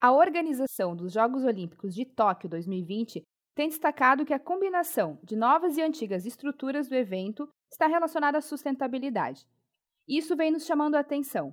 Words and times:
A 0.00 0.12
organização 0.12 0.94
dos 0.94 1.12
Jogos 1.12 1.42
Olímpicos 1.42 1.92
de 1.92 2.04
Tóquio 2.04 2.48
2020 2.48 3.20
tem 3.52 3.68
destacado 3.68 4.24
que 4.24 4.32
a 4.32 4.38
combinação 4.38 5.18
de 5.24 5.34
novas 5.34 5.76
e 5.76 5.82
antigas 5.82 6.24
estruturas 6.24 6.88
do 6.88 6.94
evento 6.94 7.48
está 7.68 7.88
relacionada 7.88 8.38
à 8.38 8.40
sustentabilidade. 8.40 9.44
Isso 10.06 10.36
vem 10.36 10.52
nos 10.52 10.64
chamando 10.64 10.94
a 10.94 11.00
atenção. 11.00 11.52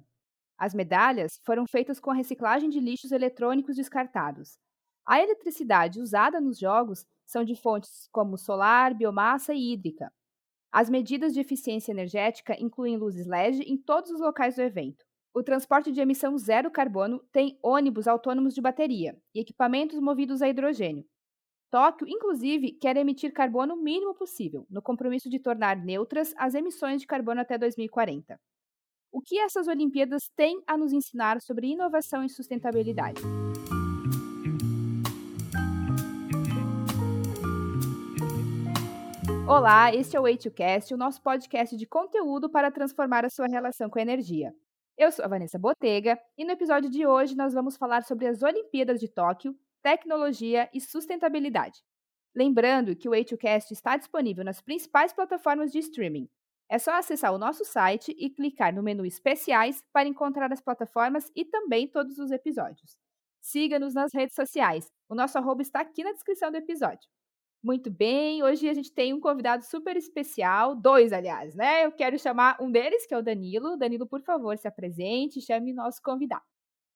As 0.59 0.75
medalhas 0.75 1.39
foram 1.43 1.65
feitas 1.65 1.99
com 1.99 2.11
a 2.11 2.13
reciclagem 2.13 2.69
de 2.69 2.79
lixos 2.79 3.11
eletrônicos 3.11 3.75
descartados. 3.77 4.59
A 5.07 5.19
eletricidade 5.19 5.99
usada 5.99 6.39
nos 6.39 6.59
jogos 6.59 7.03
são 7.25 7.43
de 7.43 7.55
fontes 7.55 8.07
como 8.11 8.37
solar, 8.37 8.93
biomassa 8.93 9.55
e 9.55 9.73
hídrica. 9.73 10.13
As 10.71 10.87
medidas 10.87 11.33
de 11.33 11.39
eficiência 11.39 11.91
energética 11.91 12.55
incluem 12.59 12.95
luzes 12.95 13.25
LED 13.25 13.63
em 13.63 13.75
todos 13.75 14.11
os 14.11 14.19
locais 14.19 14.55
do 14.55 14.61
evento. 14.61 15.03
O 15.35 15.43
transporte 15.43 15.91
de 15.91 15.99
emissão 15.99 16.37
zero 16.37 16.71
carbono 16.71 17.19
tem 17.29 17.59
ônibus 17.61 18.07
autônomos 18.07 18.53
de 18.53 18.61
bateria 18.61 19.17
e 19.33 19.41
equipamentos 19.41 19.99
movidos 19.99 20.41
a 20.41 20.47
hidrogênio. 20.47 21.05
Tóquio, 21.69 22.07
inclusive, 22.07 22.71
quer 22.71 22.95
emitir 22.95 23.33
carbono 23.33 23.73
o 23.73 23.83
mínimo 23.83 24.15
possível, 24.15 24.65
no 24.69 24.81
compromisso 24.81 25.29
de 25.29 25.37
tornar 25.37 25.75
neutras 25.75 26.33
as 26.37 26.55
emissões 26.55 27.01
de 27.01 27.07
carbono 27.07 27.41
até 27.41 27.57
2040. 27.57 28.39
O 29.11 29.19
que 29.19 29.37
essas 29.37 29.67
Olimpíadas 29.67 30.29
têm 30.37 30.63
a 30.65 30.77
nos 30.77 30.93
ensinar 30.93 31.41
sobre 31.41 31.67
inovação 31.67 32.23
e 32.23 32.29
sustentabilidade? 32.29 33.21
Olá, 39.45 39.93
este 39.93 40.15
é 40.15 40.19
o 40.19 40.23
Way2Cast, 40.23 40.93
o 40.93 40.97
nosso 40.97 41.21
podcast 41.21 41.75
de 41.75 41.85
conteúdo 41.85 42.49
para 42.49 42.71
transformar 42.71 43.25
a 43.25 43.29
sua 43.29 43.47
relação 43.47 43.89
com 43.89 43.99
a 43.99 44.01
energia. 44.01 44.55
Eu 44.97 45.11
sou 45.11 45.25
a 45.25 45.27
Vanessa 45.27 45.59
Botega 45.59 46.17
e 46.37 46.45
no 46.45 46.51
episódio 46.51 46.89
de 46.89 47.05
hoje 47.05 47.35
nós 47.35 47.53
vamos 47.53 47.75
falar 47.75 48.05
sobre 48.05 48.27
as 48.27 48.41
Olimpíadas 48.41 48.97
de 48.97 49.09
Tóquio, 49.09 49.53
tecnologia 49.83 50.69
e 50.73 50.79
sustentabilidade. 50.79 51.83
Lembrando 52.33 52.95
que 52.95 53.09
o 53.09 53.11
Way2Cast 53.11 53.71
está 53.71 53.97
disponível 53.97 54.45
nas 54.45 54.61
principais 54.61 55.11
plataformas 55.11 55.73
de 55.73 55.79
streaming. 55.79 56.29
É 56.69 56.79
só 56.79 56.93
acessar 56.93 57.33
o 57.33 57.37
nosso 57.37 57.65
site 57.65 58.15
e 58.17 58.29
clicar 58.29 58.73
no 58.73 58.81
menu 58.81 59.05
Especiais 59.05 59.83
para 59.91 60.07
encontrar 60.07 60.51
as 60.53 60.61
plataformas 60.61 61.29
e 61.35 61.43
também 61.43 61.89
todos 61.89 62.17
os 62.17 62.31
episódios. 62.31 62.97
Siga-nos 63.41 63.93
nas 63.93 64.13
redes 64.13 64.35
sociais. 64.35 64.89
O 65.09 65.15
nosso 65.15 65.37
arroba 65.37 65.61
está 65.61 65.81
aqui 65.81 66.05
na 66.05 66.13
descrição 66.13 66.49
do 66.49 66.57
episódio. 66.57 67.09
Muito 67.65 67.89
bem, 67.89 68.43
hoje 68.43 68.69
a 68.69 68.75
gente 68.75 68.91
tem 68.91 69.11
um 69.11 69.19
convidado 69.19 69.65
super 69.65 69.97
especial, 69.97 70.75
dois, 70.75 71.11
aliás, 71.11 71.55
né? 71.55 71.83
Eu 71.83 71.91
quero 71.91 72.15
chamar 72.19 72.61
um 72.61 72.69
deles, 72.69 73.07
que 73.07 73.13
é 73.15 73.17
o 73.17 73.23
Danilo. 73.23 73.75
Danilo, 73.75 74.05
por 74.05 74.21
favor, 74.21 74.55
se 74.55 74.67
apresente, 74.67 75.41
chame 75.41 75.73
nosso 75.73 75.99
convidado. 75.99 76.43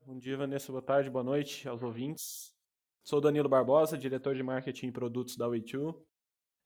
Bom 0.05 0.19
dia, 0.19 0.37
Vanessa, 0.37 0.71
boa 0.71 0.83
tarde, 0.83 1.09
boa 1.09 1.23
noite 1.23 1.67
aos 1.67 1.81
ouvintes. 1.81 2.53
Sou 3.03 3.19
Danilo 3.19 3.49
Barbosa, 3.49 3.97
diretor 3.97 4.35
de 4.35 4.43
marketing 4.43 4.89
e 4.89 4.91
produtos 4.91 5.35
da 5.35 5.47
Way2. 5.47 5.99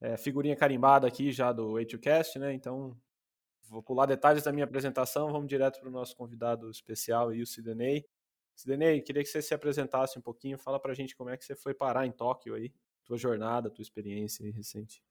É, 0.01 0.17
figurinha 0.17 0.57
carimbada 0.57 1.07
aqui 1.07 1.31
já 1.31 1.53
do 1.53 1.75
Way2Cast, 1.75 2.37
né? 2.39 2.53
Então, 2.53 2.97
vou 3.69 3.81
pular 3.81 4.05
detalhes 4.05 4.43
da 4.43 4.51
minha 4.51 4.65
apresentação, 4.65 5.31
vamos 5.31 5.47
direto 5.47 5.79
para 5.79 5.87
o 5.87 5.93
nosso 5.93 6.13
convidado 6.13 6.69
especial 6.69 7.29
o 7.29 7.45
Sidenei. 7.45 8.05
Sidenei, 8.53 8.99
queria 9.01 9.23
que 9.23 9.29
você 9.29 9.41
se 9.41 9.53
apresentasse 9.53 10.19
um 10.19 10.21
pouquinho, 10.21 10.57
fala 10.57 10.77
pra 10.77 10.93
gente 10.93 11.15
como 11.15 11.29
é 11.29 11.37
que 11.37 11.45
você 11.45 11.55
foi 11.55 11.73
parar 11.73 12.05
em 12.05 12.11
Tóquio 12.11 12.55
aí 12.55 12.69
tua 13.05 13.17
jornada, 13.17 13.69
tua 13.69 13.81
experiência 13.81 14.49
recente. 14.51 15.03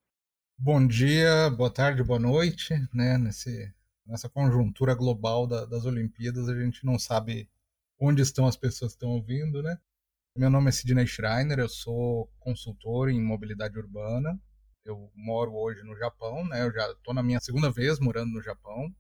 Bom 0.59 0.87
dia, 0.87 1.51
boa 1.51 1.71
tarde, 1.71 2.03
boa 2.03 2.19
noite, 2.19 2.75
né? 2.93 3.19
Nesse, 3.19 3.73
nessa 4.07 4.29
conjuntura 4.29 4.95
global 4.95 5.47
da, 5.47 5.65
das 5.67 5.85
Olimpíadas, 5.85 6.49
a 6.49 6.59
gente 6.59 6.85
não 6.85 6.99
sabe 6.99 7.51
onde 7.99 8.23
estão 8.23 8.47
as 8.47 8.57
pessoas 8.57 8.93
que 8.93 8.97
estão 8.97 9.11
ouvindo, 9.11 9.63
né? 9.63 9.79
Meu 10.37 10.49
nome 10.49 10.71
é 10.71 10.73
Sidney 10.73 11.07
Schreiner, 11.07 11.59
eu 11.59 11.69
sou 11.69 12.27
consultor 12.39 13.11
em 13.11 13.21
mobilidade 13.21 13.79
urbana. 13.79 14.41
Eu 14.85 15.13
moro 15.15 15.53
hoje 15.55 15.83
no 15.85 15.97
Japão, 15.97 16.47
né? 16.49 16.63
Eu 16.63 16.73
já 16.73 16.91
estou 16.91 17.13
na 17.13 17.23
minha 17.23 17.41
segunda 17.41 17.71
vez 17.71 18.01
morando 18.01 18.33
no 18.33 18.43
Japão. 18.43 18.95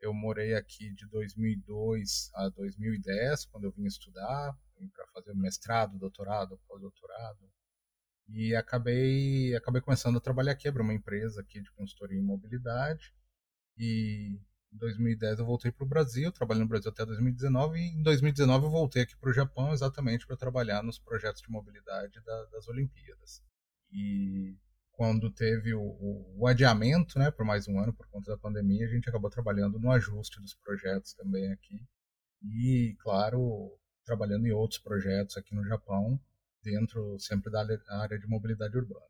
Eu 0.00 0.12
morei 0.12 0.54
aqui 0.54 0.92
de 0.92 1.06
2002 1.06 2.30
a 2.34 2.48
2010, 2.48 3.46
quando 3.46 3.64
eu 3.64 3.72
vim 3.72 3.84
estudar, 3.84 4.54
para 4.92 5.06
fazer 5.14 5.34
mestrado, 5.34 5.96
doutorado, 5.96 6.60
pós-doutorado, 6.68 7.38
e 8.28 8.54
acabei 8.54 9.54
acabei 9.54 9.80
começando 9.80 10.16
a 10.16 10.20
trabalhar 10.20 10.52
aqui, 10.52 10.68
abri 10.68 10.82
uma 10.82 10.94
empresa 10.94 11.40
aqui 11.40 11.60
de 11.60 11.70
consultoria 11.72 12.18
em 12.18 12.22
mobilidade. 12.22 13.14
E 13.76 14.38
em 14.72 14.76
2010 14.78 15.38
eu 15.38 15.46
voltei 15.46 15.70
para 15.70 15.84
o 15.84 15.88
Brasil, 15.88 16.32
trabalhei 16.32 16.62
no 16.62 16.68
Brasil 16.68 16.90
até 16.90 17.04
2019 17.04 17.78
e 17.78 17.88
em 17.88 18.02
2019 18.02 18.66
eu 18.66 18.70
voltei 18.70 19.02
aqui 19.02 19.16
para 19.16 19.30
o 19.30 19.32
Japão 19.32 19.72
exatamente 19.72 20.26
para 20.26 20.36
trabalhar 20.36 20.82
nos 20.82 20.98
projetos 20.98 21.42
de 21.42 21.50
mobilidade 21.50 22.20
da, 22.24 22.44
das 22.46 22.68
Olimpíadas. 22.68 23.42
E 23.90 24.56
quando 24.92 25.30
teve 25.30 25.74
o, 25.74 25.82
o, 25.82 26.34
o, 26.38 26.46
adiamento, 26.46 27.18
né, 27.18 27.30
por 27.30 27.44
mais 27.44 27.68
um 27.68 27.78
ano 27.78 27.92
por 27.92 28.06
conta 28.08 28.30
da 28.30 28.38
pandemia, 28.38 28.86
a 28.86 28.88
gente 28.88 29.08
acabou 29.08 29.30
trabalhando 29.30 29.78
no 29.78 29.90
ajuste 29.90 30.40
dos 30.40 30.54
projetos 30.54 31.14
também 31.14 31.52
aqui. 31.52 31.84
E, 32.42 32.96
claro, 33.00 33.76
trabalhando 34.04 34.46
em 34.46 34.52
outros 34.52 34.80
projetos 34.80 35.36
aqui 35.36 35.54
no 35.54 35.64
Japão 35.64 36.20
dentro 36.64 37.18
sempre 37.20 37.52
da 37.52 37.60
área 38.00 38.18
de 38.18 38.26
mobilidade 38.26 38.76
urbana. 38.76 39.04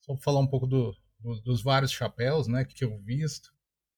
Só 0.00 0.16
falar 0.16 0.40
um 0.40 0.46
pouco 0.46 0.66
do, 0.66 0.94
do, 1.18 1.40
dos 1.40 1.62
vários 1.62 1.92
chapéus 1.92 2.48
né, 2.48 2.64
que 2.64 2.84
eu 2.84 2.98
visto. 2.98 3.54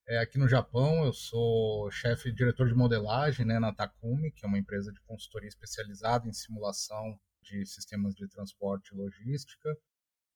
É, 0.07 0.19
aqui 0.19 0.39
no 0.39 0.49
Japão, 0.49 1.05
eu 1.05 1.13
sou 1.13 1.91
chefe 1.91 2.31
diretor 2.31 2.69
de 2.69 2.75
modelagem 2.75 3.45
né, 3.45 3.59
na 3.59 3.75
Takumi, 3.75 4.31
que 4.31 4.45
é 4.45 4.49
uma 4.49 4.59
empresa 4.59 4.93
de 4.93 5.01
consultoria 5.01 5.49
especializada 5.49 6.29
em 6.29 6.33
simulação 6.33 7.19
de 7.43 7.67
sistemas 7.67 8.15
de 8.15 8.29
transporte 8.29 8.95
e 8.95 8.97
logística. 8.97 9.77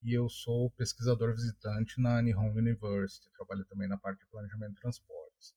E 0.03 0.15
eu 0.15 0.28
sou 0.28 0.71
pesquisador 0.71 1.33
visitante 1.34 2.01
na 2.01 2.21
Nihon 2.22 2.51
University, 2.53 3.31
trabalho 3.37 3.65
também 3.67 3.87
na 3.87 3.99
parte 3.99 4.21
de 4.21 4.27
planejamento 4.31 4.75
de 4.75 4.81
transportes. 4.81 5.55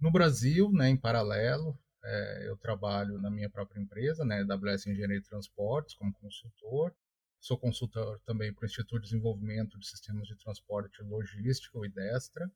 No 0.00 0.10
Brasil, 0.10 0.70
né, 0.72 0.88
em 0.88 0.96
paralelo, 0.96 1.78
é, 2.08 2.48
eu 2.48 2.56
trabalho 2.56 3.18
na 3.18 3.30
minha 3.30 3.50
própria 3.50 3.80
empresa, 3.80 4.24
né, 4.24 4.40
AWS 4.40 4.86
Engenharia 4.86 5.20
de 5.20 5.28
Transportes, 5.28 5.94
como 5.94 6.12
consultor. 6.14 6.94
Sou 7.38 7.58
consultor 7.58 8.18
também 8.24 8.52
para 8.52 8.64
o 8.64 8.66
Instituto 8.66 9.00
de 9.02 9.10
Desenvolvimento 9.10 9.78
de 9.78 9.86
Sistemas 9.86 10.26
de 10.26 10.34
Transporte 10.36 11.02
Logística, 11.02 11.78
o 11.78 11.84
IDESTRA. 11.84 12.50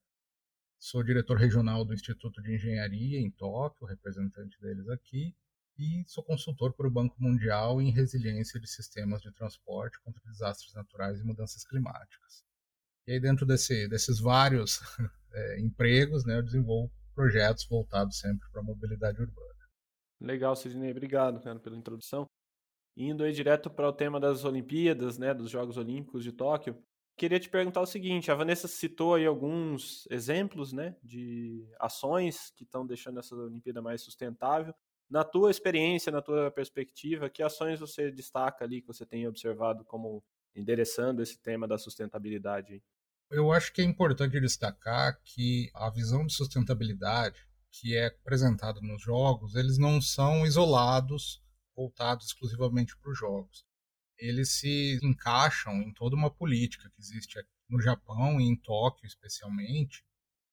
Sou 0.79 1.03
diretor 1.03 1.37
regional 1.37 1.85
do 1.85 1.93
Instituto 1.93 2.43
de 2.43 2.55
Engenharia 2.55 3.21
em 3.21 3.31
Tóquio, 3.31 3.87
representante 3.87 4.59
deles 4.61 4.89
aqui. 4.89 5.35
E 5.79 6.03
sou 6.07 6.25
consultor 6.25 6.73
para 6.73 6.89
o 6.89 6.91
Banco 6.91 7.15
Mundial 7.19 7.81
em 7.81 7.91
resiliência 7.91 8.59
de 8.59 8.67
sistemas 8.67 9.21
de 9.21 9.31
transporte 9.33 10.01
contra 10.01 10.23
desastres 10.25 10.73
naturais 10.75 11.21
e 11.21 11.25
mudanças 11.25 11.65
climáticas. 11.65 12.43
E 13.07 13.13
aí, 13.13 13.21
dentro 13.21 13.45
desse, 13.45 13.87
desses 13.87 14.19
vários 14.19 14.81
é, 15.33 15.61
empregos, 15.61 16.25
né, 16.25 16.39
eu 16.39 16.43
desenvolvo 16.43 16.91
projetos 17.15 17.67
voltados 17.69 18.19
sempre 18.19 18.49
para 18.51 18.61
a 18.61 18.65
mobilidade 18.65 19.21
urbana. 19.21 19.63
Legal, 20.21 20.55
Sidney, 20.55 20.91
obrigado 20.91 21.41
cara, 21.41 21.59
pela 21.59 21.77
introdução. 21.77 22.27
Indo 22.97 23.25
aí 23.25 23.33
direto 23.33 23.71
para 23.71 23.89
o 23.89 23.93
tema 23.93 24.21
das 24.21 24.45
Olimpíadas, 24.45 25.19
né, 25.19 25.33
dos 25.33 25.51
Jogos 25.51 25.77
Olímpicos 25.77 26.23
de 26.23 26.31
Tóquio, 26.31 26.77
queria 27.17 27.41
te 27.41 27.49
perguntar 27.49 27.81
o 27.81 27.87
seguinte: 27.87 28.31
a 28.31 28.35
Vanessa 28.35 28.69
citou 28.69 29.15
aí 29.15 29.27
alguns 29.27 30.07
exemplos, 30.11 30.73
né, 30.73 30.97
de 31.03 31.67
ações 31.81 32.51
que 32.57 32.65
estão 32.65 32.87
deixando 32.87 33.19
essa 33.19 33.35
Olimpíada 33.35 33.81
mais 33.81 34.03
sustentável. 34.03 34.75
Na 35.09 35.25
tua 35.25 35.51
experiência, 35.51 36.11
na 36.11 36.23
tua 36.23 36.51
perspectiva, 36.51 37.29
que 37.29 37.43
ações 37.43 37.81
você 37.81 38.11
destaca 38.11 38.65
ali 38.65 38.81
que 38.81 38.87
você 38.87 39.05
tem 39.05 39.27
observado 39.27 39.85
como 39.85 40.25
endereçando 40.55 41.23
esse 41.23 41.41
tema 41.41 41.67
da 41.67 41.77
sustentabilidade? 41.77 42.83
Eu 43.33 43.51
acho 43.51 43.73
que 43.73 43.81
é 43.81 43.85
importante 43.85 44.39
destacar 44.39 45.19
que 45.25 45.71
a 45.73 45.89
visão 45.89 46.27
de 46.27 46.35
sustentabilidade 46.35 47.49
que 47.71 47.97
é 47.97 48.09
apresentada 48.09 48.79
nos 48.83 49.01
jogos, 49.01 49.55
eles 49.55 49.79
não 49.79 50.03
são 50.03 50.45
isolados, 50.45 51.43
voltados 51.75 52.27
exclusivamente 52.27 52.95
para 52.95 53.11
os 53.11 53.19
jogos. 53.19 53.65
Eles 54.19 54.53
se 54.53 55.01
encaixam 55.03 55.81
em 55.81 55.95
toda 55.95 56.15
uma 56.15 56.31
política 56.31 56.91
que 56.91 57.01
existe 57.01 57.43
no 57.71 57.81
Japão 57.81 58.39
e 58.39 58.45
em 58.45 58.55
Tóquio, 58.55 59.07
especialmente, 59.07 60.05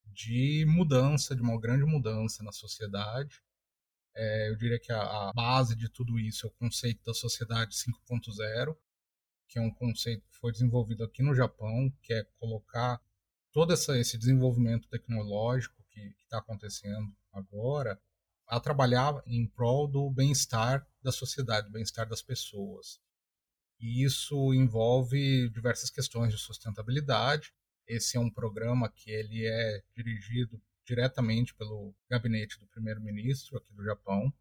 de 0.05 0.65
mudança, 0.65 1.35
de 1.35 1.41
uma 1.41 1.59
grande 1.59 1.83
mudança 1.83 2.41
na 2.43 2.53
sociedade. 2.53 3.41
É, 4.15 4.49
eu 4.51 4.55
diria 4.55 4.79
que 4.79 4.93
a, 4.93 5.01
a 5.01 5.33
base 5.33 5.75
de 5.75 5.89
tudo 5.89 6.17
isso 6.17 6.47
é 6.47 6.49
o 6.49 6.53
conceito 6.53 7.03
da 7.03 7.13
sociedade 7.13 7.75
5.0, 7.75 8.73
que 9.49 9.57
é 9.57 9.61
um 9.61 9.71
conceito 9.71 10.25
que 10.29 10.37
foi 10.37 10.51
desenvolvido 10.51 11.03
aqui 11.03 11.23
no 11.23 11.35
Japão, 11.35 11.91
que 12.01 12.13
é 12.13 12.23
colocar 12.39 13.01
todo 13.51 13.73
essa, 13.73 13.97
esse 13.97 14.17
desenvolvimento 14.17 14.87
tecnológico 14.87 15.83
que 15.89 16.15
está 16.23 16.37
acontecendo 16.37 17.11
agora 17.33 17.99
a 18.47 18.59
trabalhar 18.59 19.21
em 19.25 19.47
prol 19.47 19.87
do 19.87 20.09
bem-estar 20.09 20.87
da 21.01 21.11
sociedade, 21.11 21.67
do 21.67 21.73
bem-estar 21.73 22.07
das 22.07 22.21
pessoas. 22.21 22.99
E 23.79 24.03
isso 24.03 24.53
envolve 24.53 25.49
diversas 25.49 25.89
questões 25.89 26.33
de 26.33 26.39
sustentabilidade. 26.39 27.53
Esse 27.87 28.17
é 28.17 28.19
um 28.19 28.29
programa 28.29 28.89
que 28.89 29.09
ele 29.09 29.45
é 29.45 29.83
dirigido 29.95 30.61
diretamente 30.85 31.53
pelo 31.55 31.93
gabinete 32.09 32.59
do 32.59 32.67
primeiro-ministro 32.67 33.57
aqui 33.57 33.73
do 33.73 33.83
Japão. 33.83 34.33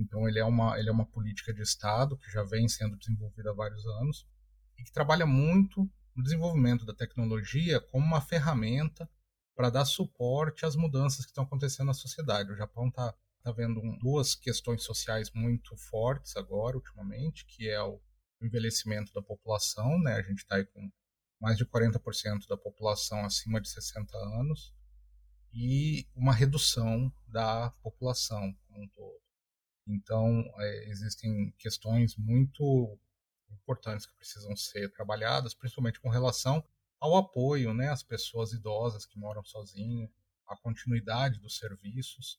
Então 0.00 0.26
ele 0.26 0.38
é 0.38 0.44
uma 0.44 0.78
ele 0.78 0.88
é 0.88 0.92
uma 0.92 1.06
política 1.06 1.52
de 1.52 1.62
Estado 1.62 2.16
que 2.16 2.30
já 2.30 2.42
vem 2.42 2.68
sendo 2.68 2.96
desenvolvida 2.96 3.50
há 3.50 3.54
vários 3.54 3.84
anos 3.86 4.26
e 4.78 4.82
que 4.82 4.92
trabalha 4.92 5.26
muito 5.26 5.88
no 6.16 6.22
desenvolvimento 6.22 6.84
da 6.84 6.94
tecnologia 6.94 7.80
como 7.80 8.04
uma 8.04 8.20
ferramenta 8.20 9.08
para 9.54 9.70
dar 9.70 9.84
suporte 9.84 10.64
às 10.64 10.74
mudanças 10.74 11.24
que 11.24 11.30
estão 11.30 11.44
acontecendo 11.44 11.88
na 11.88 11.94
sociedade. 11.94 12.50
O 12.50 12.56
Japão 12.56 12.88
está 12.88 13.14
tá 13.42 13.52
vendo 13.52 13.80
um, 13.80 13.98
duas 13.98 14.34
questões 14.34 14.82
sociais 14.82 15.30
muito 15.32 15.76
fortes 15.76 16.36
agora, 16.36 16.76
ultimamente, 16.76 17.44
que 17.46 17.68
é 17.68 17.82
o 17.82 18.00
envelhecimento 18.40 19.12
da 19.12 19.20
população, 19.20 20.00
né? 20.00 20.14
A 20.14 20.22
gente 20.22 20.38
está 20.38 20.56
aí 20.56 20.64
com 20.64 20.90
mais 21.38 21.58
de 21.58 21.66
40% 21.66 22.46
da 22.48 22.56
população 22.56 23.24
acima 23.24 23.60
de 23.60 23.68
60 23.68 24.16
anos 24.16 24.74
e 25.52 26.06
uma 26.14 26.32
redução 26.32 27.12
da 27.26 27.70
população 27.82 28.54
como 28.66 28.84
um 28.84 28.88
todo. 28.88 29.29
Então, 29.86 30.44
é, 30.58 30.90
existem 30.90 31.52
questões 31.58 32.16
muito 32.16 32.98
importantes 33.50 34.06
que 34.06 34.14
precisam 34.14 34.54
ser 34.56 34.90
trabalhadas, 34.92 35.54
principalmente 35.54 36.00
com 36.00 36.08
relação 36.08 36.64
ao 37.00 37.16
apoio 37.16 37.72
né, 37.72 37.88
às 37.88 38.02
pessoas 38.02 38.52
idosas 38.52 39.06
que 39.06 39.18
moram 39.18 39.42
sozinhas, 39.42 40.10
a 40.46 40.56
continuidade 40.56 41.40
dos 41.40 41.56
serviços 41.56 42.38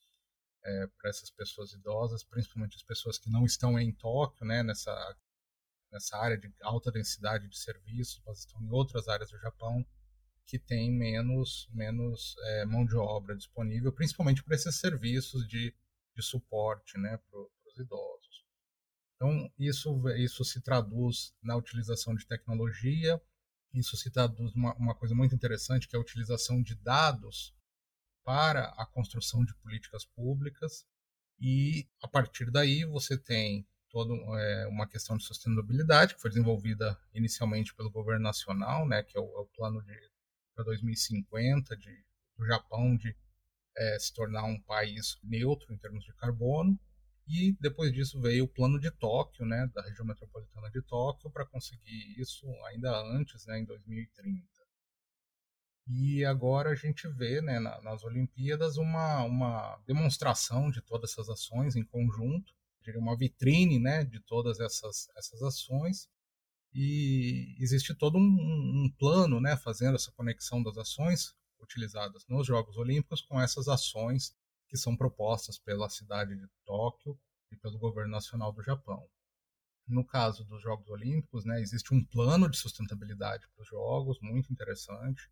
é, 0.64 0.88
para 1.00 1.10
essas 1.10 1.30
pessoas 1.30 1.74
idosas, 1.74 2.24
principalmente 2.24 2.76
as 2.76 2.84
pessoas 2.84 3.18
que 3.18 3.30
não 3.30 3.46
estão 3.46 3.80
em 3.80 3.92
Tóquio, 3.92 4.46
né, 4.46 4.62
nessa, 4.62 5.18
nessa 5.92 6.18
área 6.18 6.38
de 6.38 6.54
alta 6.62 6.92
densidade 6.92 7.48
de 7.48 7.58
serviços, 7.58 8.22
mas 8.26 8.40
estão 8.40 8.62
em 8.62 8.70
outras 8.70 9.08
áreas 9.08 9.32
do 9.32 9.40
Japão 9.40 9.86
que 10.46 10.60
tem 10.60 10.92
menos, 10.92 11.70
menos 11.72 12.36
é, 12.44 12.66
mão 12.66 12.86
de 12.86 12.96
obra 12.96 13.36
disponível, 13.36 13.92
principalmente 13.92 14.44
para 14.44 14.56
esses 14.56 14.76
serviços 14.76 15.48
de, 15.48 15.74
de 16.22 16.28
suporte 16.28 16.98
né, 16.98 17.18
para 17.18 17.40
os 17.40 17.78
idosos. 17.78 18.46
Então, 19.16 19.52
isso, 19.58 20.10
isso 20.18 20.44
se 20.44 20.62
traduz 20.62 21.34
na 21.42 21.56
utilização 21.56 22.16
de 22.16 22.26
tecnologia, 22.26 23.22
isso 23.74 23.96
se 23.96 24.10
traduz 24.10 24.54
uma, 24.54 24.74
uma 24.76 24.96
coisa 24.96 25.14
muito 25.14 25.36
interessante, 25.36 25.88
que 25.88 25.96
é 25.96 26.00
a 26.00 26.02
utilização 26.02 26.62
de 26.62 26.76
dados 26.76 27.54
para 28.24 28.66
a 28.78 28.86
construção 28.86 29.44
de 29.44 29.54
políticas 29.56 30.06
públicas, 30.06 30.86
e 31.40 31.88
a 32.02 32.08
partir 32.08 32.52
daí 32.52 32.86
você 32.86 33.18
tem 33.18 33.68
toda 33.90 34.14
é, 34.40 34.68
uma 34.68 34.88
questão 34.88 35.18
de 35.18 35.24
sustentabilidade, 35.24 36.16
que 36.16 36.22
foi 36.22 36.30
desenvolvida 36.30 36.98
inicialmente 37.14 37.74
pelo 37.76 37.92
governo 37.92 38.24
nacional, 38.24 38.88
né, 38.88 39.04
que 39.04 39.18
é 39.18 39.22
o, 39.22 39.26
é 39.26 39.42
o 39.42 39.46
plano 39.46 39.84
de 39.84 40.12
para 40.54 40.66
2050 40.66 41.76
de, 41.78 42.04
do 42.38 42.46
Japão 42.46 42.96
de 42.96 43.16
é, 43.78 44.00
se 44.00 44.14
tornar 44.14 44.44
um 44.44 44.60
país 44.62 45.18
neutro 45.24 45.74
em 45.74 45.78
termos 45.78 46.04
de 46.04 46.14
carbono. 46.14 46.80
E 47.28 47.56
depois 47.62 47.94
disso 47.94 48.20
veio 48.20 48.46
o 48.46 48.48
plano 48.48 48.80
de 48.80 48.92
Tóquio, 48.92 49.46
né, 49.46 49.70
da 49.74 49.82
região 49.82 50.06
metropolitana 50.06 50.70
de 50.70 50.82
Tóquio, 50.82 51.32
para 51.32 51.46
conseguir 51.46 52.20
isso 52.20 52.46
ainda 52.66 52.92
antes, 53.16 53.46
né, 53.46 53.60
em 53.60 53.66
2030. 53.66 54.46
E 55.88 56.24
agora 56.26 56.72
a 56.72 56.76
gente 56.76 57.08
vê 57.08 57.42
né, 57.42 57.60
nas 57.60 58.04
Olimpíadas 58.04 58.78
uma, 58.78 59.24
uma 59.24 59.78
demonstração 59.86 60.70
de 60.70 60.82
todas 60.82 61.12
essas 61.12 61.30
ações 61.30 61.76
em 61.76 61.84
conjunto, 61.84 62.54
uma 62.96 63.16
vitrine 63.16 63.80
né, 63.80 64.04
de 64.04 64.20
todas 64.22 64.60
essas, 64.60 65.08
essas 65.16 65.42
ações, 65.42 66.10
e 66.74 67.56
existe 67.60 67.94
todo 67.94 68.18
um, 68.18 68.22
um, 68.22 68.94
plano 68.98 69.42
né, 69.42 69.58
fazendo 69.58 69.96
essa 69.96 70.12
conexão 70.14 70.64
das 70.64 70.78
ações 70.78 71.36
utilizadas 71.62 72.26
nos 72.28 72.48
Jogos 72.48 72.78
Olímpicos 72.78 73.22
com 73.22 73.40
essas 73.40 73.68
ações 73.68 74.36
que 74.68 74.78
são 74.78 74.96
propostas 74.96 75.58
pela 75.60 75.90
cidade 75.90 76.36
de 76.36 76.48
Tóquio 76.66 77.20
e 77.52 77.58
pelo 77.58 77.78
governo 77.78 78.12
nacional 78.12 78.52
do 78.52 78.64
Japão. 78.64 79.08
No 79.88 80.06
caso 80.06 80.46
dos 80.46 80.62
Jogos 80.62 80.88
Olímpicos, 80.90 81.44
né, 81.44 81.60
existe 81.60 81.94
um 81.94 82.04
plano 82.04 82.50
de 82.50 82.58
sustentabilidade 82.58 83.48
para 83.50 83.62
os 83.62 83.68
Jogos 83.68 84.20
muito 84.22 84.52
interessante. 84.52 85.30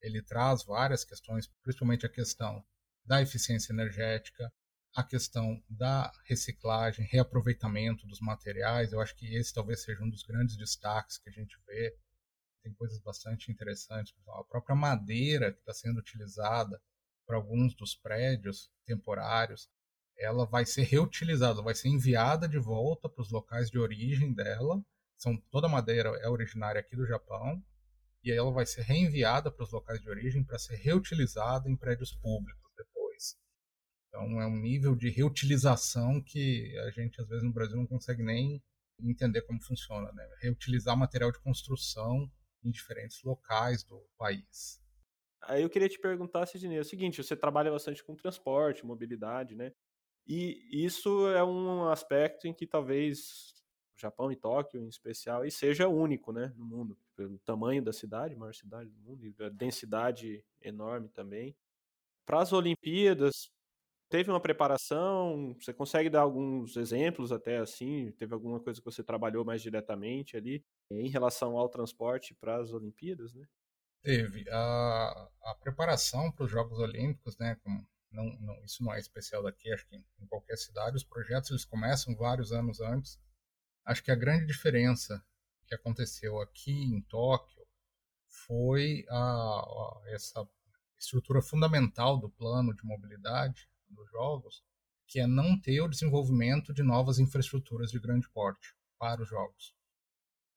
Ele 0.00 0.22
traz 0.22 0.64
várias 0.64 1.04
questões, 1.04 1.46
principalmente 1.62 2.06
a 2.06 2.08
questão 2.08 2.64
da 3.04 3.20
eficiência 3.20 3.72
energética, 3.72 4.50
a 4.94 5.04
questão 5.04 5.62
da 5.68 6.10
reciclagem, 6.24 7.06
reaproveitamento 7.06 8.06
dos 8.06 8.20
materiais. 8.20 8.92
Eu 8.92 9.00
acho 9.00 9.14
que 9.14 9.34
esse 9.34 9.52
talvez 9.52 9.82
seja 9.82 10.02
um 10.02 10.08
dos 10.08 10.22
grandes 10.22 10.56
destaques 10.56 11.18
que 11.18 11.28
a 11.28 11.32
gente 11.32 11.56
vê. 11.66 11.96
Tem 12.68 12.74
coisas 12.74 13.00
bastante 13.00 13.50
interessantes. 13.50 14.14
A 14.28 14.44
própria 14.44 14.76
madeira 14.76 15.52
que 15.52 15.60
está 15.60 15.72
sendo 15.72 15.98
utilizada 15.98 16.80
para 17.26 17.36
alguns 17.36 17.74
dos 17.74 17.94
prédios 17.94 18.70
temporários, 18.84 19.68
ela 20.18 20.44
vai 20.44 20.66
ser 20.66 20.82
reutilizada, 20.82 21.62
vai 21.62 21.74
ser 21.74 21.88
enviada 21.88 22.48
de 22.48 22.58
volta 22.58 23.08
para 23.08 23.22
os 23.22 23.30
locais 23.30 23.70
de 23.70 23.78
origem 23.78 24.32
dela. 24.32 24.82
São, 25.16 25.36
toda 25.50 25.66
a 25.66 25.70
madeira 25.70 26.10
é 26.20 26.28
originária 26.28 26.80
aqui 26.80 26.94
do 26.94 27.06
Japão. 27.06 27.62
E 28.22 28.32
ela 28.32 28.50
vai 28.50 28.66
ser 28.66 28.82
reenviada 28.82 29.50
para 29.50 29.64
os 29.64 29.72
locais 29.72 30.00
de 30.00 30.10
origem 30.10 30.44
para 30.44 30.58
ser 30.58 30.76
reutilizada 30.76 31.70
em 31.70 31.76
prédios 31.76 32.12
públicos 32.12 32.68
então 34.08 34.40
é 34.40 34.46
um 34.46 34.56
nível 34.56 34.96
de 34.96 35.10
reutilização 35.10 36.20
que 36.20 36.76
a 36.78 36.90
gente 36.90 37.20
às 37.20 37.28
vezes 37.28 37.44
no 37.44 37.52
Brasil 37.52 37.76
não 37.76 37.86
consegue 37.86 38.22
nem 38.22 38.60
entender 39.00 39.42
como 39.42 39.62
funciona, 39.62 40.10
né? 40.12 40.28
Reutilizar 40.40 40.96
material 40.96 41.30
de 41.30 41.38
construção 41.38 42.28
em 42.64 42.70
diferentes 42.70 43.22
locais 43.22 43.82
do 43.84 44.06
país. 44.16 44.82
Aí 45.42 45.62
eu 45.62 45.70
queria 45.70 45.88
te 45.88 45.98
perguntar, 45.98 46.46
Sidney, 46.46 46.76
é 46.76 46.80
o 46.80 46.84
seguinte, 46.84 47.22
você 47.22 47.36
trabalha 47.36 47.70
bastante 47.70 48.02
com 48.02 48.14
transporte, 48.14 48.84
mobilidade, 48.84 49.54
né? 49.54 49.72
E 50.26 50.84
isso 50.84 51.28
é 51.28 51.42
um 51.42 51.88
aspecto 51.88 52.46
em 52.46 52.52
que 52.52 52.66
talvez 52.66 53.54
o 53.96 54.00
Japão 54.00 54.30
e 54.30 54.36
Tóquio, 54.36 54.82
em 54.82 54.88
especial, 54.88 55.44
e 55.44 55.50
seja 55.50 55.88
único, 55.88 56.32
né, 56.32 56.52
no 56.56 56.64
mundo, 56.64 56.98
pelo 57.16 57.38
tamanho 57.38 57.82
da 57.82 57.92
cidade, 57.92 58.36
maior 58.36 58.54
cidade 58.54 58.90
do 58.90 59.00
mundo, 59.00 59.24
e 59.24 59.34
a 59.42 59.48
densidade 59.48 60.44
enorme 60.60 61.08
também. 61.08 61.56
Para 62.26 62.42
as 62.42 62.52
Olimpíadas, 62.52 63.50
teve 64.10 64.30
uma 64.30 64.40
preparação? 64.40 65.56
Você 65.60 65.72
consegue 65.72 66.10
dar 66.10 66.20
alguns 66.22 66.76
exemplos 66.76 67.32
até 67.32 67.58
assim? 67.58 68.12
Teve 68.12 68.34
alguma 68.34 68.60
coisa 68.60 68.80
que 68.80 68.84
você 68.84 69.02
trabalhou 69.02 69.44
mais 69.44 69.62
diretamente 69.62 70.36
ali 70.36 70.64
em 70.90 71.08
relação 71.08 71.56
ao 71.56 71.68
transporte 71.68 72.34
para 72.34 72.56
as 72.56 72.72
Olimpíadas, 72.72 73.34
né? 73.34 73.46
Teve. 74.02 74.48
A, 74.50 75.28
a 75.44 75.54
preparação 75.56 76.30
para 76.32 76.44
os 76.44 76.50
Jogos 76.50 76.78
Olímpicos, 76.78 77.36
né? 77.38 77.56
Não, 78.10 78.24
não, 78.40 78.64
isso 78.64 78.82
não 78.82 78.92
é 78.94 78.98
especial 78.98 79.42
daqui, 79.42 79.70
acho 79.70 79.86
que 79.86 79.96
em, 79.96 80.04
em 80.20 80.26
qualquer 80.26 80.56
cidade, 80.56 80.96
os 80.96 81.04
projetos 81.04 81.50
eles 81.50 81.64
começam 81.64 82.16
vários 82.16 82.52
anos 82.52 82.80
antes. 82.80 83.20
Acho 83.84 84.02
que 84.02 84.10
a 84.10 84.16
grande 84.16 84.46
diferença 84.46 85.22
que 85.66 85.74
aconteceu 85.74 86.40
aqui 86.40 86.72
em 86.72 87.02
Tóquio 87.02 87.66
foi 88.46 89.04
a, 89.10 89.16
a, 89.16 90.02
essa 90.06 90.48
estrutura 90.98 91.42
fundamental 91.42 92.18
do 92.18 92.30
plano 92.30 92.74
de 92.74 92.84
mobilidade 92.84 93.68
dos 93.88 94.10
jogos, 94.10 94.64
que 95.06 95.20
é 95.20 95.26
não 95.26 95.58
ter 95.60 95.80
o 95.80 95.88
desenvolvimento 95.88 96.72
de 96.72 96.82
novas 96.82 97.18
infraestruturas 97.18 97.90
de 97.90 97.98
grande 97.98 98.28
porte 98.30 98.74
para 98.98 99.22
os 99.22 99.28
jogos. 99.28 99.74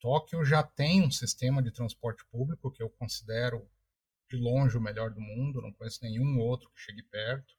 Tóquio 0.01 0.43
já 0.43 0.63
tem 0.63 1.03
um 1.03 1.11
sistema 1.11 1.61
de 1.61 1.71
transporte 1.71 2.25
público 2.31 2.71
que 2.71 2.81
eu 2.81 2.89
considero 2.89 3.69
de 4.27 4.35
longe 4.35 4.75
o 4.75 4.81
melhor 4.81 5.11
do 5.11 5.21
mundo, 5.21 5.61
não 5.61 5.71
conheço 5.71 5.99
nenhum 6.01 6.39
outro 6.39 6.71
que 6.71 6.81
chegue 6.81 7.03
perto. 7.03 7.53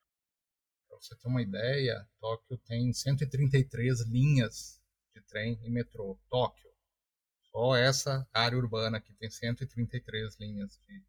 Para 0.89 0.99
você 0.99 1.15
ter 1.15 1.29
uma 1.29 1.41
ideia, 1.41 2.05
Tóquio 2.19 2.59
tem 2.59 2.93
133 2.93 4.01
linhas 4.07 4.83
de 5.15 5.23
trem 5.23 5.57
e 5.63 5.71
metrô. 5.71 6.19
Tóquio. 6.29 6.69
Só 7.53 7.77
essa 7.77 8.27
área 8.33 8.59
urbana 8.59 8.99
aqui 8.99 9.15
tem 9.15 9.31
133 9.31 10.37
linhas 10.41 10.81
de 10.89 11.01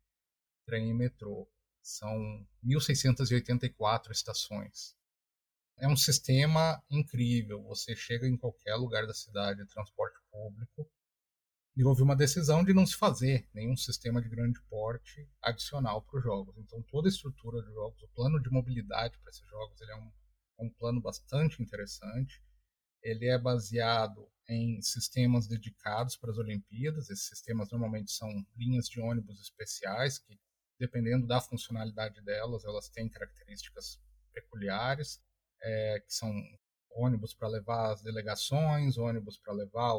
trem 0.67 0.89
e 0.89 0.93
metrô. 0.93 1.49
São 1.81 2.45
1.684 2.63 4.11
estações. 4.11 4.95
É 5.77 5.87
um 5.87 5.97
sistema 5.97 6.83
incrível. 6.91 7.63
Você 7.63 7.95
chega 7.95 8.27
em 8.27 8.37
qualquer 8.37 8.75
lugar 8.75 9.07
da 9.07 9.13
cidade, 9.13 9.65
transporte 9.67 10.19
público, 10.29 10.89
e 11.75 11.83
houve 11.83 12.03
uma 12.03 12.15
decisão 12.15 12.63
de 12.63 12.73
não 12.73 12.85
se 12.85 12.95
fazer 12.95 13.47
nenhum 13.53 13.75
sistema 13.75 14.21
de 14.21 14.29
grande 14.29 14.61
porte 14.69 15.27
adicional 15.41 16.01
para 16.03 16.17
os 16.17 16.23
jogos. 16.23 16.55
Então, 16.57 16.81
toda 16.83 17.07
a 17.07 17.11
estrutura 17.11 17.61
dos 17.61 17.73
jogos, 17.73 18.01
o 18.03 18.07
plano 18.09 18.39
de 18.41 18.49
mobilidade 18.49 19.17
para 19.19 19.29
esses 19.29 19.47
jogos, 19.47 19.81
ele 19.81 19.91
é 19.91 19.95
um, 19.95 20.11
um 20.59 20.69
plano 20.69 21.01
bastante 21.01 21.61
interessante. 21.63 22.43
Ele 23.01 23.27
é 23.27 23.37
baseado 23.37 24.29
em 24.47 24.81
sistemas 24.81 25.47
dedicados 25.47 26.15
para 26.15 26.31
as 26.31 26.37
Olimpíadas. 26.37 27.09
Esses 27.09 27.27
sistemas 27.27 27.71
normalmente 27.71 28.11
são 28.11 28.29
linhas 28.55 28.87
de 28.87 29.01
ônibus 29.01 29.41
especiais 29.41 30.19
que 30.19 30.39
dependendo 30.79 31.25
da 31.25 31.39
funcionalidade 31.39 32.21
delas, 32.21 32.65
elas 32.65 32.89
têm 32.89 33.07
características 33.09 33.99
peculiares, 34.33 35.21
é, 35.61 35.99
que 36.05 36.13
são 36.13 36.31
ônibus 36.91 37.33
para 37.33 37.47
levar 37.47 37.91
as 37.91 38.01
delegações, 38.01 38.97
ônibus 38.97 39.37
para 39.37 39.53
levar 39.53 39.93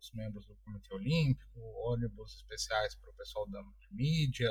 os 0.00 0.10
membros 0.12 0.46
do 0.46 0.56
Comitê 0.56 0.94
Olímpico, 0.94 1.60
ônibus 1.86 2.36
especiais 2.36 2.94
para 2.94 3.10
o 3.10 3.14
pessoal 3.14 3.48
da 3.48 3.62
mídia. 3.90 4.50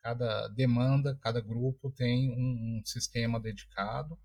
Cada 0.00 0.48
demanda, 0.48 1.18
cada 1.20 1.40
grupo 1.40 1.90
tem 1.90 2.30
um, 2.30 2.78
um 2.78 2.82
sistema 2.84 3.40
dedicado. 3.40 4.18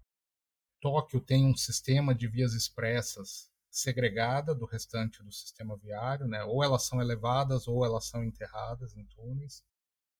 Tóquio 0.79 1.19
tem 1.19 1.45
um 1.45 1.55
sistema 1.55 2.13
de 2.13 2.27
vias 2.27 2.53
expressas 2.53 3.51
segregada 3.71 4.53
do 4.53 4.65
restante 4.65 5.23
do 5.23 5.31
sistema 5.31 5.75
viário, 5.77 6.27
né? 6.27 6.43
Ou 6.43 6.63
elas 6.63 6.85
são 6.85 7.01
elevadas 7.01 7.67
ou 7.67 7.83
elas 7.83 8.05
são 8.05 8.23
enterradas 8.23 8.95
em 8.95 9.03
túneis. 9.07 9.63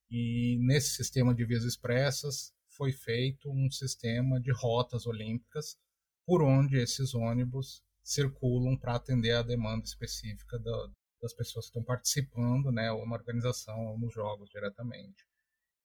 E 0.10 0.58
nesse 0.62 0.96
sistema 0.96 1.36
de 1.36 1.46
vias 1.46 1.64
expressas 1.64 2.52
foi 2.70 2.92
feito 2.92 3.52
um 3.52 3.70
sistema 3.70 4.42
de 4.42 4.52
rotas 4.52 5.06
olímpicas 5.06 5.78
por 6.26 6.42
onde 6.42 6.78
esses 6.78 7.14
ônibus 7.14 7.84
circulam 8.04 8.78
para 8.78 8.96
atender 8.96 9.32
a 9.32 9.42
demanda 9.42 9.86
específica 9.86 10.60
da, 10.60 10.92
das 11.22 11.34
pessoas 11.34 11.66
que 11.66 11.70
estão 11.70 11.84
participando, 11.84 12.72
né, 12.72 12.92
ou 12.92 13.08
na 13.08 13.16
organização 13.16 13.80
ou 13.88 13.98
nos 13.98 14.14
jogos 14.14 14.50
diretamente. 14.50 15.26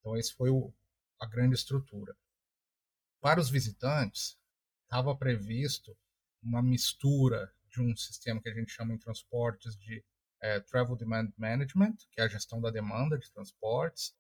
Então 0.00 0.16
esse 0.16 0.34
foi 0.34 0.50
o, 0.50 0.74
a 1.20 1.26
grande 1.26 1.54
estrutura. 1.54 2.16
Para 3.20 3.40
os 3.40 3.50
visitantes, 3.50 4.36
estava 4.84 5.16
previsto 5.16 5.96
uma 6.42 6.62
mistura 6.62 7.52
de 7.70 7.80
um 7.80 7.96
sistema 7.96 8.40
que 8.40 8.48
a 8.48 8.54
gente 8.54 8.72
chama 8.72 8.94
em 8.94 8.98
transportes 8.98 9.76
de 9.76 10.04
é, 10.40 10.60
Travel 10.60 10.96
Demand 10.96 11.32
Management, 11.36 11.96
que 12.10 12.20
é 12.20 12.24
a 12.24 12.28
gestão 12.28 12.60
da 12.60 12.70
demanda 12.70 13.18
de 13.18 13.30
transportes, 13.30 14.14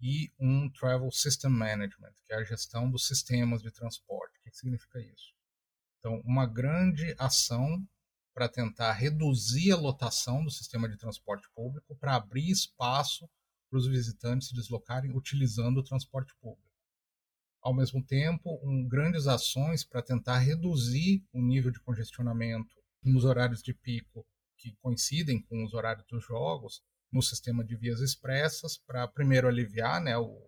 e 0.00 0.30
um 0.38 0.70
Travel 0.70 1.10
System 1.10 1.50
Management, 1.50 2.12
que 2.24 2.32
é 2.32 2.36
a 2.36 2.44
gestão 2.44 2.90
dos 2.90 3.06
sistemas 3.06 3.62
de 3.62 3.70
transporte. 3.70 4.38
O 4.38 4.42
que 4.42 4.56
significa 4.56 5.00
isso? 5.00 5.33
Então, 6.04 6.20
uma 6.26 6.44
grande 6.44 7.16
ação 7.18 7.82
para 8.34 8.46
tentar 8.46 8.92
reduzir 8.92 9.72
a 9.72 9.76
lotação 9.76 10.44
do 10.44 10.50
sistema 10.50 10.86
de 10.86 10.98
transporte 10.98 11.48
público, 11.54 11.96
para 11.96 12.14
abrir 12.14 12.50
espaço 12.50 13.26
para 13.70 13.78
os 13.78 13.86
visitantes 13.86 14.48
se 14.48 14.54
deslocarem 14.54 15.16
utilizando 15.16 15.78
o 15.78 15.82
transporte 15.82 16.34
público. 16.42 16.68
Ao 17.62 17.72
mesmo 17.72 18.04
tempo, 18.04 18.60
um, 18.62 18.86
grandes 18.86 19.26
ações 19.26 19.82
para 19.82 20.02
tentar 20.02 20.40
reduzir 20.40 21.24
o 21.32 21.40
nível 21.40 21.70
de 21.70 21.80
congestionamento 21.80 22.76
nos 23.02 23.24
horários 23.24 23.62
de 23.62 23.72
pico 23.72 24.26
que 24.58 24.76
coincidem 24.82 25.40
com 25.40 25.64
os 25.64 25.72
horários 25.72 26.04
dos 26.06 26.22
jogos 26.22 26.82
no 27.10 27.22
sistema 27.22 27.64
de 27.64 27.76
vias 27.76 28.00
expressas, 28.00 28.76
para 28.76 29.08
primeiro 29.08 29.48
aliviar 29.48 30.02
né, 30.02 30.18
o, 30.18 30.38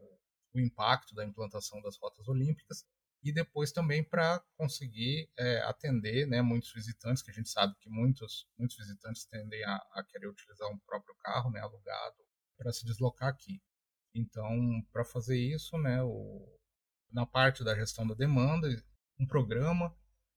o 0.52 0.60
impacto 0.60 1.14
da 1.14 1.24
implantação 1.24 1.80
das 1.80 1.96
rotas 1.96 2.28
olímpicas 2.28 2.84
e 3.26 3.32
depois 3.32 3.72
também 3.72 4.04
para 4.04 4.40
conseguir 4.56 5.28
é, 5.36 5.60
atender 5.62 6.28
né, 6.28 6.40
muitos 6.42 6.72
visitantes, 6.72 7.24
que 7.24 7.30
a 7.32 7.34
gente 7.34 7.48
sabe 7.48 7.74
que 7.80 7.90
muitos, 7.90 8.48
muitos 8.56 8.76
visitantes 8.76 9.24
tendem 9.24 9.64
a, 9.64 9.76
a 9.94 10.04
querer 10.04 10.28
utilizar 10.28 10.68
um 10.68 10.78
próprio 10.78 11.12
carro 11.16 11.50
né, 11.50 11.58
alugado 11.58 12.16
para 12.56 12.72
se 12.72 12.86
deslocar 12.86 13.28
aqui. 13.28 13.60
Então, 14.14 14.80
para 14.92 15.04
fazer 15.04 15.36
isso, 15.36 15.76
né, 15.76 16.00
o, 16.04 16.56
na 17.10 17.26
parte 17.26 17.64
da 17.64 17.74
gestão 17.74 18.06
da 18.06 18.14
demanda, 18.14 18.68
um 19.18 19.26
programa 19.26 19.92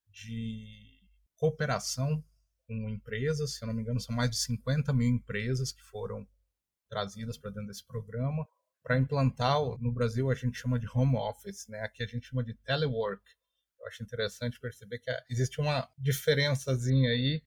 de 0.08 1.08
cooperação 1.38 2.24
com 2.66 2.90
empresas, 2.90 3.54
se 3.54 3.64
eu 3.64 3.68
não 3.68 3.74
me 3.76 3.84
engano, 3.84 4.00
são 4.00 4.16
mais 4.16 4.32
de 4.32 4.38
50 4.38 4.92
mil 4.94 5.08
empresas 5.08 5.72
que 5.72 5.84
foram 5.84 6.28
trazidas 6.90 7.38
para 7.38 7.52
dentro 7.52 7.68
desse 7.68 7.86
programa, 7.86 8.48
para 8.84 8.98
implantar, 8.98 9.60
no 9.80 9.92
Brasil 9.92 10.30
a 10.30 10.36
gente 10.36 10.58
chama 10.58 10.80
de 10.80 10.88
home 10.94 11.16
office, 11.16 11.68
né? 11.68 11.82
aqui 11.82 12.04
a 12.04 12.08
gente 12.08 12.28
chama 12.28 12.44
de 12.44 12.54
telework. 12.54 13.22
Eu 13.80 13.88
acho 13.88 14.04
interessante 14.04 14.60
perceber 14.60 15.00
que 15.00 15.12
existe 15.30 15.60
uma 15.62 15.90
diferençazinha 15.98 17.12
aí, 17.12 17.42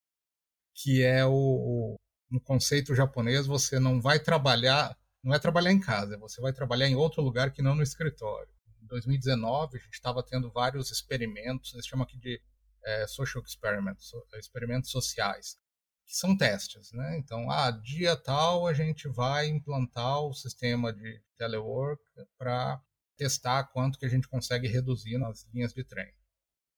que 0.75 1.03
é 1.03 1.25
o, 1.25 1.33
o 1.33 1.97
no 2.31 2.41
conceito 2.41 2.95
japonês, 2.95 3.47
você 3.47 3.79
não 3.79 4.01
vai 4.01 4.19
trabalhar, 4.19 4.97
não 5.23 5.35
é 5.35 5.39
trabalhar 5.39 5.71
em 5.71 5.79
casa, 5.79 6.17
você 6.17 6.41
vai 6.41 6.53
trabalhar 6.53 6.89
em 6.89 6.97
outro 6.97 7.21
lugar 7.23 7.53
que 7.53 7.61
não 7.61 7.75
no 7.75 7.83
escritório. 7.83 8.49
Em 8.83 8.87
2019, 8.87 9.77
a 9.77 9.81
gente 9.81 9.93
estava 9.93 10.23
tendo 10.23 10.51
vários 10.51 10.91
experimentos, 10.91 11.75
eles 11.75 11.87
chamam 11.87 12.05
aqui 12.05 12.17
de 12.17 12.41
é, 12.85 13.07
social 13.07 13.45
experiments, 13.45 14.11
experimentos 14.39 14.91
sociais, 14.91 15.59
que 16.07 16.15
são 16.15 16.37
testes, 16.37 16.93
né? 16.93 17.17
Então, 17.19 17.51
ah, 17.51 17.71
dia 17.71 18.17
tal 18.17 18.67
a 18.67 18.73
gente 18.73 19.09
vai 19.09 19.47
implantar 19.49 20.21
o 20.21 20.35
sistema 20.35 20.93
de 20.93 21.23
telework 21.37 22.03
para 22.39 22.81
testar 23.17 23.65
quanto 23.65 23.99
que 23.99 24.07
a 24.07 24.09
gente 24.09 24.29
consegue 24.29 24.69
reduzir 24.69 25.19
nas 25.19 25.47
linhas 25.53 25.73
de 25.73 25.85
trem. 25.85 26.13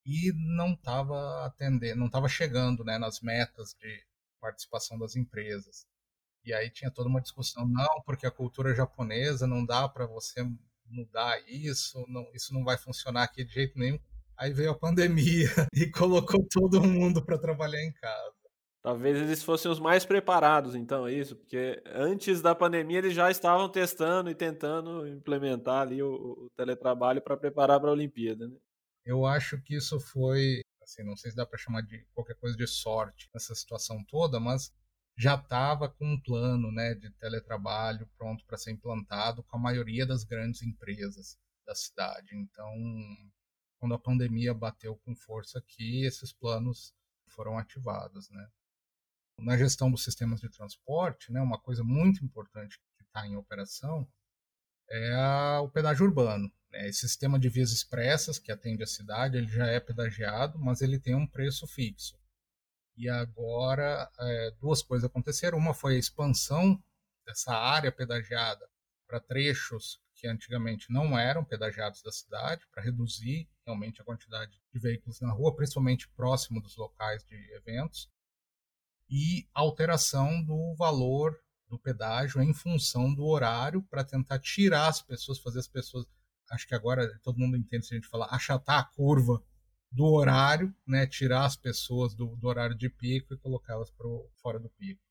E 0.05 0.31
não 0.55 0.73
estava 0.73 1.45
atendendo, 1.45 1.99
não 1.99 2.07
estava 2.07 2.29
chegando, 2.29 2.83
né, 2.83 2.97
nas 2.97 3.21
metas 3.21 3.73
de 3.73 4.05
participação 4.39 4.97
das 4.99 5.15
empresas. 5.15 5.87
E 6.43 6.53
aí 6.53 6.69
tinha 6.69 6.91
toda 6.91 7.09
uma 7.09 7.21
discussão, 7.21 7.67
não, 7.67 8.01
porque 8.05 8.27
a 8.27 8.31
cultura 8.31 8.75
japonesa 8.75 9.47
não 9.47 9.65
dá 9.65 9.89
para 9.89 10.05
você 10.05 10.43
mudar 10.85 11.41
isso, 11.47 12.05
não, 12.07 12.29
isso 12.33 12.53
não 12.53 12.63
vai 12.63 12.77
funcionar 12.77 13.23
aqui 13.23 13.43
de 13.43 13.53
jeito 13.53 13.79
nenhum. 13.79 13.99
Aí 14.37 14.53
veio 14.53 14.71
a 14.71 14.77
pandemia 14.77 15.49
e 15.73 15.89
colocou 15.89 16.45
todo 16.51 16.83
mundo 16.83 17.23
para 17.25 17.39
trabalhar 17.39 17.83
em 17.83 17.91
casa. 17.93 18.44
Talvez 18.85 19.17
eles 19.17 19.41
fossem 19.41 19.71
os 19.71 19.79
mais 19.79 20.05
preparados, 20.05 20.75
então, 20.75 21.07
é 21.07 21.11
isso, 21.11 21.35
porque 21.35 21.81
antes 21.87 22.39
da 22.39 22.53
pandemia 22.53 22.99
eles 22.99 23.15
já 23.15 23.31
estavam 23.31 23.67
testando 23.67 24.29
e 24.29 24.35
tentando 24.35 25.07
implementar 25.07 25.81
ali 25.81 26.03
o, 26.03 26.13
o 26.13 26.49
teletrabalho 26.55 27.19
para 27.19 27.35
preparar 27.35 27.79
para 27.79 27.89
a 27.89 27.93
Olimpíada. 27.93 28.47
Né? 28.47 28.55
Eu 29.03 29.25
acho 29.25 29.59
que 29.63 29.75
isso 29.75 29.99
foi, 29.99 30.61
assim, 30.83 31.01
não 31.01 31.17
sei 31.17 31.31
se 31.31 31.35
dá 31.35 31.47
para 31.47 31.57
chamar 31.57 31.81
de 31.81 32.05
qualquer 32.13 32.35
coisa 32.35 32.55
de 32.55 32.67
sorte 32.67 33.27
nessa 33.33 33.55
situação 33.55 34.05
toda, 34.07 34.39
mas 34.39 34.71
já 35.17 35.33
estava 35.33 35.89
com 35.89 36.05
um 36.05 36.21
plano, 36.21 36.71
né, 36.71 36.93
de 36.93 37.09
teletrabalho 37.13 38.07
pronto 38.15 38.45
para 38.45 38.55
ser 38.55 38.69
implantado 38.69 39.41
com 39.45 39.57
a 39.57 39.59
maioria 39.59 40.05
das 40.05 40.23
grandes 40.23 40.61
empresas 40.61 41.39
da 41.65 41.73
cidade. 41.73 42.35
Então, 42.35 42.71
quando 43.79 43.95
a 43.95 43.99
pandemia 43.99 44.53
bateu 44.53 44.95
com 44.97 45.15
força 45.15 45.57
aqui, 45.57 46.05
esses 46.05 46.31
planos 46.31 46.93
foram 47.29 47.57
ativados, 47.57 48.29
né? 48.29 48.47
Na 49.39 49.57
gestão 49.57 49.91
dos 49.91 50.03
sistemas 50.03 50.39
de 50.39 50.49
transporte, 50.49 51.31
né, 51.31 51.41
uma 51.41 51.59
coisa 51.59 51.83
muito 51.83 52.23
importante 52.23 52.79
que 52.97 53.03
está 53.03 53.27
em 53.27 53.35
operação 53.35 54.07
é 54.89 55.13
a, 55.13 55.61
o 55.61 55.69
pedágio 55.69 56.05
urbano. 56.05 56.51
Né? 56.71 56.87
Esse 56.87 57.01
sistema 57.01 57.39
de 57.39 57.49
vias 57.49 57.71
expressas 57.71 58.39
que 58.39 58.51
atende 58.51 58.83
a 58.83 58.87
cidade, 58.87 59.37
ele 59.37 59.47
já 59.47 59.67
é 59.67 59.79
pedagiado, 59.79 60.59
mas 60.59 60.81
ele 60.81 60.99
tem 60.99 61.15
um 61.15 61.27
preço 61.27 61.67
fixo. 61.67 62.17
E 62.97 63.09
agora 63.09 64.09
é, 64.19 64.51
duas 64.59 64.81
coisas 64.81 65.09
aconteceram. 65.09 65.57
Uma 65.57 65.73
foi 65.73 65.95
a 65.95 65.99
expansão 65.99 66.81
dessa 67.25 67.53
área 67.53 67.91
pedagiada 67.91 68.69
para 69.07 69.19
trechos 69.19 69.99
que 70.15 70.27
antigamente 70.27 70.89
não 70.89 71.17
eram 71.19 71.43
pedagiados 71.43 72.01
da 72.01 72.11
cidade, 72.11 72.65
para 72.71 72.81
reduzir 72.81 73.49
realmente 73.65 74.01
a 74.01 74.05
quantidade 74.05 74.57
de 74.73 74.79
veículos 74.79 75.19
na 75.19 75.31
rua, 75.33 75.53
principalmente 75.53 76.07
próximo 76.09 76.61
dos 76.61 76.77
locais 76.77 77.21
de 77.25 77.35
eventos 77.53 78.09
e 79.09 79.47
alteração 79.53 80.43
do 80.43 80.73
valor 80.75 81.39
do 81.67 81.79
pedágio 81.79 82.41
em 82.41 82.53
função 82.53 83.13
do 83.13 83.25
horário 83.25 83.81
para 83.83 84.03
tentar 84.03 84.39
tirar 84.39 84.87
as 84.87 85.01
pessoas, 85.01 85.39
fazer 85.39 85.59
as 85.59 85.67
pessoas. 85.67 86.05
Acho 86.51 86.67
que 86.67 86.75
agora 86.75 87.19
todo 87.23 87.39
mundo 87.39 87.57
entende 87.57 87.85
se 87.85 87.93
a 87.93 87.97
gente 87.97 88.07
falar 88.07 88.27
achatar 88.27 88.79
a 88.79 88.83
curva 88.83 89.43
do 89.91 90.05
horário, 90.05 90.75
né, 90.85 91.07
tirar 91.07 91.45
as 91.45 91.55
pessoas 91.55 92.13
do, 92.13 92.35
do 92.35 92.47
horário 92.47 92.77
de 92.77 92.89
pico 92.89 93.33
e 93.33 93.37
colocá-las 93.37 93.91
fora 94.41 94.59
do 94.59 94.69
pico. 94.69 95.01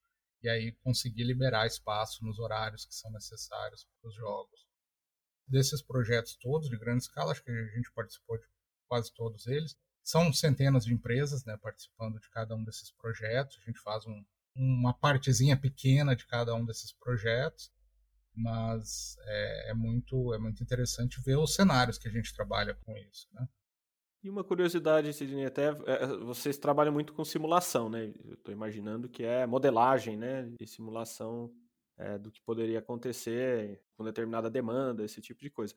E 0.42 0.48
aí 0.48 0.72
conseguir 0.82 1.24
liberar 1.24 1.66
espaço 1.66 2.24
nos 2.24 2.38
horários 2.38 2.84
que 2.84 2.94
são 2.94 3.10
necessários 3.10 3.86
para 4.00 4.08
os 4.08 4.14
jogos. 4.14 4.66
Desses 5.46 5.82
projetos 5.82 6.36
todos 6.36 6.68
de 6.68 6.78
grande 6.78 7.04
escala, 7.04 7.32
acho 7.32 7.42
que 7.42 7.50
a 7.50 7.76
gente 7.76 7.90
participou 7.92 8.38
de 8.38 8.44
quase 8.86 9.12
todos 9.14 9.46
eles. 9.46 9.76
São 10.04 10.30
centenas 10.32 10.84
de 10.84 10.92
empresas 10.92 11.44
né, 11.46 11.56
participando 11.56 12.20
de 12.20 12.28
cada 12.28 12.54
um 12.54 12.62
desses 12.62 12.90
projetos. 12.90 13.56
A 13.58 13.64
gente 13.64 13.80
faz 13.80 14.06
um, 14.06 14.23
uma 14.54 14.92
partezinha 14.92 15.56
pequena 15.56 16.14
de 16.14 16.26
cada 16.26 16.54
um 16.54 16.64
desses 16.64 16.92
projetos, 16.92 17.73
mas 18.37 19.16
é, 19.23 19.70
é, 19.70 19.75
muito, 19.75 20.34
é 20.34 20.38
muito 20.38 20.62
interessante 20.62 21.20
ver 21.23 21.38
os 21.38 21.54
cenários 21.54 21.96
que 21.96 22.06
a 22.06 22.11
gente 22.11 22.34
trabalha 22.34 22.75
com 22.84 22.94
isso. 22.99 23.26
Né? 23.32 23.49
E 24.23 24.28
uma 24.28 24.44
curiosidade, 24.44 25.12
Sidney, 25.12 25.46
até 25.46 25.68
é, 25.68 26.06
vocês 26.18 26.58
trabalham 26.58 26.92
muito 26.92 27.14
com 27.14 27.25
simulação, 27.25 27.88
né? 27.88 28.12
Eu 28.25 28.34
estou 28.34 28.52
imaginando 28.52 29.08
que 29.08 29.23
é 29.23 29.46
modelagem, 29.46 30.16
né? 30.16 30.50
E 30.58 30.66
simulação 30.66 31.52
é, 31.96 32.18
do 32.18 32.30
que 32.30 32.40
poderia 32.40 32.78
acontecer 32.78 33.82
com 33.96 34.04
determinada 34.04 34.50
demanda, 34.50 35.04
esse 35.04 35.20
tipo 35.20 35.40
de 35.40 35.50
coisa. 35.50 35.75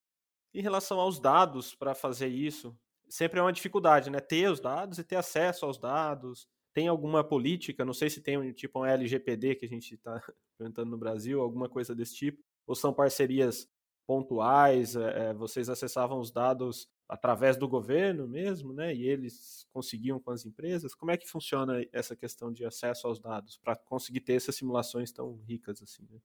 Em 0.53 0.61
relação 0.61 0.99
aos 0.99 1.19
dados 1.19 1.75
para 1.75 1.93
fazer 1.93 2.27
isso, 2.27 2.77
sempre 3.09 3.39
é 3.39 3.43
uma 3.43 3.53
dificuldade, 3.53 4.09
né? 4.09 4.19
Ter 4.19 4.49
os 4.49 4.59
dados 4.59 4.99
e 4.99 5.03
ter 5.03 5.15
acesso 5.15 5.65
aos 5.65 5.77
dados. 5.77 6.47
Tem 6.73 6.87
alguma 6.87 7.23
política, 7.23 7.83
não 7.83 7.93
sei 7.93 8.09
se 8.09 8.21
tem 8.21 8.37
um 8.37 8.53
tipo 8.53 8.79
um 8.79 8.85
LGPD 8.85 9.55
que 9.55 9.65
a 9.65 9.69
gente 9.69 9.95
está 9.95 10.21
implementando 10.53 10.91
no 10.91 10.97
Brasil, 10.97 11.41
alguma 11.41 11.67
coisa 11.69 11.95
desse 11.95 12.15
tipo, 12.15 12.43
ou 12.65 12.75
são 12.75 12.93
parcerias 12.93 13.67
pontuais, 14.05 14.95
é, 14.95 15.33
vocês 15.33 15.69
acessavam 15.69 16.19
os 16.19 16.31
dados 16.31 16.87
através 17.09 17.57
do 17.57 17.67
governo 17.67 18.27
mesmo, 18.27 18.73
né? 18.73 18.93
E 18.95 19.07
eles 19.07 19.67
conseguiam 19.71 20.19
com 20.19 20.31
as 20.31 20.45
empresas. 20.45 20.95
Como 20.95 21.11
é 21.11 21.17
que 21.17 21.27
funciona 21.27 21.85
essa 21.91 22.15
questão 22.15 22.51
de 22.51 22.65
acesso 22.65 23.07
aos 23.07 23.19
dados 23.19 23.57
para 23.57 23.75
conseguir 23.75 24.21
ter 24.21 24.33
essas 24.33 24.55
simulações 24.55 25.11
tão 25.11 25.35
ricas 25.47 25.81
assim? 25.81 26.07
Né? 26.09 26.19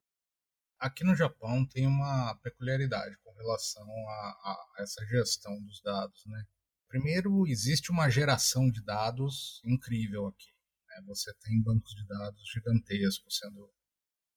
Aqui 0.78 1.04
no 1.04 1.14
Japão 1.14 1.64
tem 1.66 1.86
uma 1.86 2.34
peculiaridade 2.42 3.16
com 3.18 3.32
relação 3.32 3.86
a, 4.08 4.72
a 4.78 4.82
essa 4.82 5.04
gestão 5.06 5.60
dos 5.62 5.80
dados, 5.80 6.24
né? 6.26 6.44
Primeiro, 6.92 7.46
existe 7.46 7.90
uma 7.90 8.10
geração 8.10 8.70
de 8.70 8.82
dados 8.82 9.62
incrível 9.64 10.26
aqui. 10.26 10.52
Né? 10.88 11.02
Você 11.06 11.32
tem 11.36 11.58
bancos 11.58 11.94
de 11.94 12.06
dados 12.06 12.42
gigantescos 12.52 13.38
sendo 13.38 13.72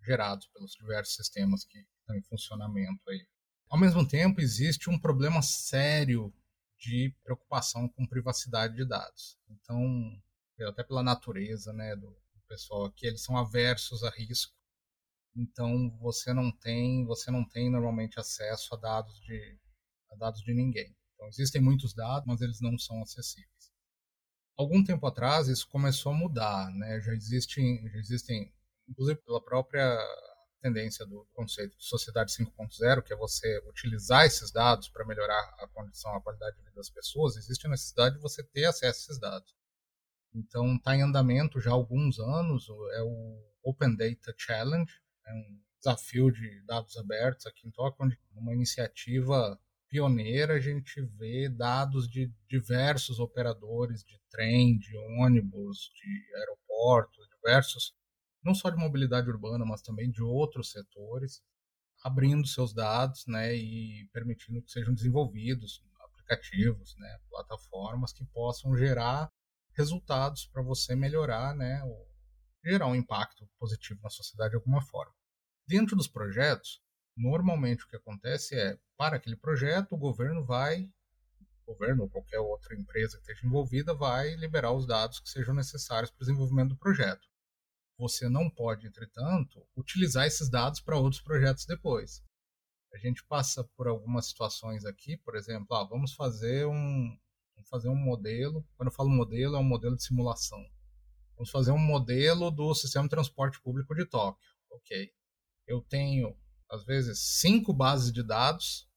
gerados 0.02 0.48
pelos 0.48 0.72
diversos 0.72 1.16
sistemas 1.16 1.66
que 1.66 1.78
estão 2.00 2.16
em 2.16 2.22
funcionamento 2.22 3.10
aí. 3.10 3.28
Ao 3.68 3.78
mesmo 3.78 4.08
tempo, 4.08 4.40
existe 4.40 4.90
um 4.90 4.98
problema 4.98 5.42
sério 5.42 6.34
de 6.80 7.14
preocupação 7.26 7.90
com 7.90 8.08
privacidade 8.08 8.74
de 8.78 8.86
dados. 8.86 9.38
Então, 9.50 9.78
até 10.70 10.82
pela 10.82 11.04
natureza 11.04 11.74
né, 11.74 11.94
do 11.98 12.18
pessoal 12.48 12.86
aqui, 12.86 13.06
eles 13.06 13.22
são 13.22 13.36
aversos 13.36 14.02
a 14.02 14.10
risco. 14.10 14.56
Então, 15.36 15.90
você 16.00 16.34
não 16.34 16.54
tem, 16.54 17.04
você 17.06 17.30
não 17.30 17.44
tem 17.44 17.70
normalmente 17.70 18.18
acesso 18.18 18.74
a 18.76 18.78
dados 18.78 19.20
de, 19.20 19.60
a 20.10 20.16
dados 20.16 20.42
de 20.42 20.54
ninguém. 20.54 20.96
Então, 21.16 21.28
existem 21.28 21.62
muitos 21.62 21.94
dados, 21.94 22.28
mas 22.28 22.42
eles 22.42 22.62
não 22.62 22.78
são 22.78 23.02
acessíveis. 23.02 23.72
Algum 24.58 24.84
tempo 24.84 25.06
atrás, 25.06 25.48
isso 25.48 25.68
começou 25.68 26.12
a 26.12 26.16
mudar. 26.16 26.72
Né? 26.72 27.02
Já, 27.02 27.14
existem, 27.14 27.90
já 27.90 27.98
existem, 27.98 28.54
inclusive 28.88 29.20
pela 29.22 29.44
própria 29.44 29.98
tendência 30.62 31.06
do 31.06 31.28
conceito 31.34 31.78
de 31.78 31.86
sociedade 31.86 32.32
5.0, 32.34 33.04
que 33.04 33.14
é 33.14 33.16
você 33.16 33.60
utilizar 33.68 34.26
esses 34.26 34.52
dados 34.52 34.90
para 34.90 35.06
melhorar 35.06 35.42
a 35.60 35.68
condição, 35.68 36.16
a 36.16 36.22
qualidade 36.22 36.58
de 36.58 36.64
vida 36.64 36.76
das 36.76 36.90
pessoas, 36.90 37.36
existe 37.36 37.68
a 37.68 37.70
necessidade 37.70 38.16
de 38.16 38.22
você 38.22 38.44
ter 38.44 38.66
acesso 38.66 38.86
a 38.86 39.04
esses 39.04 39.20
dados. 39.20 39.56
Então, 40.34 40.76
está 40.76 40.96
em 40.96 41.04
andamento 41.04 41.62
já 41.62 41.70
há 41.70 41.74
alguns 41.74 42.20
anos, 42.20 42.68
é 42.94 43.04
o 43.04 43.40
Open 43.64 43.96
Data 43.96 44.34
Challenge, 44.38 44.92
é 45.28 45.34
um 45.34 45.62
desafio 45.78 46.32
de 46.32 46.64
dados 46.66 46.98
abertos 46.98 47.46
aqui 47.46 47.68
em 47.68 47.72
Tóquio, 47.72 48.12
uma 48.34 48.54
iniciativa 48.54 49.60
pioneira 49.90 50.56
a 50.56 50.60
gente 50.60 51.02
vê 51.02 51.50
dados 51.50 52.10
de 52.10 52.32
diversos 52.48 53.20
operadores 53.20 54.04
de 54.04 54.20
trem, 54.30 54.78
de 54.78 54.98
ônibus, 55.20 55.92
de 55.96 56.36
aeroportos, 56.38 57.28
diversos 57.36 57.94
não 58.46 58.54
só 58.54 58.70
de 58.70 58.78
mobilidade 58.78 59.28
urbana, 59.28 59.66
mas 59.66 59.82
também 59.82 60.12
de 60.12 60.22
outros 60.22 60.72
setores, 60.72 61.42
abrindo 62.04 62.48
seus 62.48 62.72
dados 62.74 63.26
né, 63.26 63.56
e 63.56 64.08
permitindo 64.14 64.62
que 64.62 64.72
sejam 64.72 64.94
desenvolvidos 64.94 65.84
aplicativos, 66.00 66.96
né, 67.00 67.20
plataformas 67.28 68.14
que 68.14 68.24
possam 68.26 68.78
gerar 68.78 69.32
resultados 69.74 70.46
para 70.46 70.62
você 70.62 70.96
melhorar, 70.96 71.56
né, 71.56 71.82
gerar 72.64 72.88
um 72.88 72.96
impacto 72.96 73.50
positivo 73.58 74.00
na 74.04 74.10
sociedade 74.12 74.52
de 74.52 74.58
alguma 74.58 74.82
forma. 74.82 75.14
Dentro 75.68 75.96
dos 75.96 76.08
projetos, 76.08 76.84
normalmente 77.18 77.84
o 77.84 77.88
que 77.88 77.96
acontece 77.96 78.56
é, 78.56 78.78
para 78.98 79.18
aquele 79.18 79.36
projeto, 79.36 79.94
o 79.94 79.98
governo 79.98 80.44
vai, 80.44 80.90
o 81.66 81.74
governo 81.74 82.04
ou 82.04 82.10
qualquer 82.10 82.40
outra 82.40 82.76
empresa 82.76 83.18
que 83.18 83.24
esteja 83.24 83.46
envolvida, 83.46 83.94
vai 83.94 84.36
liberar 84.36 84.72
os 84.72 84.86
dados 84.86 85.20
que 85.20 85.30
sejam 85.30 85.54
necessários 85.54 86.12
para 86.12 86.18
o 86.18 86.26
desenvolvimento 86.26 86.70
do 86.70 86.78
projeto. 86.78 87.28
Você 87.98 88.28
não 88.28 88.50
pode, 88.50 88.88
entretanto, 88.88 89.66
utilizar 89.76 90.26
esses 90.26 90.50
dados 90.50 90.82
para 90.82 90.98
outros 90.98 91.22
projetos 91.22 91.66
depois. 91.66 92.22
A 92.94 92.98
gente 92.98 93.24
passa 93.26 93.64
por 93.76 93.88
algumas 93.88 94.28
situações 94.28 94.86
aqui, 94.86 95.18
por 95.18 95.36
exemplo, 95.36 95.76
ah, 95.76 95.84
vamos 95.84 96.14
fazer 96.14 96.66
um 96.66 97.18
vamos 97.56 97.70
fazer 97.70 97.90
um 97.90 97.96
modelo. 97.96 98.66
Quando 98.76 98.88
eu 98.90 98.96
falo 98.96 99.10
modelo, 99.10 99.56
é 99.56 99.60
um 99.60 99.64
modelo 99.64 99.96
de 99.96 100.04
simulação. 100.04 100.64
Vamos 101.36 101.50
fazer 101.50 101.72
um 101.72 101.78
modelo 101.78 102.52
do 102.52 102.74
sistema 102.74 103.06
de 103.06 103.10
transporte 103.10 103.62
público 103.62 103.94
de 103.94 104.06
Tóquio. 104.06 104.50
Ok. 104.70 105.12
Eu 105.68 105.82
tenho, 105.82 106.38
às 106.70 106.84
vezes, 106.84 107.20
cinco 107.40 107.74
bases 107.74 108.12
de 108.12 108.24
dados 108.24 108.90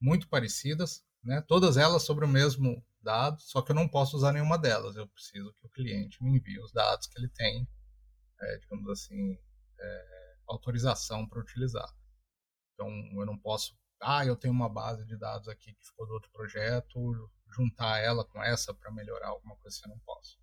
muito 0.00 0.28
parecidas, 0.28 1.04
né? 1.22 1.42
todas 1.46 1.76
elas 1.76 2.02
sobre 2.02 2.24
o 2.24 2.28
mesmo 2.28 2.84
dado, 3.00 3.40
só 3.40 3.62
que 3.62 3.72
eu 3.72 3.76
não 3.76 3.88
posso 3.88 4.16
usar 4.16 4.32
nenhuma 4.32 4.58
delas. 4.58 4.96
Eu 4.96 5.06
preciso 5.06 5.52
que 5.54 5.66
o 5.66 5.70
cliente 5.70 6.22
me 6.22 6.36
envie 6.36 6.60
os 6.60 6.72
dados 6.72 7.06
que 7.06 7.18
ele 7.18 7.28
tem 7.28 7.68
é, 8.40 8.58
digamos 8.58 8.88
assim, 8.90 9.38
é, 9.78 10.36
autorização 10.46 11.26
para 11.26 11.40
utilizar. 11.40 11.88
Então, 12.74 12.88
eu 12.88 13.26
não 13.26 13.38
posso, 13.38 13.76
ah, 14.00 14.24
eu 14.26 14.36
tenho 14.36 14.52
uma 14.52 14.68
base 14.68 15.04
de 15.06 15.16
dados 15.16 15.48
aqui 15.48 15.72
que 15.74 15.86
ficou 15.86 16.06
do 16.06 16.14
outro 16.14 16.30
projeto, 16.30 17.30
juntar 17.52 17.98
ela 17.98 18.24
com 18.24 18.42
essa 18.42 18.74
para 18.74 18.90
melhorar 18.90 19.28
alguma 19.28 19.56
coisa, 19.56 19.80
eu 19.84 19.90
não 19.90 19.98
posso. 20.00 20.38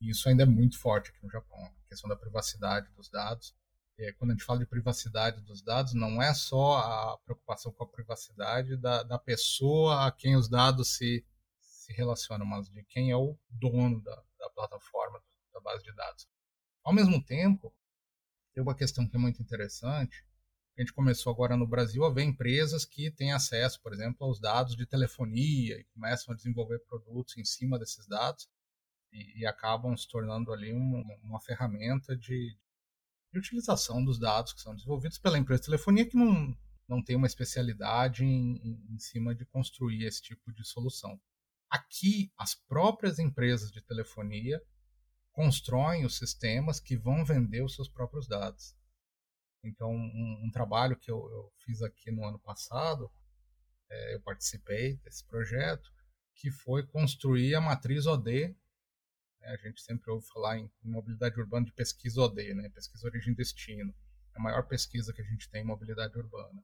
E 0.00 0.10
isso 0.10 0.28
ainda 0.28 0.42
é 0.42 0.46
muito 0.46 0.78
forte 0.78 1.10
aqui 1.10 1.22
no 1.22 1.30
Japão, 1.30 1.58
a 1.58 1.88
questão 1.88 2.08
da 2.08 2.16
privacidade 2.16 2.90
dos 2.92 3.08
dados. 3.08 3.56
E 3.98 4.12
quando 4.14 4.32
a 4.32 4.34
gente 4.34 4.44
fala 4.44 4.58
de 4.58 4.66
privacidade 4.66 5.40
dos 5.40 5.62
dados, 5.62 5.94
não 5.94 6.20
é 6.20 6.34
só 6.34 6.76
a 6.78 7.18
preocupação 7.24 7.72
com 7.72 7.84
a 7.84 7.88
privacidade 7.88 8.76
da, 8.76 9.02
da 9.02 9.18
pessoa 9.18 10.06
a 10.06 10.12
quem 10.12 10.36
os 10.36 10.48
dados 10.48 10.96
se, 10.96 11.24
se 11.60 11.92
relacionam, 11.94 12.44
mas 12.44 12.68
de 12.68 12.84
quem 12.84 13.10
é 13.10 13.16
o 13.16 13.38
dono 13.48 14.02
da, 14.02 14.22
da 14.38 14.50
plataforma, 14.50 15.22
da 15.52 15.60
base 15.60 15.82
de 15.82 15.94
dados. 15.94 16.28
Ao 16.84 16.92
mesmo 16.92 17.24
tempo, 17.24 17.74
tem 18.52 18.62
uma 18.62 18.74
questão 18.74 19.08
que 19.08 19.16
é 19.16 19.18
muito 19.18 19.40
interessante. 19.40 20.26
A 20.76 20.82
gente 20.82 20.92
começou 20.92 21.32
agora 21.32 21.56
no 21.56 21.66
Brasil 21.66 22.04
a 22.04 22.12
ver 22.12 22.24
empresas 22.24 22.84
que 22.84 23.10
têm 23.10 23.32
acesso, 23.32 23.80
por 23.80 23.94
exemplo, 23.94 24.26
aos 24.26 24.38
dados 24.38 24.76
de 24.76 24.84
telefonia 24.84 25.78
e 25.80 25.84
começam 25.94 26.34
a 26.34 26.36
desenvolver 26.36 26.80
produtos 26.80 27.34
em 27.38 27.44
cima 27.46 27.78
desses 27.78 28.06
dados 28.06 28.46
e, 29.10 29.40
e 29.40 29.46
acabam 29.46 29.96
se 29.96 30.06
tornando 30.06 30.52
ali 30.52 30.70
uma 30.72 31.40
ferramenta 31.40 32.14
de, 32.14 32.54
utilização 33.38 34.04
dos 34.04 34.18
dados 34.18 34.52
que 34.52 34.60
são 34.60 34.74
desenvolvidos 34.74 35.18
pela 35.18 35.38
empresa 35.38 35.62
de 35.62 35.66
telefonia 35.66 36.08
que 36.08 36.16
não, 36.16 36.56
não 36.88 37.02
tem 37.02 37.16
uma 37.16 37.26
especialidade 37.26 38.24
em, 38.24 38.56
em, 38.56 38.94
em 38.94 38.98
cima 38.98 39.34
de 39.34 39.44
construir 39.46 40.04
esse 40.04 40.22
tipo 40.22 40.52
de 40.52 40.64
solução. 40.64 41.20
Aqui, 41.68 42.32
as 42.38 42.54
próprias 42.54 43.18
empresas 43.18 43.70
de 43.70 43.82
telefonia 43.82 44.62
constroem 45.32 46.04
os 46.04 46.16
sistemas 46.16 46.80
que 46.80 46.96
vão 46.96 47.24
vender 47.24 47.62
os 47.62 47.74
seus 47.74 47.88
próprios 47.88 48.26
dados. 48.26 48.74
Então, 49.62 49.90
um, 49.90 50.44
um 50.44 50.50
trabalho 50.50 50.96
que 50.96 51.10
eu, 51.10 51.18
eu, 51.30 51.52
fiz 51.64 51.82
aqui 51.82 52.10
no 52.10 52.24
ano 52.24 52.38
passado, 52.38 53.10
é, 53.90 54.14
eu 54.14 54.20
participei 54.20 54.96
desse 54.98 55.26
projeto, 55.26 55.92
que 56.34 56.50
foi 56.50 56.86
construir 56.86 57.54
a 57.54 57.60
matriz 57.60 58.06
OD. 58.06 58.56
A 59.46 59.56
gente 59.56 59.80
sempre 59.80 60.10
ouve 60.10 60.26
falar 60.26 60.58
em, 60.58 60.70
mobilidade 60.82 61.38
urbana 61.40 61.66
de 61.66 61.72
pesquisa 61.72 62.20
OD, 62.20 62.54
né, 62.54 62.68
pesquisa 62.70 63.06
origem-destino. 63.06 63.94
É 64.34 64.38
a 64.38 64.42
maior 64.42 64.62
pesquisa 64.62 65.12
que 65.12 65.22
a 65.22 65.24
gente 65.24 65.48
tem 65.50 65.62
em 65.62 65.66
mobilidade 65.66 66.16
urbana. 66.18 66.62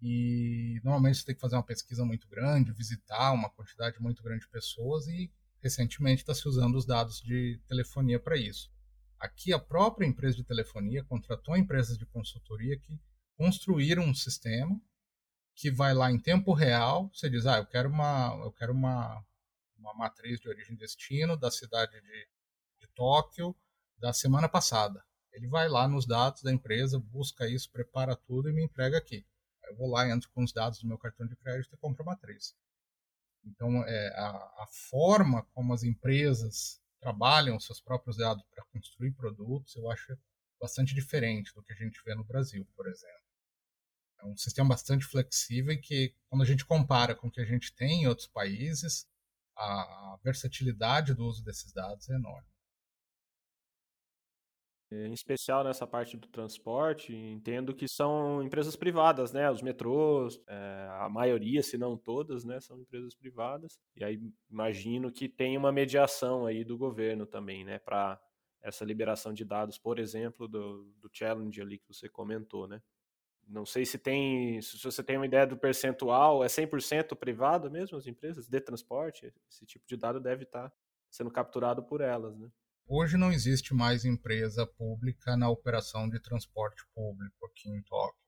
E 0.00 0.80
normalmente 0.84 1.18
você 1.18 1.26
tem 1.26 1.34
que 1.34 1.40
fazer 1.40 1.56
uma 1.56 1.64
pesquisa 1.64 2.04
muito 2.04 2.28
grande, 2.28 2.72
visitar 2.72 3.32
uma 3.32 3.50
quantidade 3.50 4.00
muito 4.00 4.22
grande 4.22 4.44
de 4.44 4.50
pessoas 4.50 5.08
e 5.08 5.32
recentemente 5.60 6.22
está 6.22 6.34
se 6.34 6.46
usando 6.46 6.76
os 6.76 6.86
dados 6.86 7.20
de 7.20 7.60
telefonia 7.66 8.20
para 8.20 8.36
isso. 8.36 8.70
Aqui 9.18 9.52
a 9.52 9.58
própria 9.58 10.06
empresa 10.06 10.36
de 10.36 10.44
telefonia 10.44 11.02
contratou 11.02 11.56
empresas 11.56 11.98
de 11.98 12.06
consultoria 12.06 12.78
que 12.78 13.00
construíram 13.36 14.04
um 14.04 14.14
sistema 14.14 14.80
que 15.58 15.72
vai 15.72 15.92
lá 15.92 16.10
em 16.10 16.20
tempo 16.20 16.52
real, 16.52 17.10
você 17.12 17.28
diz, 17.28 17.44
ah, 17.44 17.58
eu 17.58 17.66
quero 17.66 17.88
uma, 17.88 18.32
eu 18.44 18.52
quero 18.52 18.72
uma, 18.72 19.24
uma 19.78 19.94
matriz 19.94 20.40
de 20.40 20.48
origem 20.48 20.74
e 20.74 20.78
destino 20.78 21.36
da 21.36 21.50
cidade 21.50 22.00
de, 22.00 22.28
de 22.80 22.86
Tóquio 22.94 23.56
da 23.96 24.12
semana 24.12 24.48
passada. 24.48 25.04
Ele 25.32 25.46
vai 25.46 25.68
lá 25.68 25.86
nos 25.86 26.06
dados 26.06 26.42
da 26.42 26.52
empresa, 26.52 26.98
busca 26.98 27.48
isso, 27.48 27.70
prepara 27.70 28.16
tudo 28.16 28.48
e 28.48 28.52
me 28.52 28.64
entrega 28.64 28.98
aqui. 28.98 29.26
Eu 29.68 29.76
vou 29.76 29.88
lá, 29.90 30.08
entro 30.08 30.30
com 30.30 30.42
os 30.42 30.52
dados 30.52 30.80
do 30.80 30.88
meu 30.88 30.98
cartão 30.98 31.26
de 31.26 31.36
crédito 31.36 31.74
e 31.74 31.78
compro 31.78 32.02
a 32.02 32.06
matriz. 32.06 32.56
Então, 33.44 33.84
é, 33.84 34.08
a, 34.16 34.28
a 34.62 34.66
forma 34.90 35.44
como 35.54 35.72
as 35.72 35.82
empresas 35.82 36.80
trabalham 37.00 37.60
seus 37.60 37.80
próprios 37.80 38.16
dados 38.16 38.44
para 38.50 38.64
construir 38.72 39.12
produtos, 39.12 39.76
eu 39.76 39.90
acho 39.90 40.18
bastante 40.60 40.94
diferente 40.94 41.54
do 41.54 41.62
que 41.62 41.72
a 41.72 41.76
gente 41.76 42.00
vê 42.04 42.14
no 42.14 42.24
Brasil, 42.24 42.66
por 42.74 42.88
exemplo. 42.88 43.28
É 44.20 44.26
um 44.26 44.36
sistema 44.36 44.70
bastante 44.70 45.04
flexível 45.04 45.72
e 45.72 45.78
que, 45.78 46.14
quando 46.28 46.42
a 46.42 46.46
gente 46.46 46.64
compara 46.64 47.14
com 47.14 47.28
o 47.28 47.30
que 47.30 47.40
a 47.40 47.44
gente 47.44 47.72
tem 47.74 48.02
em 48.02 48.06
outros 48.08 48.26
países, 48.26 49.06
a 49.58 50.18
versatilidade 50.22 51.14
do 51.14 51.26
uso 51.26 51.44
desses 51.44 51.72
dados 51.72 52.08
é 52.08 52.14
enorme. 52.14 52.46
É, 54.90 55.06
em 55.06 55.12
especial 55.12 55.62
nessa 55.62 55.86
parte 55.86 56.16
do 56.16 56.26
transporte, 56.28 57.14
entendo 57.14 57.74
que 57.74 57.86
são 57.86 58.42
empresas 58.42 58.74
privadas, 58.74 59.32
né? 59.32 59.50
Os 59.50 59.60
metrôs, 59.60 60.40
é, 60.46 60.88
a 61.00 61.08
maioria, 61.10 61.62
se 61.62 61.76
não 61.76 61.94
todas, 61.96 62.42
né, 62.44 62.58
são 62.60 62.80
empresas 62.80 63.14
privadas. 63.14 63.78
E 63.94 64.02
aí 64.02 64.18
imagino 64.50 65.12
que 65.12 65.28
tem 65.28 65.58
uma 65.58 65.70
mediação 65.70 66.46
aí 66.46 66.64
do 66.64 66.78
governo 66.78 67.26
também, 67.26 67.64
né, 67.64 67.78
para 67.78 68.18
essa 68.62 68.84
liberação 68.84 69.32
de 69.34 69.44
dados, 69.44 69.78
por 69.78 69.98
exemplo, 69.98 70.48
do, 70.48 70.84
do 71.00 71.10
challenge 71.12 71.60
ali 71.60 71.78
que 71.78 71.86
você 71.86 72.08
comentou, 72.08 72.66
né? 72.66 72.80
Não 73.48 73.64
sei 73.64 73.86
se 73.86 73.98
tem, 73.98 74.60
se 74.60 74.78
você 74.82 75.02
tem 75.02 75.16
uma 75.16 75.24
ideia 75.24 75.46
do 75.46 75.56
percentual, 75.56 76.44
é 76.44 76.48
100% 76.48 77.16
privado 77.16 77.70
mesmo 77.70 77.96
as 77.96 78.06
empresas 78.06 78.46
de 78.46 78.60
transporte? 78.60 79.32
Esse 79.50 79.64
tipo 79.64 79.86
de 79.86 79.96
dado 79.96 80.20
deve 80.20 80.42
estar 80.42 80.70
sendo 81.10 81.30
capturado 81.30 81.82
por 81.82 82.02
elas, 82.02 82.38
né? 82.38 82.50
Hoje 82.86 83.16
não 83.16 83.32
existe 83.32 83.74
mais 83.74 84.04
empresa 84.04 84.66
pública 84.66 85.36
na 85.36 85.48
operação 85.48 86.08
de 86.08 86.20
transporte 86.20 86.86
público 86.94 87.46
aqui 87.46 87.70
em 87.70 87.82
Tóquio. 87.82 88.20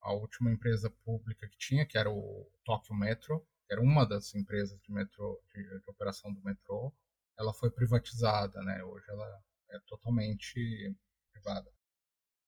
A 0.00 0.12
última 0.12 0.50
empresa 0.50 0.90
pública 1.04 1.48
que 1.48 1.58
tinha, 1.58 1.86
que 1.86 1.96
era 1.96 2.10
o 2.10 2.50
Tóquio 2.64 2.94
Metro, 2.94 3.40
que 3.66 3.72
era 3.72 3.80
uma 3.80 4.04
das 4.04 4.34
empresas 4.34 4.80
de 4.82 4.92
metrô, 4.92 5.40
de, 5.54 5.62
de 5.62 5.90
operação 5.90 6.32
do 6.32 6.42
metrô, 6.42 6.92
ela 7.38 7.52
foi 7.52 7.70
privatizada, 7.70 8.60
né? 8.62 8.82
Hoje 8.82 9.04
ela 9.08 9.42
é 9.70 9.78
totalmente 9.86 10.96
privada. 11.32 11.70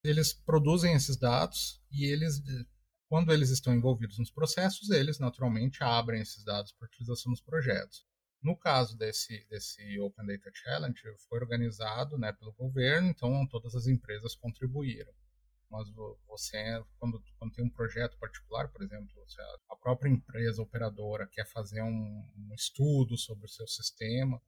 Eles 0.04 0.34
produzem 0.34 0.92
esses 0.94 1.16
dados 1.16 1.82
e 1.90 2.04
eles, 2.04 2.42
quando 3.08 3.32
eles 3.32 3.48
estão 3.48 3.74
envolvidos 3.74 4.18
nos 4.18 4.30
processos, 4.30 4.90
eles 4.90 5.18
naturalmente 5.18 5.82
abrem 5.82 6.20
esses 6.20 6.44
dados 6.44 6.72
para 6.72 6.86
utilização 6.86 7.30
nos 7.30 7.40
projetos. 7.40 8.04
No 8.42 8.54
caso 8.54 8.98
desse, 8.98 9.46
desse 9.48 9.98
Open 10.00 10.26
Data 10.26 10.50
Challenge, 10.52 11.00
foi 11.26 11.40
organizado 11.40 12.18
né, 12.18 12.30
pelo 12.34 12.52
governo, 12.52 13.08
então 13.08 13.46
todas 13.48 13.74
as 13.74 13.86
empresas 13.86 14.34
contribuíram. 14.34 15.12
Mas 15.70 15.88
você, 16.28 16.84
quando, 16.98 17.24
quando 17.38 17.54
tem 17.54 17.64
um 17.64 17.70
projeto 17.70 18.18
particular, 18.18 18.68
por 18.68 18.82
exemplo, 18.82 19.08
a 19.70 19.76
própria 19.76 20.10
empresa 20.10 20.60
operadora 20.60 21.26
quer 21.26 21.46
fazer 21.46 21.82
um, 21.82 22.30
um 22.36 22.54
estudo 22.54 23.16
sobre 23.16 23.46
o 23.46 23.48
seu 23.48 23.66
sistema, 23.66 24.40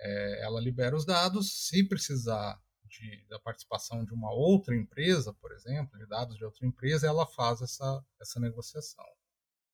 é, 0.00 0.42
ela 0.42 0.60
libera 0.60 0.96
os 0.96 1.06
dados. 1.06 1.68
Se 1.68 1.84
precisar 1.84 2.60
de, 2.88 3.24
da 3.28 3.38
participação 3.38 4.04
de 4.04 4.12
uma 4.12 4.32
outra 4.32 4.74
empresa, 4.74 5.32
por 5.34 5.52
exemplo, 5.52 5.98
de 5.98 6.06
dados 6.06 6.36
de 6.36 6.44
outra 6.44 6.66
empresa, 6.66 7.06
ela 7.06 7.26
faz 7.26 7.60
essa, 7.62 8.04
essa 8.20 8.40
negociação. 8.40 9.04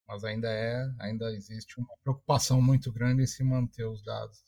Mas 0.06 0.24
ainda 0.24 0.48
é, 0.48 0.84
ainda 1.00 1.32
existe 1.32 1.78
uma 1.78 1.96
preocupação 2.02 2.60
muito 2.60 2.92
grande 2.92 3.22
em 3.22 3.26
se 3.26 3.42
manter 3.42 3.86
os 3.86 4.02
dados 4.02 4.44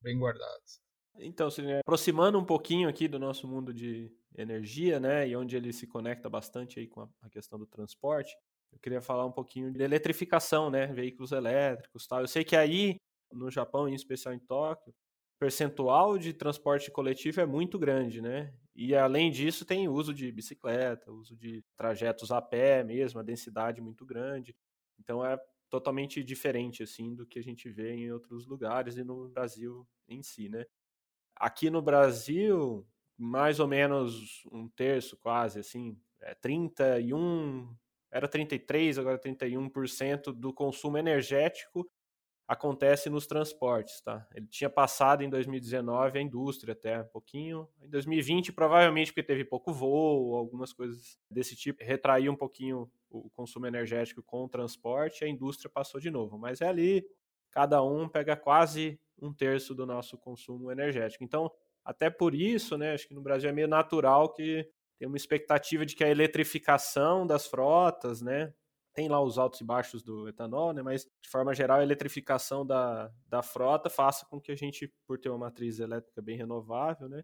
bem 0.00 0.18
guardados. 0.18 0.80
Então, 1.18 1.48
aproximando 1.80 2.38
um 2.38 2.44
pouquinho 2.44 2.88
aqui 2.88 3.06
do 3.06 3.18
nosso 3.18 3.46
mundo 3.46 3.72
de 3.74 4.10
energia, 4.34 4.98
né, 4.98 5.28
e 5.28 5.36
onde 5.36 5.56
ele 5.56 5.72
se 5.72 5.86
conecta 5.86 6.28
bastante 6.28 6.78
aí 6.78 6.86
com 6.86 7.02
a, 7.02 7.08
a 7.20 7.28
questão 7.28 7.58
do 7.58 7.66
transporte, 7.66 8.34
eu 8.72 8.78
queria 8.78 9.02
falar 9.02 9.26
um 9.26 9.32
pouquinho 9.32 9.70
de 9.70 9.82
eletrificação, 9.82 10.70
né, 10.70 10.86
veículos 10.86 11.32
elétricos, 11.32 12.06
tal. 12.06 12.20
Eu 12.20 12.28
sei 12.28 12.44
que 12.44 12.56
aí 12.56 12.96
no 13.30 13.50
Japão, 13.50 13.88
em 13.88 13.94
especial 13.94 14.34
em 14.34 14.38
Tóquio, 14.38 14.94
percentual 15.42 16.16
de 16.16 16.32
transporte 16.32 16.88
coletivo 16.88 17.40
é 17.40 17.46
muito 17.46 17.76
grande, 17.76 18.22
né? 18.22 18.54
E 18.76 18.94
além 18.94 19.28
disso, 19.28 19.64
tem 19.64 19.88
uso 19.88 20.14
de 20.14 20.30
bicicleta, 20.30 21.10
uso 21.10 21.34
de 21.34 21.64
trajetos 21.76 22.30
a 22.30 22.40
pé 22.40 22.84
mesmo, 22.84 23.18
a 23.18 23.24
densidade 23.24 23.80
muito 23.80 24.06
grande. 24.06 24.54
Então 25.00 25.26
é 25.26 25.36
totalmente 25.68 26.22
diferente 26.22 26.84
assim 26.84 27.12
do 27.12 27.26
que 27.26 27.40
a 27.40 27.42
gente 27.42 27.68
vê 27.68 27.92
em 27.92 28.12
outros 28.12 28.46
lugares 28.46 28.96
e 28.96 29.02
no 29.02 29.30
Brasil 29.30 29.84
em 30.06 30.22
si, 30.22 30.48
né? 30.48 30.64
Aqui 31.34 31.70
no 31.70 31.82
Brasil, 31.82 32.86
mais 33.18 33.58
ou 33.58 33.66
menos 33.66 34.44
um 34.52 34.68
terço, 34.68 35.16
quase 35.16 35.58
assim, 35.58 35.98
é 36.20 36.36
31, 36.36 37.68
era 38.12 38.28
33, 38.28 38.96
agora 38.96 39.18
31% 39.18 40.32
do 40.32 40.54
consumo 40.54 40.98
energético 40.98 41.90
acontece 42.46 43.08
nos 43.08 43.26
transportes, 43.26 44.00
tá? 44.00 44.26
Ele 44.34 44.46
tinha 44.46 44.68
passado 44.68 45.22
em 45.22 45.30
2019 45.30 46.18
a 46.18 46.22
indústria 46.22 46.72
até 46.72 47.00
um 47.00 47.06
pouquinho. 47.06 47.68
Em 47.80 47.88
2020, 47.88 48.52
provavelmente 48.52 49.12
porque 49.12 49.22
teve 49.22 49.44
pouco 49.44 49.72
voo, 49.72 50.36
algumas 50.36 50.72
coisas 50.72 51.18
desse 51.30 51.56
tipo, 51.56 51.82
retraiu 51.82 52.32
um 52.32 52.36
pouquinho 52.36 52.90
o 53.08 53.30
consumo 53.30 53.66
energético 53.66 54.22
com 54.22 54.44
o 54.44 54.48
transporte, 54.48 55.24
a 55.24 55.28
indústria 55.28 55.70
passou 55.70 56.00
de 56.00 56.10
novo. 56.10 56.38
Mas 56.38 56.60
é 56.60 56.68
ali, 56.68 57.04
cada 57.50 57.82
um 57.82 58.08
pega 58.08 58.36
quase 58.36 58.98
um 59.20 59.32
terço 59.32 59.74
do 59.74 59.86
nosso 59.86 60.18
consumo 60.18 60.70
energético. 60.70 61.22
Então, 61.22 61.50
até 61.84 62.10
por 62.10 62.34
isso, 62.34 62.76
né, 62.76 62.94
acho 62.94 63.06
que 63.06 63.14
no 63.14 63.22
Brasil 63.22 63.50
é 63.50 63.52
meio 63.52 63.68
natural 63.68 64.32
que 64.32 64.68
tem 64.98 65.06
uma 65.06 65.16
expectativa 65.16 65.84
de 65.84 65.94
que 65.94 66.04
a 66.04 66.08
eletrificação 66.08 67.26
das 67.26 67.46
frotas, 67.46 68.22
né, 68.22 68.52
tem 68.94 69.08
lá 69.08 69.20
os 69.20 69.38
altos 69.38 69.60
e 69.60 69.64
baixos 69.64 70.02
do 70.02 70.28
etanol, 70.28 70.72
né? 70.72 70.82
Mas 70.82 71.04
de 71.22 71.28
forma 71.30 71.54
geral 71.54 71.80
a 71.80 71.82
eletrificação 71.82 72.64
da, 72.66 73.10
da 73.26 73.42
frota 73.42 73.88
faça 73.88 74.26
com 74.26 74.40
que 74.40 74.52
a 74.52 74.56
gente, 74.56 74.92
por 75.06 75.18
ter 75.18 75.30
uma 75.30 75.38
matriz 75.38 75.78
elétrica 75.78 76.20
bem 76.20 76.36
renovável, 76.36 77.08
né? 77.08 77.22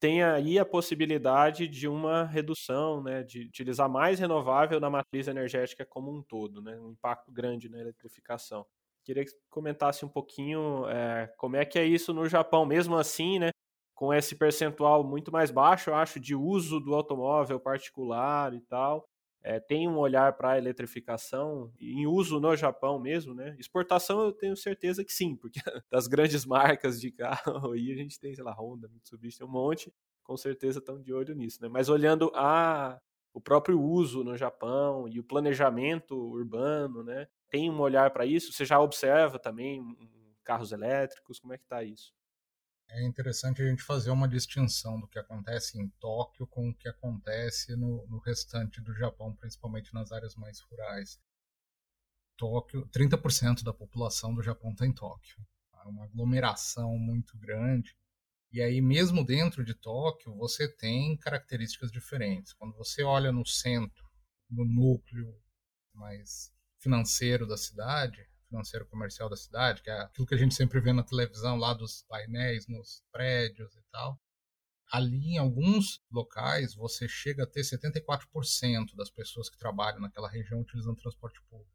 Tenha 0.00 0.34
aí 0.34 0.58
a 0.58 0.64
possibilidade 0.64 1.68
de 1.68 1.86
uma 1.88 2.24
redução, 2.24 3.02
né? 3.02 3.22
De 3.22 3.42
utilizar 3.46 3.88
mais 3.88 4.18
renovável 4.18 4.80
na 4.80 4.90
matriz 4.90 5.28
energética 5.28 5.86
como 5.86 6.12
um 6.12 6.22
todo, 6.22 6.62
né? 6.62 6.78
Um 6.80 6.92
impacto 6.92 7.30
grande 7.30 7.68
na 7.68 7.78
eletrificação. 7.78 8.66
Queria 9.04 9.24
que 9.24 9.32
comentasse 9.50 10.04
um 10.04 10.08
pouquinho 10.08 10.88
é, 10.88 11.32
como 11.36 11.56
é 11.56 11.64
que 11.64 11.78
é 11.78 11.84
isso 11.84 12.12
no 12.14 12.28
Japão, 12.28 12.64
mesmo 12.66 12.96
assim, 12.96 13.38
né? 13.38 13.50
Com 13.94 14.12
esse 14.14 14.36
percentual 14.36 15.04
muito 15.04 15.30
mais 15.30 15.50
baixo, 15.50 15.90
eu 15.90 15.94
acho, 15.94 16.18
de 16.18 16.34
uso 16.34 16.80
do 16.80 16.94
automóvel 16.94 17.60
particular 17.60 18.54
e 18.54 18.60
tal 18.62 19.06
é, 19.42 19.58
tem 19.60 19.88
um 19.88 19.98
olhar 19.98 20.36
para 20.36 20.52
a 20.52 20.58
eletrificação 20.58 21.72
em 21.80 22.06
uso 22.06 22.38
no 22.40 22.54
Japão 22.56 22.98
mesmo, 22.98 23.34
né? 23.34 23.56
Exportação 23.58 24.20
eu 24.22 24.32
tenho 24.32 24.56
certeza 24.56 25.04
que 25.04 25.12
sim, 25.12 25.36
porque 25.36 25.60
das 25.90 26.06
grandes 26.06 26.46
marcas 26.46 27.00
de 27.00 27.10
carro 27.10 27.72
aí 27.72 27.92
a 27.92 27.96
gente 27.96 28.18
tem, 28.20 28.34
sei 28.34 28.44
lá, 28.44 28.52
Honda, 28.52 28.88
Mitsubishi, 28.88 29.38
tem 29.38 29.46
um 29.46 29.50
monte, 29.50 29.92
com 30.22 30.36
certeza 30.36 30.78
estão 30.78 31.00
de 31.00 31.12
olho 31.12 31.34
nisso, 31.34 31.60
né? 31.60 31.68
Mas 31.68 31.88
olhando 31.88 32.30
a 32.34 33.00
o 33.34 33.40
próprio 33.40 33.80
uso 33.80 34.22
no 34.22 34.36
Japão 34.36 35.08
e 35.08 35.18
o 35.18 35.24
planejamento 35.24 36.14
urbano, 36.14 37.02
né? 37.02 37.26
Tem 37.48 37.70
um 37.70 37.80
olhar 37.80 38.10
para 38.10 38.26
isso? 38.26 38.52
Você 38.52 38.64
já 38.64 38.78
observa 38.78 39.38
também 39.38 39.82
carros 40.44 40.70
elétricos? 40.70 41.38
Como 41.38 41.54
é 41.54 41.56
que 41.56 41.64
está 41.64 41.82
isso? 41.82 42.12
É 42.92 43.02
interessante 43.02 43.62
a 43.62 43.66
gente 43.66 43.82
fazer 43.82 44.10
uma 44.10 44.28
distinção 44.28 45.00
do 45.00 45.08
que 45.08 45.18
acontece 45.18 45.80
em 45.80 45.88
Tóquio 45.98 46.46
com 46.46 46.68
o 46.68 46.74
que 46.74 46.88
acontece 46.88 47.74
no, 47.74 48.06
no 48.06 48.18
restante 48.18 48.82
do 48.82 48.94
Japão, 48.94 49.34
principalmente 49.34 49.94
nas 49.94 50.12
áreas 50.12 50.36
mais 50.36 50.60
rurais. 50.60 51.18
Tóquio, 52.36 52.86
30% 52.88 53.62
da 53.62 53.72
população 53.72 54.34
do 54.34 54.42
Japão 54.42 54.72
está 54.72 54.86
em 54.86 54.92
Tóquio. 54.92 55.36
É 55.84 55.88
uma 55.88 56.04
aglomeração 56.04 56.98
muito 56.98 57.36
grande. 57.38 57.96
E 58.52 58.60
aí, 58.60 58.82
mesmo 58.82 59.24
dentro 59.24 59.64
de 59.64 59.72
Tóquio, 59.74 60.34
você 60.36 60.68
tem 60.68 61.16
características 61.16 61.90
diferentes. 61.90 62.52
Quando 62.52 62.76
você 62.76 63.02
olha 63.02 63.32
no 63.32 63.46
centro, 63.46 64.04
no 64.50 64.66
núcleo 64.66 65.34
mais 65.94 66.52
financeiro 66.78 67.46
da 67.46 67.56
cidade, 67.56 68.28
financeiro 68.52 68.86
comercial 68.86 69.30
da 69.30 69.36
cidade, 69.36 69.82
que 69.82 69.90
é 69.90 70.00
aquilo 70.02 70.26
que 70.26 70.34
a 70.34 70.38
gente 70.38 70.54
sempre 70.54 70.78
vê 70.78 70.92
na 70.92 71.02
televisão 71.02 71.56
lá 71.56 71.72
dos 71.72 72.02
painéis 72.02 72.68
nos 72.68 73.02
prédios 73.10 73.74
e 73.74 73.82
tal. 73.90 74.20
Ali, 74.90 75.34
em 75.34 75.38
alguns 75.38 76.02
locais, 76.10 76.74
você 76.74 77.08
chega 77.08 77.44
a 77.44 77.46
ter 77.46 77.62
74% 77.62 78.94
das 78.94 79.10
pessoas 79.10 79.48
que 79.48 79.56
trabalham 79.56 80.00
naquela 80.00 80.28
região 80.28 80.60
utilizando 80.60 81.00
transporte 81.00 81.40
público. 81.48 81.72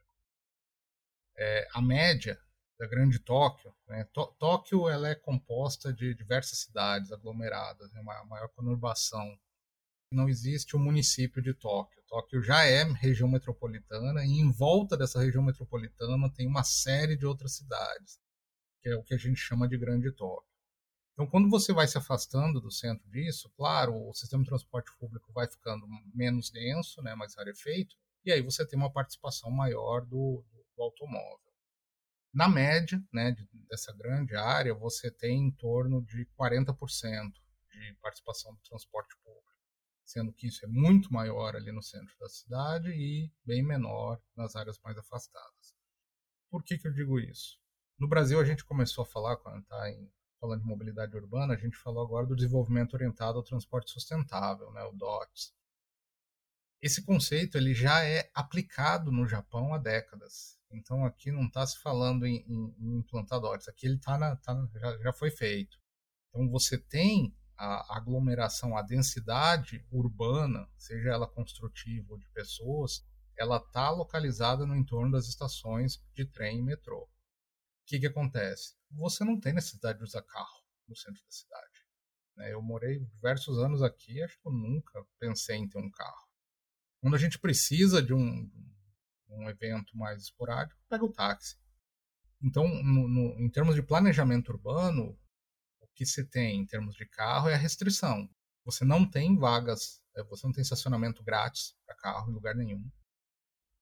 É, 1.36 1.68
a 1.74 1.82
média 1.82 2.40
da 2.78 2.86
grande 2.86 3.18
Tóquio, 3.18 3.74
né? 3.88 4.08
Tóquio 4.38 4.88
ela 4.88 5.10
é 5.10 5.16
composta 5.16 5.92
de 5.92 6.14
diversas 6.14 6.60
cidades 6.60 7.12
aglomeradas, 7.12 7.92
é 7.96 8.00
uma 8.00 8.24
maior 8.26 8.50
conurbação 8.50 9.36
não 10.12 10.30
existe 10.30 10.76
o 10.76 10.80
município 10.80 11.42
de 11.42 11.54
Tóquio. 11.54 12.02
Tóquio 12.08 12.42
já 12.42 12.64
é 12.66 12.84
região 12.84 13.28
metropolitana 13.28 14.26
e 14.26 14.40
em 14.40 14.52
volta 14.52 14.96
dessa 14.96 15.20
região 15.20 15.44
metropolitana 15.44 16.32
tem 16.34 16.48
uma 16.48 16.64
série 16.64 17.18
de 17.18 17.26
outras 17.26 17.56
cidades, 17.56 18.20
que 18.82 18.90
é 18.90 18.96
o 18.96 19.04
que 19.04 19.14
a 19.14 19.18
gente 19.18 19.38
chama 19.38 19.68
de 19.68 19.78
Grande 19.78 20.12
Tóquio. 20.12 20.48
Então, 21.14 21.28
quando 21.28 21.50
você 21.50 21.74
vai 21.74 21.88
se 21.88 21.98
afastando 21.98 22.62
do 22.62 22.72
centro 22.72 23.10
disso, 23.10 23.52
claro, 23.58 23.94
o 24.08 24.14
sistema 24.14 24.44
de 24.44 24.50
transporte 24.50 24.92
público 24.98 25.34
vai 25.34 25.50
ficando 25.50 25.86
menos 26.14 26.52
denso, 26.52 27.02
né, 27.02 27.16
mais 27.16 27.36
rarefeito, 27.36 27.96
e 28.24 28.32
aí 28.32 28.42
você 28.42 28.66
tem 28.66 28.78
uma 28.78 28.92
participação 28.92 29.50
maior 29.50 30.02
do, 30.02 30.46
do 30.76 30.84
automóvel. 30.84 31.48
Na 32.32 32.48
média 32.48 33.04
né, 33.12 33.36
dessa 33.68 33.92
grande 33.94 34.36
área, 34.36 34.76
você 34.76 35.10
tem 35.10 35.48
em 35.48 35.52
torno 35.52 36.06
de 36.06 36.28
40% 36.40 36.76
de 37.72 37.98
participação 38.00 38.54
do 38.54 38.62
transporte 38.62 39.16
público 39.24 39.57
sendo 40.08 40.32
que 40.32 40.48
isso 40.48 40.64
é 40.64 40.68
muito 40.70 41.12
maior 41.12 41.54
ali 41.54 41.70
no 41.70 41.84
centro 41.84 42.18
da 42.18 42.30
cidade 42.30 42.90
e 42.92 43.30
bem 43.46 43.62
menor 43.62 44.22
nas 44.38 44.56
áreas 44.56 44.80
mais 44.80 44.98
afastadas. 44.98 45.76
Por 46.50 46.64
que, 46.64 46.78
que 46.78 46.88
eu 46.88 46.94
digo 46.94 47.20
isso? 47.20 47.60
No 48.00 48.08
Brasil, 48.08 48.40
a 48.40 48.46
gente 48.46 48.64
começou 48.64 49.04
a 49.04 49.08
falar, 49.08 49.36
quando 49.36 49.60
está 49.60 49.84
falando 50.40 50.62
de 50.62 50.68
mobilidade 50.68 51.14
urbana, 51.18 51.54
a 51.54 51.58
gente 51.58 51.76
falou 51.76 52.06
agora 52.06 52.26
do 52.26 52.38
desenvolvimento 52.38 52.94
orientado 52.94 53.38
ao 53.38 53.44
transporte 53.44 53.92
sustentável, 53.92 54.72
né, 54.72 54.82
o 54.84 54.94
DOTS. 54.94 55.54
Esse 56.82 57.04
conceito 57.04 57.58
ele 57.58 57.74
já 57.74 58.06
é 58.06 58.32
aplicado 58.34 59.12
no 59.12 59.28
Japão 59.28 59.74
há 59.74 59.78
décadas. 59.78 60.58
Então 60.72 61.04
aqui 61.04 61.32
não 61.32 61.48
está 61.48 61.66
se 61.68 61.80
falando 61.80 62.26
em, 62.26 62.46
em, 62.48 62.76
em 62.80 62.98
implantar 63.00 63.42
DOTS, 63.42 63.68
aqui 63.68 63.88
ele 63.88 64.00
tá, 64.00 64.18
na, 64.18 64.38
tá 64.38 64.56
já, 64.76 64.98
já 65.00 65.12
foi 65.12 65.32
feito. 65.32 65.78
Então 66.30 66.48
você 66.50 66.78
tem 66.78 67.36
a 67.58 67.98
aglomeração, 67.98 68.78
a 68.78 68.82
densidade 68.82 69.86
urbana, 69.92 70.70
seja 70.78 71.10
ela 71.10 71.28
construtiva 71.28 72.14
ou 72.14 72.20
de 72.20 72.30
pessoas, 72.30 73.04
ela 73.36 73.58
está 73.58 73.90
localizada 73.90 74.66
no 74.66 74.76
entorno 74.76 75.12
das 75.12 75.28
estações 75.28 76.04
de 76.14 76.26
trem 76.26 76.60
e 76.60 76.64
metrô. 76.64 77.04
O 77.04 77.10
que, 77.86 78.00
que 78.00 78.08
acontece? 78.08 78.76
Você 78.92 79.24
não 79.24 79.40
tem 79.40 79.54
necessidade 79.54 79.98
de 79.98 80.04
usar 80.04 80.22
carro 80.22 80.64
no 80.88 80.96
centro 80.96 81.22
da 81.24 81.32
cidade. 81.32 81.88
Né? 82.36 82.54
Eu 82.54 82.62
morei 82.62 83.00
diversos 83.00 83.58
anos 83.60 83.82
aqui, 83.82 84.22
acho 84.22 84.40
que 84.40 84.48
eu 84.48 84.54
nunca 84.54 85.04
pensei 85.20 85.58
em 85.58 85.68
ter 85.68 85.80
um 85.80 85.90
carro. 85.90 86.28
Quando 87.02 87.16
a 87.16 87.20
gente 87.20 87.40
precisa 87.40 88.02
de 88.02 88.14
um, 88.14 88.52
um 89.30 89.50
evento 89.50 89.96
mais 89.98 90.24
esporádico, 90.24 90.80
pega 90.90 91.06
o 91.06 91.12
táxi. 91.12 91.58
Então, 92.42 92.68
no, 92.68 93.08
no, 93.08 93.40
em 93.40 93.50
termos 93.50 93.76
de 93.76 93.82
planejamento 93.82 94.50
urbano, 94.52 95.18
que 95.98 96.06
se 96.06 96.24
tem 96.24 96.62
em 96.62 96.66
termos 96.66 96.96
de 96.96 97.08
carro 97.08 97.50
é 97.50 97.56
a 97.56 97.58
restrição. 97.58 98.30
Você 98.64 98.86
não 98.86 99.10
tem 99.10 99.36
vagas, 99.36 100.00
é, 100.16 100.24
você 100.24 100.46
não 100.46 100.54
tem 100.54 100.62
estacionamento 100.62 101.24
grátis 101.24 101.76
para 101.84 101.96
carro 101.96 102.30
em 102.30 102.36
lugar 102.36 102.54
nenhum. 102.54 102.88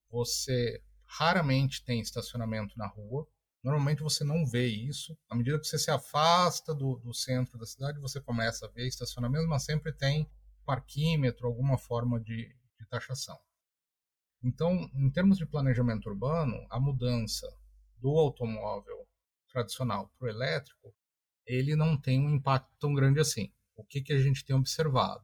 Você 0.10 0.82
raramente 1.04 1.84
tem 1.84 2.00
estacionamento 2.00 2.78
na 2.78 2.88
rua. 2.88 3.28
Normalmente 3.62 4.02
você 4.02 4.24
não 4.24 4.46
vê 4.46 4.66
isso. 4.66 5.18
À 5.30 5.36
medida 5.36 5.60
que 5.60 5.68
você 5.68 5.78
se 5.78 5.92
afasta 5.92 6.74
do, 6.74 6.96
do 7.00 7.14
centro 7.14 7.58
da 7.58 7.66
cidade, 7.66 8.00
você 8.00 8.22
começa 8.22 8.66
a 8.66 8.70
ver 8.70 8.88
estacionamento, 8.88 9.50
mas 9.50 9.66
sempre 9.66 9.92
tem 9.92 10.30
parquímetro, 10.66 11.48
alguma 11.48 11.78
forma 11.78 12.18
de, 12.18 12.48
de 12.80 12.86
taxação. 12.90 13.38
Então, 14.42 14.90
em 14.94 15.10
termos 15.12 15.38
de 15.38 15.46
planejamento 15.46 16.08
urbano, 16.08 16.66
a 16.70 16.80
mudança 16.80 17.46
do 17.98 18.18
automóvel 18.18 19.06
tradicional 19.50 20.10
para 20.18 20.28
o 20.28 20.30
elétrico, 20.30 20.96
ele 21.46 21.76
não 21.76 21.98
tem 21.98 22.20
um 22.20 22.34
impacto 22.34 22.70
tão 22.80 22.94
grande 22.94 23.20
assim. 23.20 23.52
O 23.76 23.84
que, 23.84 24.02
que 24.02 24.14
a 24.14 24.22
gente 24.22 24.44
tem 24.46 24.56
observado? 24.56 25.24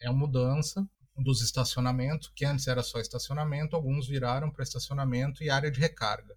É 0.00 0.08
a 0.08 0.12
mudança 0.12 0.88
dos 1.16 1.42
estacionamentos, 1.42 2.32
que 2.34 2.44
antes 2.44 2.66
era 2.66 2.82
só 2.82 2.98
estacionamento, 2.98 3.76
alguns 3.76 4.06
viraram 4.08 4.50
para 4.50 4.62
estacionamento 4.62 5.42
e 5.42 5.50
área 5.50 5.70
de 5.70 5.78
recarga. 5.78 6.36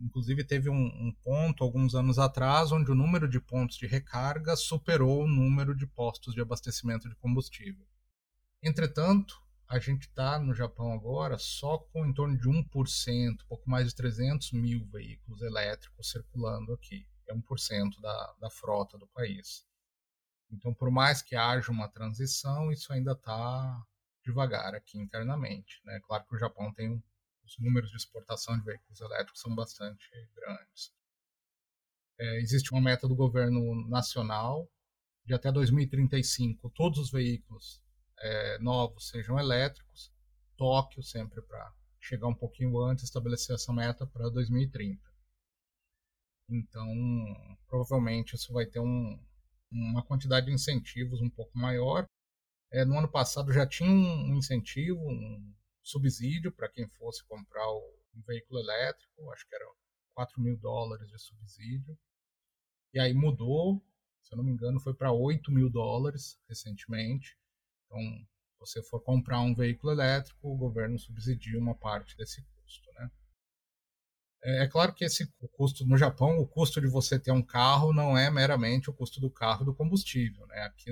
Inclusive, 0.00 0.44
teve 0.44 0.70
um, 0.70 0.86
um, 0.86 1.12
ponto, 1.22 1.64
alguns 1.64 1.94
anos 1.94 2.18
atrás, 2.18 2.70
onde 2.70 2.90
o 2.90 2.94
número 2.94 3.28
de 3.28 3.40
pontos 3.40 3.76
de 3.76 3.86
recarga 3.86 4.54
superou 4.54 5.24
o 5.24 5.28
número 5.28 5.74
de 5.74 5.86
postos 5.86 6.34
de 6.34 6.40
abastecimento 6.40 7.08
de 7.08 7.16
combustível. 7.16 7.84
Entretanto, 8.62 9.34
a 9.68 9.78
gente 9.78 10.02
está 10.02 10.38
no 10.38 10.54
Japão 10.54 10.92
agora 10.92 11.36
só 11.36 11.78
com 11.78 12.06
em 12.06 12.14
torno 12.14 12.38
de 12.38 12.48
1%, 12.48 13.38
pouco 13.48 13.68
mais 13.68 13.88
de 13.88 13.94
300 13.94 14.52
mil 14.52 14.86
veículos 14.86 15.42
elétricos 15.42 16.10
circulando 16.10 16.72
aqui. 16.72 17.06
É 17.28 17.34
1% 17.34 18.00
da, 18.00 18.34
da 18.40 18.50
frota 18.50 18.96
do 18.96 19.06
país. 19.08 19.66
Então, 20.50 20.72
por 20.72 20.90
mais 20.90 21.20
que 21.20 21.36
haja 21.36 21.70
uma 21.70 21.88
transição, 21.88 22.72
isso 22.72 22.92
ainda 22.92 23.12
está 23.12 23.82
devagar 24.24 24.74
aqui 24.74 24.98
internamente. 24.98 25.80
Né? 25.84 26.00
Claro 26.06 26.24
que 26.26 26.34
o 26.34 26.38
Japão 26.38 26.72
tem 26.72 27.02
os 27.44 27.58
números 27.58 27.90
de 27.90 27.96
exportação 27.96 28.58
de 28.58 28.64
veículos 28.64 29.00
elétricos 29.00 29.40
são 29.40 29.54
bastante 29.54 30.06
grandes. 30.34 30.92
É, 32.18 32.40
existe 32.40 32.72
uma 32.72 32.80
meta 32.80 33.06
do 33.08 33.14
governo 33.14 33.88
nacional 33.88 34.68
de 35.24 35.34
até 35.34 35.52
2035 35.52 36.70
todos 36.70 36.98
os 36.98 37.10
veículos 37.10 37.82
é, 38.18 38.58
novos 38.58 39.08
sejam 39.08 39.38
elétricos. 39.38 40.12
Tóquio 40.56 41.02
sempre 41.02 41.40
para 41.42 41.72
chegar 42.00 42.26
um 42.26 42.34
pouquinho 42.34 42.80
antes, 42.80 43.04
estabelecer 43.04 43.54
essa 43.54 43.72
meta 43.72 44.06
para 44.06 44.28
2030. 44.28 45.00
Então, 46.48 46.86
provavelmente 47.66 48.34
isso 48.34 48.52
vai 48.52 48.66
ter 48.66 48.80
um, 48.80 49.20
uma 49.70 50.02
quantidade 50.02 50.46
de 50.46 50.52
incentivos 50.52 51.20
um 51.20 51.28
pouco 51.30 51.56
maior. 51.58 52.06
É, 52.70 52.84
no 52.84 52.98
ano 52.98 53.08
passado 53.08 53.52
já 53.52 53.66
tinha 53.66 53.90
um 53.90 54.36
incentivo, 54.36 55.00
um 55.00 55.54
subsídio 55.82 56.52
para 56.52 56.68
quem 56.68 56.86
fosse 56.88 57.24
comprar 57.24 57.66
o, 57.66 57.98
um 58.14 58.22
veículo 58.22 58.60
elétrico, 58.60 59.30
acho 59.30 59.46
que 59.48 59.54
era 59.54 59.64
4 60.14 60.40
mil 60.40 60.56
dólares 60.56 61.08
de 61.08 61.18
subsídio. 61.18 61.98
E 62.92 62.98
aí 62.98 63.12
mudou, 63.12 63.82
se 64.22 64.32
eu 64.32 64.38
não 64.38 64.44
me 64.44 64.52
engano, 64.52 64.80
foi 64.80 64.94
para 64.94 65.12
8 65.12 65.50
mil 65.52 65.70
dólares 65.70 66.38
recentemente. 66.48 67.38
Então, 67.86 68.00
se 68.00 68.58
você 68.58 68.82
for 68.82 69.00
comprar 69.00 69.40
um 69.40 69.54
veículo 69.54 69.92
elétrico, 69.92 70.48
o 70.48 70.56
governo 70.56 70.98
subsidia 70.98 71.58
uma 71.58 71.74
parte 71.74 72.16
desse 72.16 72.42
custo, 72.42 72.90
né? 72.94 73.10
É, 74.42 74.64
é 74.64 74.68
claro 74.68 74.92
que 74.94 75.04
esse 75.04 75.26
custo 75.52 75.84
no 75.86 75.96
Japão, 75.96 76.38
o 76.38 76.46
custo 76.46 76.80
de 76.80 76.86
você 76.86 77.18
ter 77.18 77.32
um 77.32 77.42
carro 77.42 77.92
não 77.92 78.16
é 78.16 78.30
meramente 78.30 78.90
o 78.90 78.92
custo 78.92 79.20
do 79.20 79.30
carro 79.30 79.64
do 79.64 79.74
combustível, 79.74 80.46
né? 80.46 80.62
Aqui 80.62 80.90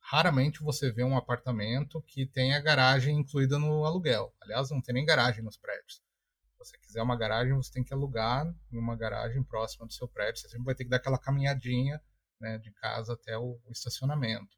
raramente 0.00 0.62
você 0.62 0.92
vê 0.92 1.02
um 1.02 1.16
apartamento 1.16 2.00
que 2.02 2.26
tenha 2.26 2.60
garagem 2.60 3.18
incluída 3.18 3.58
no 3.58 3.84
aluguel. 3.84 4.32
Aliás, 4.40 4.70
não 4.70 4.80
tem 4.80 4.94
nem 4.94 5.04
garagem 5.04 5.42
nos 5.42 5.56
prédios. 5.56 5.94
Se 5.94 6.58
você 6.58 6.78
quiser 6.78 7.02
uma 7.02 7.16
garagem, 7.16 7.54
você 7.54 7.72
tem 7.72 7.82
que 7.82 7.92
alugar 7.92 8.46
em 8.72 8.78
uma 8.78 8.96
garagem 8.96 9.42
próxima 9.42 9.86
do 9.86 9.92
seu 9.92 10.06
prédio. 10.06 10.40
Você 10.40 10.48
sempre 10.48 10.64
vai 10.64 10.74
ter 10.74 10.84
que 10.84 10.90
dar 10.90 10.98
aquela 10.98 11.18
caminhadinha 11.18 12.00
né, 12.40 12.58
de 12.58 12.70
casa 12.72 13.14
até 13.14 13.36
o 13.36 13.60
estacionamento. 13.68 14.56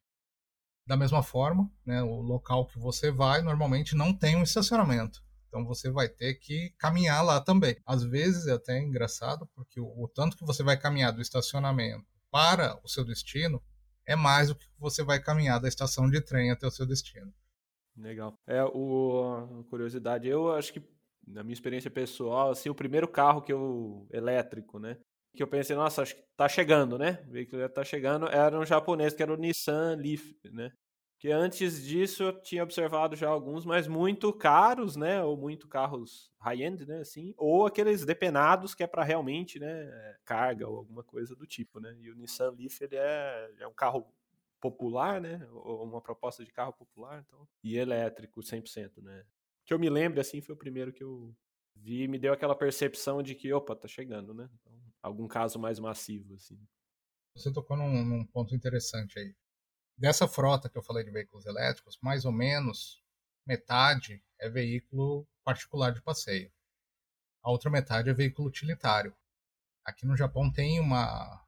Da 0.87 0.97
mesma 0.97 1.23
forma, 1.23 1.71
né, 1.85 2.03
o 2.03 2.21
local 2.21 2.67
que 2.67 2.79
você 2.79 3.11
vai 3.11 3.43
normalmente 3.43 3.95
não 3.95 4.13
tem 4.13 4.37
um 4.37 4.43
estacionamento. 4.43 5.23
Então 5.49 5.65
você 5.65 5.91
vai 5.91 6.09
ter 6.09 6.35
que 6.35 6.71
caminhar 6.79 7.25
lá 7.25 7.41
também. 7.41 7.77
Às 7.85 8.05
vezes 8.05 8.47
é 8.47 8.53
até 8.53 8.79
engraçado, 8.79 9.49
porque 9.55 9.81
o, 9.81 9.87
o, 9.87 10.09
tanto 10.09 10.37
que 10.37 10.45
você 10.45 10.63
vai 10.63 10.79
caminhar 10.79 11.13
do 11.13 11.23
estacionamento 11.23 12.07
para 12.31 12.79
o 12.85 12.89
seu 12.89 13.05
destino 13.05 13.63
é 14.07 14.15
mais 14.15 14.49
do 14.49 14.55
que 14.55 14.67
você 14.79 15.03
vai 15.03 15.21
caminhar 15.21 15.61
da 15.61 15.69
estação 15.69 16.09
de 16.09 16.21
trem 16.21 16.51
até 16.51 16.67
o 16.67 16.71
seu 16.71 16.87
destino. 16.87 17.33
Legal. 17.97 18.35
É, 18.47 18.63
o 18.63 19.65
curiosidade, 19.69 20.29
eu 20.29 20.53
acho 20.53 20.73
que 20.73 20.83
na 21.27 21.43
minha 21.43 21.53
experiência 21.53 21.91
pessoal, 21.91 22.51
assim, 22.51 22.71
o 22.71 22.75
primeiro 22.75 23.09
carro 23.09 23.43
que 23.43 23.53
eu 23.53 24.07
elétrico, 24.13 24.79
né, 24.79 24.99
que 25.35 25.43
eu 25.43 25.49
pensei, 25.49 25.77
nossa, 25.77 26.03
acho 26.03 26.17
que 26.17 26.23
tá 26.37 26.49
chegando, 26.49 26.99
né? 26.99 27.23
O 27.29 27.31
veículo 27.31 27.69
tá 27.69 27.85
chegando, 27.85 28.27
era 28.27 28.59
um 28.59 28.65
japonês, 28.65 29.15
que 29.15 29.23
era 29.23 29.33
o 29.33 29.37
Nissan 29.37 29.97
Leaf, 29.97 30.35
né? 30.51 30.73
Que 31.19 31.33
antes 31.33 31.83
disso 31.83 32.23
eu 32.23 32.41
tinha 32.41 32.63
observado 32.63 33.17
já 33.17 33.29
alguns, 33.29 33.65
mas 33.65 33.89
muito 33.89 34.33
caros, 34.33 34.95
né? 34.95 35.23
Ou 35.23 35.37
muito 35.37 35.67
carros 35.67 36.31
high-end, 36.39 36.87
né? 36.87 37.01
Assim, 37.01 37.35
ou 37.37 37.67
aqueles 37.67 38.05
depenados 38.05 38.75
que 38.75 38.85
é 38.85 38.87
para 38.87 39.03
realmente, 39.03 39.59
né? 39.59 40.17
Carga 40.25 40.69
ou 40.69 40.77
alguma 40.77 41.03
coisa 41.03 41.35
do 41.35 41.45
tipo, 41.45 41.81
né? 41.81 41.97
E 41.99 42.11
o 42.11 42.15
Nissan 42.15 42.51
Leaf 42.51 42.81
ele 42.81 42.97
é, 42.97 43.51
é 43.59 43.67
um 43.67 43.75
carro 43.75 44.07
popular, 44.61 45.21
né? 45.21 45.47
Ou 45.51 45.85
uma 45.85 46.01
proposta 46.01 46.45
de 46.45 46.53
carro 46.53 46.73
popular, 46.73 47.25
então. 47.27 47.49
E 47.65 47.77
elétrico, 47.77 48.41
100%, 48.41 49.03
né? 49.03 49.25
Que 49.65 49.75
eu 49.75 49.79
me 49.79 49.91
lembro, 49.91 50.21
assim, 50.21 50.41
foi 50.41 50.55
o 50.55 50.59
primeiro 50.59 50.93
que 50.93 51.03
eu 51.03 51.35
vi 51.75 52.03
e 52.03 52.09
me 52.09 52.19
deu 52.19 52.33
aquela 52.33 52.55
percepção 52.55 53.23
de 53.23 53.35
que, 53.35 53.53
opa, 53.53 53.75
tá 53.75 53.89
chegando, 53.89 54.35
né? 54.35 54.49
Então, 54.61 54.73
algum 55.03 55.27
caso 55.27 55.59
mais 55.59 55.79
massivo, 55.79 56.35
assim. 56.35 56.59
Você 57.35 57.53
tocou 57.53 57.77
num, 57.77 58.05
num, 58.05 58.27
ponto 58.27 58.55
interessante 58.55 59.19
aí. 59.19 59.35
Dessa 59.99 60.29
frota 60.29 60.69
que 60.69 60.79
eu 60.79 60.83
falei 60.83 61.03
de 61.03 61.11
veículos 61.11 61.45
elétricos, 61.45 61.99
mais 62.01 62.25
ou 62.25 62.31
menos 62.31 63.03
metade 63.45 64.23
é 64.39 64.49
veículo 64.49 65.27
particular 65.43 65.93
de 65.93 66.01
passeio. 66.01 66.53
A 67.43 67.51
outra 67.51 67.69
metade 67.69 68.09
é 68.09 68.15
veículo 68.15 68.47
utilitário. 68.47 69.13
Aqui 69.85 70.07
no 70.07 70.17
Japão 70.17 70.53
tem 70.53 70.79
uma, 70.79 71.45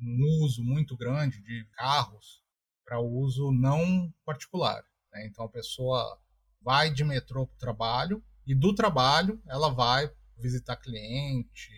um 0.00 0.44
uso 0.44 0.62
muito 0.62 0.96
grande 0.96 1.42
de 1.42 1.64
carros 1.72 2.40
para 2.84 3.00
uso 3.00 3.50
não 3.50 4.14
particular. 4.24 4.84
Né? 5.10 5.26
Então 5.26 5.44
a 5.44 5.50
pessoa 5.50 6.20
vai 6.60 6.88
de 6.88 7.02
metrô 7.02 7.48
para 7.48 7.56
o 7.56 7.58
trabalho 7.58 8.24
e 8.46 8.54
do 8.54 8.72
trabalho 8.72 9.42
ela 9.48 9.70
vai 9.70 10.08
visitar 10.36 10.76
cliente, 10.76 11.72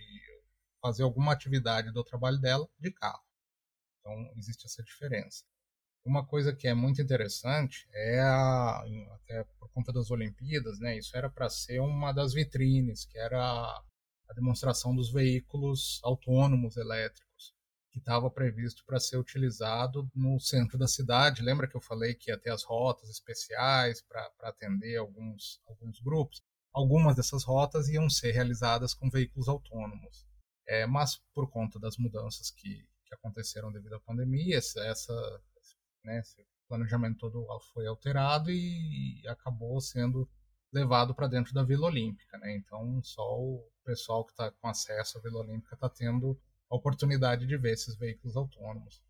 fazer 0.79 1.01
alguma 1.01 1.33
atividade 1.33 1.91
do 1.91 2.03
trabalho 2.03 2.37
dela 2.37 2.69
de 2.77 2.91
carro. 2.91 3.23
Então, 3.99 4.31
existe 4.35 4.67
essa 4.67 4.83
diferença. 4.83 5.43
Uma 6.05 6.23
coisa 6.23 6.53
que 6.53 6.67
é 6.67 6.73
muito 6.75 7.01
interessante 7.01 7.87
é 7.91 8.19
a, 8.21 8.83
até 9.15 9.43
por 9.59 9.67
conta 9.69 9.91
das 9.91 10.11
Olimpíadas, 10.11 10.79
né? 10.79 10.97
Isso 10.97 11.17
era 11.17 11.29
para 11.29 11.49
ser 11.49 11.79
uma 11.81 12.11
das 12.11 12.31
vitrines, 12.31 13.05
que 13.05 13.17
era 13.17 13.41
a 13.41 14.33
demonstração 14.35 14.95
dos 14.95 15.11
veículos 15.11 15.99
autônomos 16.03 16.77
elétricos, 16.77 17.55
que 17.89 17.97
estava 17.97 18.29
previsto 18.29 18.83
para 18.85 18.99
ser 18.99 19.17
utilizado 19.17 20.07
no 20.13 20.39
centro 20.39 20.77
da 20.77 20.87
cidade. 20.87 21.41
Lembra 21.41 21.67
que 21.67 21.75
eu 21.75 21.81
falei 21.81 22.13
que 22.13 22.29
ia 22.29 22.37
ter 22.37 22.51
as 22.51 22.63
rotas 22.63 23.09
especiais 23.09 24.01
para 24.03 24.29
atender 24.41 24.97
alguns, 24.97 25.59
alguns 25.65 25.99
grupos? 26.01 26.43
Algumas 26.71 27.15
dessas 27.15 27.43
rotas 27.43 27.87
iam 27.87 28.09
ser 28.09 28.31
realizadas 28.31 28.93
com 28.93 29.09
veículos 29.09 29.47
autônomos. 29.47 30.27
É, 30.67 30.85
mas 30.85 31.17
por 31.33 31.49
conta 31.49 31.79
das 31.79 31.97
mudanças 31.97 32.51
que, 32.51 32.87
que 33.05 33.13
aconteceram 33.13 33.71
devido 33.71 33.95
à 33.95 33.99
pandemia, 33.99 34.57
essa, 34.57 34.81
essa 34.81 35.41
né, 36.05 36.21
planejamento 36.67 37.19
todo 37.19 37.45
foi 37.73 37.87
alterado 37.87 38.51
e 38.51 39.21
acabou 39.27 39.79
sendo 39.79 40.27
levado 40.71 41.15
para 41.15 41.27
dentro 41.27 41.53
da 41.53 41.63
Vila 41.63 41.87
Olímpica. 41.87 42.37
Né? 42.37 42.55
Então, 42.55 43.01
só 43.03 43.39
o 43.39 43.65
pessoal 43.83 44.25
que 44.25 44.31
está 44.31 44.51
com 44.51 44.67
acesso 44.67 45.17
à 45.17 45.21
Vila 45.21 45.39
Olímpica 45.39 45.75
está 45.75 45.89
tendo 45.89 46.37
a 46.69 46.75
oportunidade 46.75 47.45
de 47.45 47.57
ver 47.57 47.73
esses 47.73 47.95
veículos 47.97 48.35
autônomos. 48.35 49.01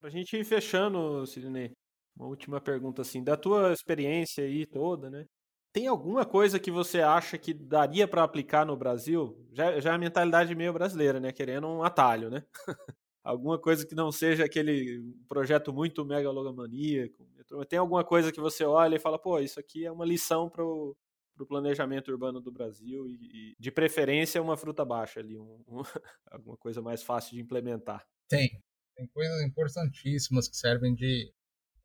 Para 0.00 0.08
a 0.08 0.12
gente 0.12 0.36
ir 0.36 0.44
fechando, 0.44 1.26
Sidney, 1.26 1.72
uma 2.16 2.26
última 2.26 2.60
pergunta 2.60 3.02
assim, 3.02 3.22
da 3.22 3.36
tua 3.36 3.72
experiência 3.72 4.44
aí 4.44 4.64
toda, 4.66 5.10
né? 5.10 5.26
Tem 5.72 5.86
alguma 5.86 6.26
coisa 6.26 6.58
que 6.58 6.70
você 6.70 7.00
acha 7.00 7.38
que 7.38 7.54
daria 7.54 8.08
para 8.08 8.24
aplicar 8.24 8.66
no 8.66 8.76
Brasil? 8.76 9.36
Já, 9.52 9.78
já 9.78 9.92
é 9.92 9.94
a 9.94 9.98
mentalidade 9.98 10.54
meio 10.54 10.72
brasileira, 10.72 11.20
né? 11.20 11.32
Querendo 11.32 11.68
um 11.68 11.82
atalho, 11.82 12.28
né? 12.28 12.44
alguma 13.22 13.58
coisa 13.58 13.86
que 13.86 13.94
não 13.94 14.10
seja 14.10 14.44
aquele 14.44 15.02
projeto 15.28 15.72
muito 15.72 16.04
megalomaníaco. 16.04 17.26
Tem 17.68 17.78
alguma 17.78 18.04
coisa 18.04 18.32
que 18.32 18.40
você 18.40 18.64
olha 18.64 18.96
e 18.96 19.00
fala, 19.00 19.18
pô, 19.18 19.38
isso 19.38 19.58
aqui 19.58 19.84
é 19.84 19.92
uma 19.92 20.04
lição 20.04 20.48
para 20.48 20.64
o 20.64 20.96
para 21.40 21.44
o 21.44 21.46
planejamento 21.46 22.10
urbano 22.10 22.40
do 22.40 22.52
Brasil 22.52 23.08
e, 23.08 23.14
e, 23.32 23.56
de 23.58 23.70
preferência, 23.70 24.42
uma 24.42 24.56
fruta 24.56 24.84
baixa 24.84 25.20
ali, 25.20 25.38
um, 25.38 25.64
um, 25.66 25.82
alguma 26.30 26.56
coisa 26.56 26.82
mais 26.82 27.02
fácil 27.02 27.34
de 27.34 27.40
implementar. 27.40 28.06
Tem. 28.28 28.62
Tem 28.94 29.06
coisas 29.06 29.40
importantíssimas 29.42 30.48
que 30.48 30.56
servem 30.56 30.94
de, 30.94 31.32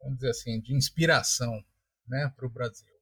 vamos 0.02 0.17
dizer 0.17 0.32
assim, 0.32 0.60
de 0.60 0.74
inspiração 0.74 1.63
né, 2.06 2.34
para 2.36 2.45
o 2.45 2.50
Brasil. 2.50 2.93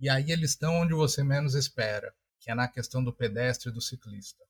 E 0.00 0.08
aí 0.08 0.30
eles 0.30 0.50
estão 0.50 0.80
onde 0.80 0.94
você 0.94 1.22
menos 1.22 1.54
espera, 1.54 2.14
que 2.40 2.50
é 2.50 2.54
na 2.54 2.66
questão 2.66 3.04
do 3.04 3.12
pedestre 3.12 3.68
e 3.68 3.72
do 3.72 3.82
ciclista. 3.82 4.42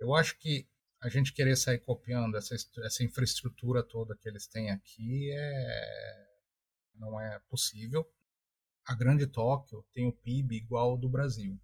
Eu 0.00 0.14
acho 0.14 0.36
que 0.38 0.66
a 1.02 1.08
gente 1.08 1.32
querer 1.32 1.56
sair 1.56 1.80
copiando 1.80 2.36
essa, 2.36 2.54
essa 2.84 3.02
infraestrutura 3.02 3.82
toda 3.82 4.16
que 4.16 4.28
eles 4.28 4.46
têm 4.46 4.70
aqui 4.70 5.32
é, 5.32 6.28
não 6.94 7.20
é 7.20 7.40
possível. 7.50 8.08
A 8.86 8.94
grande 8.94 9.26
Tóquio 9.26 9.84
tem 9.92 10.06
o 10.06 10.12
PIB 10.12 10.56
igual 10.56 10.90
ao 10.90 10.98
do 10.98 11.08
Brasil. 11.08 11.60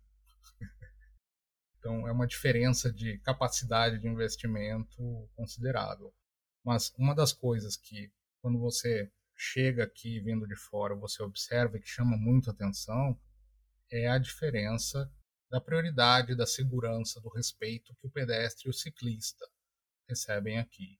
então 1.78 2.08
é 2.08 2.10
uma 2.10 2.26
diferença 2.26 2.92
de 2.92 3.18
capacidade 3.18 4.00
de 4.00 4.08
investimento 4.08 5.30
considerável. 5.36 6.12
Mas 6.64 6.92
uma 6.98 7.14
das 7.14 7.32
coisas 7.32 7.76
que, 7.76 8.12
quando 8.40 8.58
você 8.58 9.08
chega 9.36 9.84
aqui 9.84 10.18
vindo 10.18 10.48
de 10.48 10.56
fora, 10.56 10.96
você 10.96 11.22
observa 11.22 11.76
e 11.76 11.80
que 11.80 11.88
chama 11.88 12.16
muito 12.16 12.50
atenção, 12.50 13.16
é 13.88 14.08
a 14.08 14.18
diferença 14.18 15.08
da 15.50 15.60
prioridade, 15.60 16.34
da 16.34 16.46
segurança, 16.46 17.20
do 17.20 17.28
respeito 17.28 17.94
que 17.96 18.06
o 18.06 18.10
pedestre 18.10 18.68
e 18.68 18.70
o 18.70 18.74
ciclista 18.74 19.46
recebem 20.08 20.58
aqui. 20.58 20.98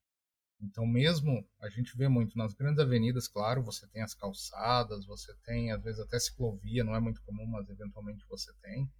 Então, 0.60 0.84
mesmo 0.86 1.48
a 1.60 1.68
gente 1.68 1.96
vê 1.96 2.08
muito 2.08 2.36
nas 2.36 2.52
grandes 2.52 2.80
avenidas, 2.80 3.28
claro, 3.28 3.62
você 3.62 3.86
tem 3.88 4.02
as 4.02 4.14
calçadas, 4.14 5.06
você 5.06 5.32
tem 5.44 5.70
às 5.70 5.82
vezes 5.82 6.00
até 6.00 6.18
ciclovia, 6.18 6.82
não 6.82 6.96
é 6.96 7.00
muito 7.00 7.22
comum, 7.22 7.46
mas 7.46 7.68
eventualmente 7.68 8.24
você 8.28 8.52
tem. 8.60 8.90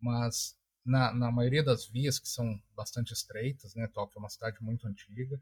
Mas 0.00 0.56
na, 0.84 1.12
na 1.12 1.32
maioria 1.32 1.64
das 1.64 1.86
vias, 1.86 2.18
que 2.18 2.28
são 2.28 2.60
bastante 2.74 3.12
estreitas, 3.12 3.74
né, 3.74 3.88
Tóquio 3.88 4.18
é 4.18 4.20
uma 4.20 4.28
cidade 4.28 4.62
muito 4.62 4.86
antiga, 4.86 5.40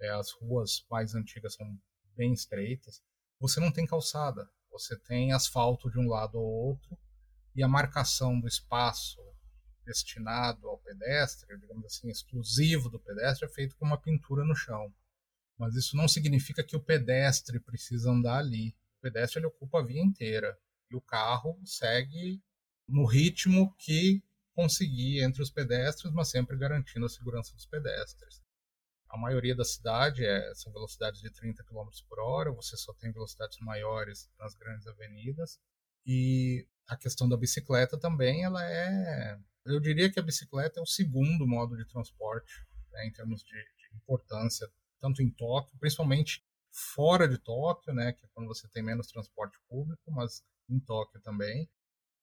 é, 0.00 0.08
as 0.10 0.32
ruas 0.32 0.86
mais 0.90 1.14
antigas 1.14 1.54
são 1.54 1.78
bem 2.16 2.32
estreitas, 2.32 3.02
você 3.38 3.60
não 3.60 3.72
tem 3.72 3.86
calçada, 3.86 4.50
você 4.70 4.98
tem 4.98 5.32
asfalto 5.32 5.90
de 5.90 5.98
um 5.98 6.08
lado 6.08 6.38
ao 6.38 6.44
outro, 6.44 6.98
e 7.54 7.62
a 7.62 7.68
marcação 7.68 8.38
do 8.40 8.46
espaço 8.46 9.20
destinado 9.84 10.68
ao 10.68 10.78
pedestre, 10.78 11.58
digamos 11.58 11.84
assim, 11.84 12.08
exclusivo 12.08 12.88
do 12.88 13.00
pedestre, 13.00 13.46
é 13.46 13.52
feito 13.52 13.76
com 13.76 13.84
uma 13.84 14.00
pintura 14.00 14.44
no 14.44 14.54
chão. 14.54 14.92
Mas 15.58 15.74
isso 15.74 15.96
não 15.96 16.08
significa 16.08 16.62
que 16.62 16.76
o 16.76 16.80
pedestre 16.82 17.58
precisa 17.58 18.10
andar 18.10 18.38
ali. 18.38 18.70
O 18.98 19.02
pedestre 19.02 19.40
ele 19.40 19.46
ocupa 19.46 19.80
a 19.80 19.84
via 19.84 20.02
inteira 20.02 20.56
e 20.90 20.96
o 20.96 21.00
carro 21.00 21.60
segue 21.64 22.42
no 22.88 23.04
ritmo 23.04 23.74
que 23.78 24.22
conseguir 24.54 25.22
entre 25.22 25.42
os 25.42 25.50
pedestres, 25.50 26.12
mas 26.12 26.28
sempre 26.28 26.56
garantindo 26.56 27.06
a 27.06 27.08
segurança 27.08 27.54
dos 27.54 27.66
pedestres. 27.66 28.42
A 29.08 29.16
maioria 29.16 29.56
da 29.56 29.64
cidade 29.64 30.24
é, 30.24 30.54
são 30.54 30.72
velocidades 30.72 31.20
de 31.20 31.30
30 31.30 31.64
km 31.64 31.88
por 32.08 32.20
hora, 32.20 32.52
você 32.52 32.76
só 32.76 32.92
tem 32.94 33.12
velocidades 33.12 33.58
maiores 33.60 34.30
nas 34.38 34.54
grandes 34.54 34.86
avenidas. 34.86 35.58
E 36.06 36.66
a 36.90 36.96
questão 36.96 37.28
da 37.28 37.36
bicicleta 37.36 37.96
também, 37.96 38.42
ela 38.42 38.62
é. 38.64 39.38
Eu 39.64 39.78
diria 39.78 40.10
que 40.10 40.18
a 40.18 40.22
bicicleta 40.22 40.80
é 40.80 40.82
o 40.82 40.86
segundo 40.86 41.46
modo 41.46 41.76
de 41.76 41.84
transporte, 41.84 42.66
né, 42.90 43.06
em 43.06 43.12
termos 43.12 43.44
de, 43.44 43.54
de, 43.54 43.96
importância, 43.96 44.68
tanto 44.98 45.22
em 45.22 45.30
Tóquio, 45.30 45.78
principalmente 45.78 46.44
fora 46.72 47.28
de 47.28 47.38
Tóquio, 47.38 47.94
né, 47.94 48.12
que 48.12 48.26
é 48.26 48.28
quando 48.34 48.48
você 48.48 48.66
tem 48.68 48.82
menos 48.82 49.06
transporte 49.06 49.56
público, 49.68 50.10
mas 50.10 50.42
em 50.68 50.80
Tóquio 50.80 51.20
também. 51.20 51.70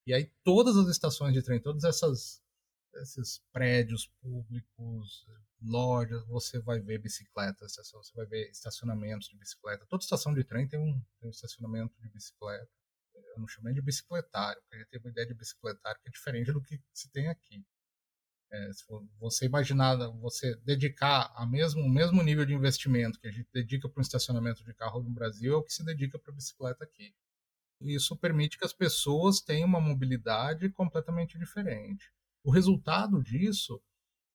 E 0.06 0.14
aí 0.14 0.30
todas 0.44 0.76
as 0.76 0.90
estações 0.90 1.34
de 1.34 1.42
trem, 1.42 1.62
todas 1.62 1.86
essas 1.86 2.42
esses 2.96 3.44
prédios 3.54 4.08
públicos, 4.22 5.26
lojas, 5.62 6.26
você 6.26 6.60
vai 6.60 6.80
ver 6.80 6.98
bicicletas, 6.98 7.76
você 7.76 8.14
vai 8.16 8.26
ver 8.26 8.50
estacionamentos 8.50 9.28
de 9.28 9.38
bicicleta. 9.38 9.86
Toda 9.88 10.04
estação 10.04 10.34
de 10.34 10.44
trem 10.44 10.68
tem 10.68 10.80
um, 10.80 11.00
tem 11.20 11.30
um 11.30 11.30
estacionamento 11.30 11.94
de 12.02 12.10
bicicleta 12.10 12.77
eu 13.34 13.40
não 13.40 13.48
chamo 13.48 13.66
nem 13.66 13.74
de 13.74 13.82
bicicletário, 13.82 14.62
porque 14.62 14.76
a 14.76 14.80
gente 14.80 14.90
tem 14.90 15.00
uma 15.00 15.10
ideia 15.10 15.28
de 15.28 15.34
bicicletário 15.34 16.00
que 16.02 16.10
é 16.10 16.12
diferente 16.12 16.52
do 16.52 16.62
que 16.62 16.80
se 16.94 17.12
tem 17.12 17.28
aqui. 17.28 17.66
É, 18.50 18.74
se 18.74 18.86
você 19.20 19.46
imaginar, 19.46 19.96
você 20.20 20.56
dedicar 20.58 21.34
a 21.36 21.46
mesmo, 21.46 21.82
o 21.82 21.90
mesmo 21.90 22.24
nível 22.24 22.46
de 22.46 22.54
investimento 22.54 23.20
que 23.20 23.28
a 23.28 23.32
gente 23.32 23.50
dedica 23.54 23.90
para 23.90 24.00
um 24.00 24.02
estacionamento 24.02 24.64
de 24.64 24.74
carro 24.74 25.04
no 25.04 25.10
Brasil 25.10 25.54
é 25.54 25.58
o 25.58 25.64
que 25.64 25.74
se 25.74 25.84
dedica 25.84 26.18
para 26.18 26.34
bicicleta 26.34 26.84
aqui. 26.84 27.14
Isso 27.82 28.16
permite 28.16 28.58
que 28.58 28.66
as 28.66 28.74
pessoas 28.74 29.42
tenham 29.42 29.68
uma 29.68 29.82
mobilidade 29.82 30.70
completamente 30.70 31.38
diferente. 31.38 32.12
O 32.44 32.52
resultado 32.52 33.22
disso 33.22 33.82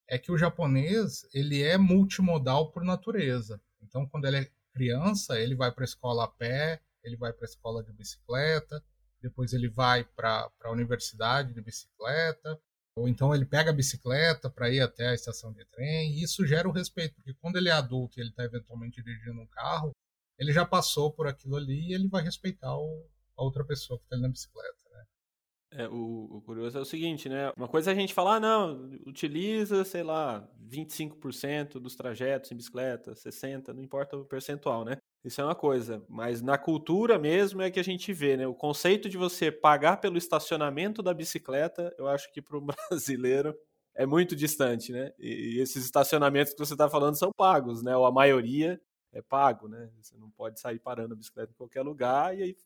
é 0.07 0.19
que 0.19 0.31
o 0.31 0.39
japonês 0.39 1.27
ele 1.33 1.63
é 1.63 1.79
multimodal 1.79 2.71
por 2.71 2.85
natureza. 2.85 3.61
Então, 3.81 4.07
quando 4.07 4.27
ele 4.27 4.37
é 4.39 4.53
criança, 4.73 5.41
ele 5.41 5.55
vai 5.55 5.73
para 5.73 5.85
a 5.85 5.87
escola 5.87 6.25
a 6.25 6.29
pé, 6.29 6.81
ele 7.05 7.17
vai 7.17 7.33
para 7.33 7.45
a 7.45 7.51
escola 7.51 7.83
de 7.83 7.93
bicicleta, 7.93 8.83
depois 9.21 9.53
ele 9.53 9.69
vai 9.69 10.05
para 10.05 10.51
a 10.65 10.71
universidade 10.71 11.53
de 11.53 11.61
bicicleta, 11.61 12.61
ou 12.97 13.09
então 13.09 13.35
ele 13.35 13.47
pega 13.47 13.71
a 13.71 13.75
bicicleta 13.75 14.51
para 14.51 14.71
ir 14.71 14.81
até 14.81 15.09
a 15.09 15.15
estação 15.15 15.53
de 15.53 15.65
trem, 15.67 16.13
e 16.13 16.23
isso 16.23 16.47
gera 16.47 16.69
o 16.69 16.73
respeito, 16.73 17.15
porque 17.15 17.35
quando 17.35 17.57
ele 17.57 17.69
é 17.69 17.73
adulto 17.73 18.19
e 18.19 18.23
ele 18.23 18.31
está 18.31 18.45
eventualmente 18.45 19.03
dirigindo 19.03 19.41
um 19.41 19.47
carro, 19.47 19.93
ele 20.39 20.53
já 20.53 20.67
passou 20.67 21.11
por 21.11 21.27
aquilo 21.27 21.57
ali 21.57 21.89
e 21.89 21.95
ele 21.95 22.09
vai 22.09 22.23
respeitar 22.23 22.77
o, 22.77 23.07
a 23.37 23.43
outra 23.43 23.65
pessoa 23.65 23.99
que 23.99 24.05
está 24.05 24.17
ali 24.17 24.23
na 24.23 24.29
bicicleta. 24.29 24.77
Né? 24.91 25.05
É, 25.71 25.89
o, 25.89 26.37
o, 26.37 26.43
curioso 26.43 26.77
é 26.77 26.81
o 26.81 26.85
seguinte, 26.85 27.29
né? 27.29 27.51
Uma 27.57 27.69
coisa 27.69 27.91
é 27.91 27.95
a 27.95 27.97
gente 27.97 28.13
falar, 28.13 28.37
ah, 28.37 28.41
não, 28.41 28.91
utiliza, 29.07 29.85
sei 29.85 30.03
lá, 30.03 30.47
25% 30.69 31.79
dos 31.79 31.95
trajetos 31.95 32.51
em 32.51 32.57
bicicleta, 32.57 33.13
60%, 33.13 33.69
não 33.69 33.83
importa 33.83 34.17
o 34.17 34.25
percentual, 34.25 34.85
né? 34.85 34.97
Isso 35.25 35.41
é 35.41 35.45
uma 35.45 35.55
coisa, 35.55 36.05
mas 36.09 36.43
na 36.43 36.59
cultura 36.59 37.17
mesmo 37.17 37.63
é 37.63 37.71
que 37.71 37.79
a 37.79 37.85
gente 37.85 38.13
vê, 38.13 38.37
né? 38.37 38.47
O 38.47 38.55
conceito 38.55 39.09
de 39.09 39.17
você 39.17 39.53
pagar 39.53 39.99
pelo 39.99 40.19
estacionamento 40.19 41.01
da 41.01 41.15
bicicleta, 41.15 41.95
eu 41.97 42.09
acho 42.09 42.33
que 42.33 42.43
para 42.43 42.59
o 42.59 42.61
brasileiro 42.91 43.57
é 43.95 44.05
muito 44.05 44.35
distante, 44.35 44.91
né? 44.91 45.13
E, 45.19 45.61
esses 45.61 45.85
estacionamentos 45.85 46.53
que 46.53 46.59
você 46.59 46.75
está 46.75 46.91
falando 46.91 47.17
são 47.17 47.31
pagos, 47.33 47.83
né? 47.83 47.97
Ou 47.97 48.05
a 48.05 48.11
maioria 48.11 48.81
é 49.13 49.23
pago, 49.23 49.69
né? 49.69 49.91
Você 50.01 50.17
não 50.17 50.31
pode 50.31 50.59
sair 50.59 50.81
parando 50.81 51.15
a 51.15 51.17
bicicleta 51.17 51.53
em 51.53 51.57
qualquer 51.57 51.83
lugar 51.83 52.37
e 52.37 52.43
aí 52.43 52.57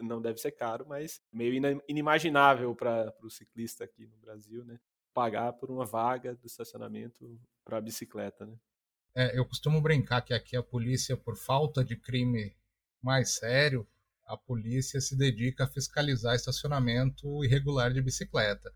não 0.00 0.20
deve 0.20 0.38
ser 0.38 0.52
caro, 0.52 0.84
mas 0.86 1.20
meio 1.32 1.54
inimaginável 1.88 2.74
para 2.74 3.14
o 3.22 3.30
ciclista 3.30 3.84
aqui 3.84 4.06
no 4.06 4.18
Brasil, 4.18 4.64
né? 4.64 4.78
Pagar 5.14 5.52
por 5.54 5.70
uma 5.70 5.86
vaga 5.86 6.34
do 6.34 6.46
estacionamento 6.46 7.40
para 7.64 7.78
a 7.78 7.80
bicicleta, 7.80 8.44
né? 8.44 8.54
É, 9.14 9.38
eu 9.38 9.44
costumo 9.44 9.80
brincar 9.80 10.22
que 10.22 10.32
aqui 10.32 10.56
a 10.56 10.62
polícia, 10.62 11.16
por 11.16 11.36
falta 11.36 11.84
de 11.84 11.96
crime 11.96 12.56
mais 13.02 13.30
sério, 13.30 13.86
a 14.26 14.36
polícia 14.36 15.00
se 15.00 15.16
dedica 15.16 15.64
a 15.64 15.68
fiscalizar 15.68 16.34
estacionamento 16.34 17.44
irregular 17.44 17.92
de 17.92 18.00
bicicleta. 18.00 18.72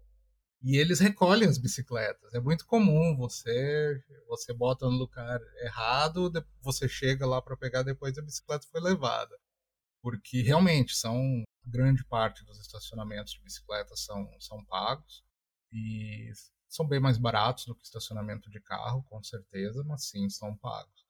E 0.62 0.76
eles 0.76 1.00
recolhem 1.00 1.48
as 1.48 1.58
bicicletas. 1.58 2.34
É 2.34 2.40
muito 2.40 2.66
comum 2.66 3.16
você 3.16 4.02
você 4.28 4.52
bota 4.52 4.86
no 4.86 4.96
lugar 4.96 5.40
errado, 5.62 6.30
você 6.60 6.88
chega 6.88 7.26
lá 7.26 7.40
para 7.40 7.56
pegar 7.56 7.82
depois 7.82 8.18
a 8.18 8.22
bicicleta 8.22 8.66
foi 8.70 8.80
levada. 8.80 9.34
Porque 10.02 10.42
realmente 10.42 10.94
são 10.94 11.44
grande 11.64 12.04
parte 12.04 12.44
dos 12.44 12.60
estacionamentos 12.60 13.32
de 13.32 13.42
bicicleta 13.42 13.96
são 13.96 14.28
são 14.40 14.64
pagos 14.66 15.24
e 15.72 16.30
são 16.76 16.86
bem 16.86 17.00
mais 17.00 17.16
baratos 17.16 17.64
do 17.64 17.74
que 17.74 17.84
estacionamento 17.84 18.50
de 18.50 18.60
carro, 18.60 19.02
com 19.04 19.22
certeza, 19.22 19.82
mas 19.84 20.04
sim, 20.04 20.28
são 20.28 20.54
pagos. 20.56 21.06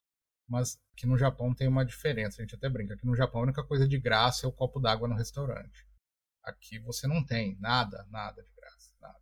Mas 0.47 0.79
aqui 0.93 1.05
no 1.05 1.17
Japão 1.17 1.53
tem 1.53 1.67
uma 1.67 1.85
diferença, 1.85 2.41
a 2.41 2.45
gente 2.45 2.55
até 2.55 2.69
brinca, 2.69 2.93
aqui 2.93 3.05
no 3.05 3.15
Japão 3.15 3.41
a 3.41 3.43
única 3.43 3.63
coisa 3.63 3.87
de 3.87 3.99
graça 3.99 4.45
é 4.45 4.49
o 4.49 4.51
copo 4.51 4.79
d'água 4.79 5.07
no 5.07 5.15
restaurante. 5.15 5.85
Aqui 6.41 6.79
você 6.79 7.05
não 7.05 7.23
tem 7.25 7.57
nada, 7.59 8.05
nada 8.09 8.41
de 8.41 8.51
graça, 8.55 8.93
nada. 9.01 9.19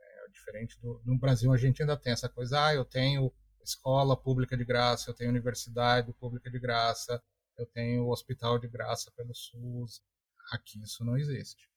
É 0.00 0.30
diferente 0.30 0.80
do 0.80 1.02
no 1.04 1.18
Brasil 1.18 1.52
a 1.52 1.56
gente 1.58 1.82
ainda 1.82 1.96
tem 1.96 2.14
essa 2.14 2.28
coisa, 2.28 2.66
ah, 2.66 2.74
eu 2.74 2.84
tenho 2.84 3.30
escola 3.62 4.16
pública 4.16 4.56
de 4.56 4.64
graça, 4.64 5.10
eu 5.10 5.14
tenho 5.14 5.30
universidade 5.30 6.12
pública 6.14 6.50
de 6.50 6.58
graça, 6.58 7.22
eu 7.58 7.66
tenho 7.66 8.08
hospital 8.08 8.58
de 8.58 8.68
graça 8.68 9.10
pelo 9.12 9.34
SUS. 9.34 10.02
Aqui 10.50 10.82
isso 10.82 11.04
não 11.04 11.16
existe 11.16 11.73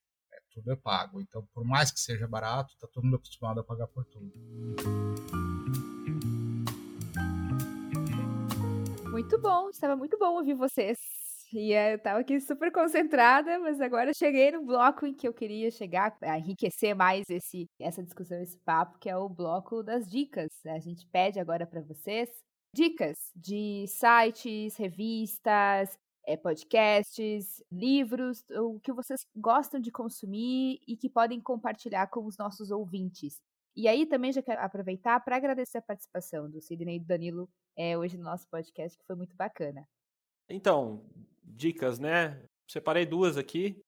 tudo 0.58 0.72
é 0.72 0.76
pago. 0.76 1.22
Então, 1.22 1.48
por 1.54 1.64
mais 1.64 1.92
que 1.92 2.00
seja 2.00 2.28
barato, 2.28 2.74
está 2.74 2.88
todo 2.88 3.04
mundo 3.04 3.18
acostumado 3.18 3.60
a 3.60 3.64
pagar 3.64 3.88
por 3.88 4.04
tudo. 4.06 4.34
Muito 9.12 9.40
bom, 9.40 9.70
estava 9.70 9.96
muito 9.96 10.18
bom 10.18 10.36
ouvir 10.36 10.56
vocês. 10.56 10.98
E 11.54 11.72
eu 11.72 11.96
estava 11.96 12.20
aqui 12.20 12.42
super 12.42 12.72
concentrada, 12.72 13.58
mas 13.60 13.80
agora 13.80 14.12
cheguei 14.14 14.52
no 14.52 14.66
bloco 14.66 15.06
em 15.06 15.14
que 15.14 15.28
eu 15.28 15.34
queria 15.34 15.72
chegar 15.72 16.18
enriquecer 16.38 16.94
mais 16.94 17.24
esse, 17.30 17.68
essa 17.80 18.04
discussão, 18.04 18.42
esse 18.42 18.58
papo, 18.66 18.98
que 19.00 19.10
é 19.10 19.16
o 19.16 19.30
bloco 19.30 19.82
das 19.82 20.10
dicas. 20.10 20.50
A 20.66 20.80
gente 20.80 21.08
pede 21.08 21.40
agora 21.40 21.66
para 21.66 21.82
vocês 21.82 22.30
dicas 22.74 23.18
de 23.36 23.86
sites, 23.88 24.76
revistas, 24.76 25.98
é, 26.28 26.36
podcasts, 26.36 27.64
livros, 27.72 28.44
o 28.52 28.82
que 28.82 28.92
vocês 28.92 29.26
gostam 29.34 29.80
de 29.80 29.90
consumir 29.90 30.82
e 30.86 30.98
que 30.98 31.10
podem 31.10 31.40
compartilhar 31.40 32.08
com 32.08 32.26
os 32.26 32.38
nossos 32.38 32.70
ouvintes. 32.70 33.42
E 33.74 33.88
aí 33.88 34.06
também 34.06 34.34
já 34.34 34.42
quero 34.42 34.62
aproveitar 34.62 35.24
para 35.24 35.38
agradecer 35.38 35.78
a 35.78 35.82
participação 35.82 36.50
do 36.50 36.60
Sidney 36.60 36.98
e 36.98 37.00
do 37.00 37.06
Danilo 37.06 37.50
é, 37.78 37.98
hoje 37.98 38.18
no 38.18 38.26
nosso 38.26 38.46
podcast, 38.50 38.98
que 38.98 39.06
foi 39.06 39.16
muito 39.16 39.38
bacana. 39.38 39.88
Então, 40.50 41.06
dicas, 41.44 41.98
né? 41.98 42.44
Separei 42.68 43.06
duas 43.06 43.38
aqui. 43.38 43.80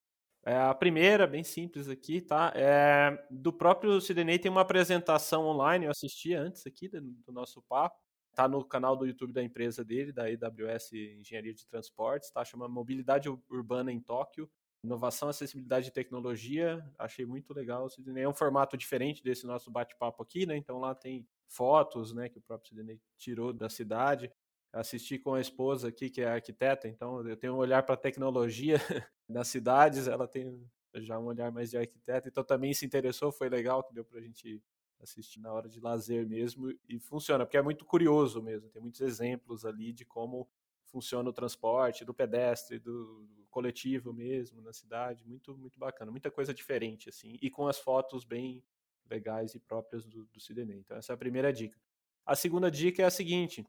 É, 0.46 0.56
a 0.56 0.74
primeira, 0.74 1.28
bem 1.28 1.44
simples 1.44 1.90
aqui, 1.90 2.22
tá? 2.22 2.54
É, 2.56 3.22
do 3.30 3.52
próprio 3.52 4.00
Sidney 4.00 4.40
tem 4.40 4.50
uma 4.50 4.62
apresentação 4.62 5.46
online, 5.46 5.86
eu 5.86 5.92
assisti 5.92 6.34
antes 6.34 6.66
aqui 6.66 6.88
do, 6.88 7.02
do 7.02 7.34
nosso 7.34 7.62
papo. 7.68 7.98
Tá 8.40 8.48
no 8.48 8.64
canal 8.64 8.96
do 8.96 9.06
YouTube 9.06 9.34
da 9.34 9.44
empresa 9.44 9.84
dele, 9.84 10.14
da 10.14 10.24
AWS 10.24 10.94
Engenharia 10.94 11.54
de 11.54 11.68
Transportes, 11.68 12.32
tá? 12.32 12.46
Chama 12.46 12.70
Mobilidade 12.70 13.28
Urbana 13.50 13.92
em 13.92 14.00
Tóquio. 14.00 14.50
Inovação, 14.82 15.28
acessibilidade 15.28 15.90
e 15.90 15.92
tecnologia. 15.92 16.82
Achei 16.98 17.26
muito 17.26 17.54
legal. 17.54 17.90
É 18.16 18.30
um 18.30 18.34
formato 18.34 18.78
diferente 18.78 19.22
desse 19.22 19.46
nosso 19.46 19.70
bate-papo 19.70 20.24
aqui, 20.24 20.46
né? 20.46 20.56
Então 20.56 20.80
lá 20.80 20.96
tem 20.96 21.28
fotos, 21.50 22.14
né, 22.14 22.30
que 22.30 22.38
o 22.38 22.42
próprio 22.42 22.70
Sidney 22.70 23.02
tirou 23.18 23.52
da 23.52 23.68
cidade. 23.68 24.32
Assisti 24.72 25.20
com 25.20 25.34
a 25.34 25.42
esposa 25.42 25.90
aqui, 25.90 26.10
que 26.10 26.22
é 26.22 26.30
arquiteta, 26.30 26.88
então 26.88 27.28
eu 27.28 27.36
tenho 27.36 27.56
um 27.56 27.58
olhar 27.58 27.84
para 27.84 27.96
a 27.96 27.98
tecnologia 27.98 28.78
nas 29.28 29.50
cidades, 29.50 30.08
ela 30.08 30.30
tem 30.30 30.66
já 30.96 31.20
um 31.20 31.26
olhar 31.26 31.52
mais 31.52 31.72
de 31.72 31.78
arquiteta, 31.78 32.30
então 32.30 32.46
também 32.46 32.74
se 32.74 32.86
interessou, 32.86 33.34
foi 33.34 33.50
legal 33.50 33.84
que 33.84 33.94
deu 33.94 34.06
para 34.06 34.20
a 34.20 34.22
gente 34.22 34.64
assistir 35.00 35.40
na 35.40 35.52
hora 35.52 35.70
de 35.70 35.80
lazer 35.80 36.28
mesmo 36.28 36.74
e 36.88 37.00
funciona, 37.00 37.46
porque 37.46 37.58
é 37.58 37.62
muito 37.62 37.86
curioso 37.86 38.42
mesmo, 38.42 38.70
tem 38.70 38.82
muitos 38.82 39.02
exemplos 39.02 39.66
ali 39.66 39.94
de 39.94 40.06
como 40.06 40.48
funciona 40.86 41.30
o 41.30 41.34
transporte, 41.34 42.04
do 42.04 42.14
pedestre, 42.14 42.80
do 42.80 43.28
coletivo 43.50 44.14
mesmo 44.14 44.62
na 44.62 44.74
cidade, 44.74 45.26
muito 45.26 45.58
muito 45.58 45.80
bacana, 45.80 46.12
muita 46.12 46.30
coisa 46.30 46.54
diferente 46.54 47.10
assim, 47.10 47.38
e 47.42 47.50
com 47.50 47.68
as 47.68 47.80
fotos 47.80 48.24
bem 48.24 48.64
legais 49.10 49.56
e 49.56 49.60
próprias 49.60 50.06
do, 50.06 50.26
do 50.26 50.40
Então 50.74 50.98
essa 50.98 51.14
é 51.14 51.16
a 51.16 51.18
primeira 51.18 51.52
dica. 51.52 51.80
A 52.26 52.36
segunda 52.36 52.70
dica 52.70 53.02
é 53.02 53.06
a 53.06 53.12
seguinte, 53.12 53.66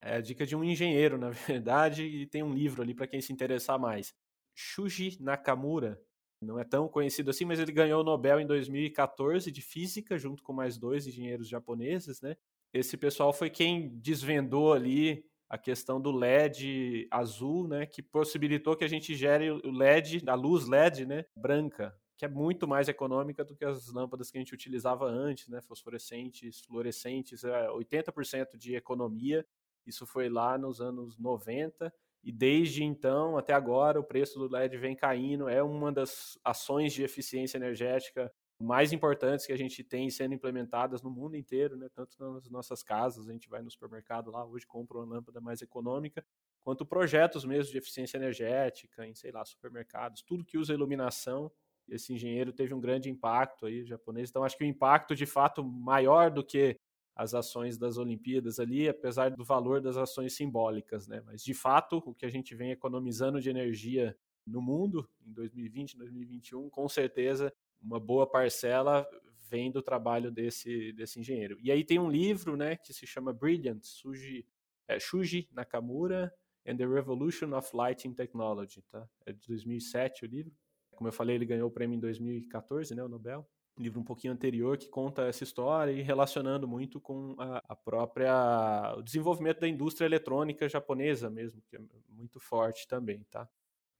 é 0.00 0.16
a 0.16 0.20
dica 0.20 0.46
de 0.46 0.54
um 0.54 0.62
engenheiro, 0.62 1.18
na 1.18 1.30
verdade, 1.30 2.04
e 2.04 2.26
tem 2.26 2.42
um 2.42 2.52
livro 2.52 2.82
ali 2.82 2.94
para 2.94 3.06
quem 3.06 3.20
se 3.20 3.32
interessar 3.32 3.78
mais. 3.78 4.14
Shuji 4.54 5.18
Nakamura, 5.20 6.00
não 6.46 6.58
é 6.58 6.64
tão 6.64 6.88
conhecido 6.88 7.30
assim, 7.30 7.44
mas 7.44 7.58
ele 7.58 7.72
ganhou 7.72 8.00
o 8.00 8.04
Nobel 8.04 8.40
em 8.40 8.46
2014 8.46 9.50
de 9.50 9.60
física, 9.60 10.16
junto 10.16 10.42
com 10.42 10.52
mais 10.52 10.78
dois 10.78 11.06
engenheiros 11.06 11.48
japoneses, 11.48 12.20
né? 12.20 12.36
Esse 12.72 12.96
pessoal 12.96 13.32
foi 13.32 13.50
quem 13.50 13.88
desvendou 13.98 14.72
ali 14.72 15.24
a 15.48 15.56
questão 15.56 16.00
do 16.00 16.10
LED 16.10 17.06
azul, 17.10 17.68
né, 17.68 17.86
que 17.86 18.02
possibilitou 18.02 18.76
que 18.76 18.84
a 18.84 18.88
gente 18.88 19.14
gere 19.14 19.50
o 19.50 19.70
LED, 19.70 20.22
a 20.26 20.34
luz 20.34 20.66
LED, 20.66 21.06
né, 21.06 21.24
branca, 21.36 21.96
que 22.16 22.24
é 22.24 22.28
muito 22.28 22.66
mais 22.66 22.88
econômica 22.88 23.44
do 23.44 23.54
que 23.54 23.64
as 23.64 23.92
lâmpadas 23.92 24.30
que 24.30 24.38
a 24.38 24.40
gente 24.40 24.54
utilizava 24.54 25.06
antes, 25.06 25.48
né, 25.48 25.60
fosforescentes, 25.62 26.60
fluorescentes, 26.60 27.44
é 27.44 27.68
80% 27.70 28.56
de 28.56 28.74
economia. 28.74 29.46
Isso 29.86 30.04
foi 30.04 30.28
lá 30.28 30.58
nos 30.58 30.80
anos 30.80 31.16
90 31.16 31.92
e 32.26 32.32
desde 32.32 32.82
então 32.82 33.38
até 33.38 33.52
agora 33.52 34.00
o 34.00 34.04
preço 34.04 34.36
do 34.36 34.52
LED 34.52 34.76
vem 34.78 34.96
caindo. 34.96 35.48
É 35.48 35.62
uma 35.62 35.92
das 35.92 36.36
ações 36.44 36.92
de 36.92 37.04
eficiência 37.04 37.56
energética 37.56 38.32
mais 38.58 38.92
importantes 38.92 39.46
que 39.46 39.52
a 39.52 39.56
gente 39.56 39.84
tem 39.84 40.10
sendo 40.10 40.34
implementadas 40.34 41.02
no 41.02 41.10
mundo 41.10 41.36
inteiro, 41.36 41.76
né? 41.76 41.88
Tanto 41.94 42.16
nas 42.18 42.50
nossas 42.50 42.82
casas, 42.82 43.28
a 43.28 43.32
gente 43.32 43.48
vai 43.48 43.62
no 43.62 43.70
supermercado 43.70 44.32
lá 44.32 44.44
hoje 44.44 44.66
compra 44.66 44.98
uma 44.98 45.06
lâmpada 45.06 45.40
mais 45.40 45.62
econômica, 45.62 46.26
quanto 46.64 46.84
projetos 46.84 47.44
mesmo 47.44 47.70
de 47.70 47.78
eficiência 47.78 48.16
energética 48.16 49.06
em, 49.06 49.14
sei 49.14 49.30
lá, 49.30 49.44
supermercados, 49.44 50.22
tudo 50.22 50.44
que 50.44 50.58
usa 50.58 50.74
iluminação. 50.74 51.52
Esse 51.88 52.12
engenheiro 52.12 52.52
teve 52.52 52.74
um 52.74 52.80
grande 52.80 53.08
impacto 53.08 53.66
aí, 53.66 53.84
japonês. 53.84 54.30
Então 54.30 54.42
acho 54.42 54.58
que 54.58 54.64
o 54.64 54.66
impacto 54.66 55.14
de 55.14 55.26
fato 55.26 55.62
maior 55.62 56.28
do 56.28 56.42
que 56.44 56.76
as 57.16 57.32
ações 57.32 57.78
das 57.78 57.96
Olimpíadas 57.96 58.60
ali, 58.60 58.86
apesar 58.86 59.30
do 59.30 59.42
valor 59.42 59.80
das 59.80 59.96
ações 59.96 60.34
simbólicas, 60.34 61.08
né? 61.08 61.22
Mas 61.24 61.42
de 61.42 61.54
fato, 61.54 62.02
o 62.04 62.14
que 62.14 62.26
a 62.26 62.30
gente 62.30 62.54
vem 62.54 62.72
economizando 62.72 63.40
de 63.40 63.48
energia 63.48 64.14
no 64.46 64.60
mundo 64.60 65.08
em 65.26 65.32
2020, 65.32 65.96
2021, 65.96 66.68
com 66.68 66.86
certeza 66.86 67.50
uma 67.80 67.98
boa 67.98 68.30
parcela 68.30 69.08
vem 69.48 69.70
do 69.70 69.80
trabalho 69.80 70.30
desse, 70.30 70.92
desse 70.92 71.18
engenheiro. 71.18 71.56
E 71.62 71.72
aí 71.72 71.82
tem 71.82 71.98
um 71.98 72.10
livro, 72.10 72.54
né, 72.54 72.76
que 72.76 72.92
se 72.92 73.06
chama 73.06 73.32
Brilliant, 73.32 73.82
Suji, 73.82 74.46
é, 74.86 75.00
Shuji 75.00 75.48
Nakamura 75.52 76.30
and 76.66 76.76
the 76.76 76.86
Revolution 76.86 77.56
of 77.56 77.74
Lighting 77.74 78.12
Technology, 78.12 78.82
tá? 78.90 79.08
É 79.24 79.32
de 79.32 79.40
2007 79.46 80.24
o 80.24 80.28
livro. 80.28 80.52
Como 80.90 81.08
eu 81.08 81.12
falei, 81.12 81.36
ele 81.36 81.46
ganhou 81.46 81.68
o 81.68 81.72
prêmio 81.72 81.96
em 81.96 82.00
2014, 82.00 82.94
né, 82.94 83.02
o 83.02 83.08
Nobel 83.08 83.48
livro 83.78 84.00
um 84.00 84.04
pouquinho 84.04 84.32
anterior 84.32 84.78
que 84.78 84.88
conta 84.88 85.22
essa 85.22 85.44
história 85.44 85.92
e 85.92 86.02
relacionando 86.02 86.66
muito 86.66 87.00
com 87.00 87.34
a, 87.38 87.62
a, 87.68 87.76
própria 87.76 88.94
o 88.96 89.02
desenvolvimento 89.02 89.60
da 89.60 89.68
indústria 89.68 90.06
eletrônica 90.06 90.68
japonesa 90.68 91.28
mesmo, 91.28 91.62
que 91.68 91.76
é 91.76 91.80
muito 92.08 92.40
forte 92.40 92.88
também, 92.88 93.24
tá? 93.30 93.48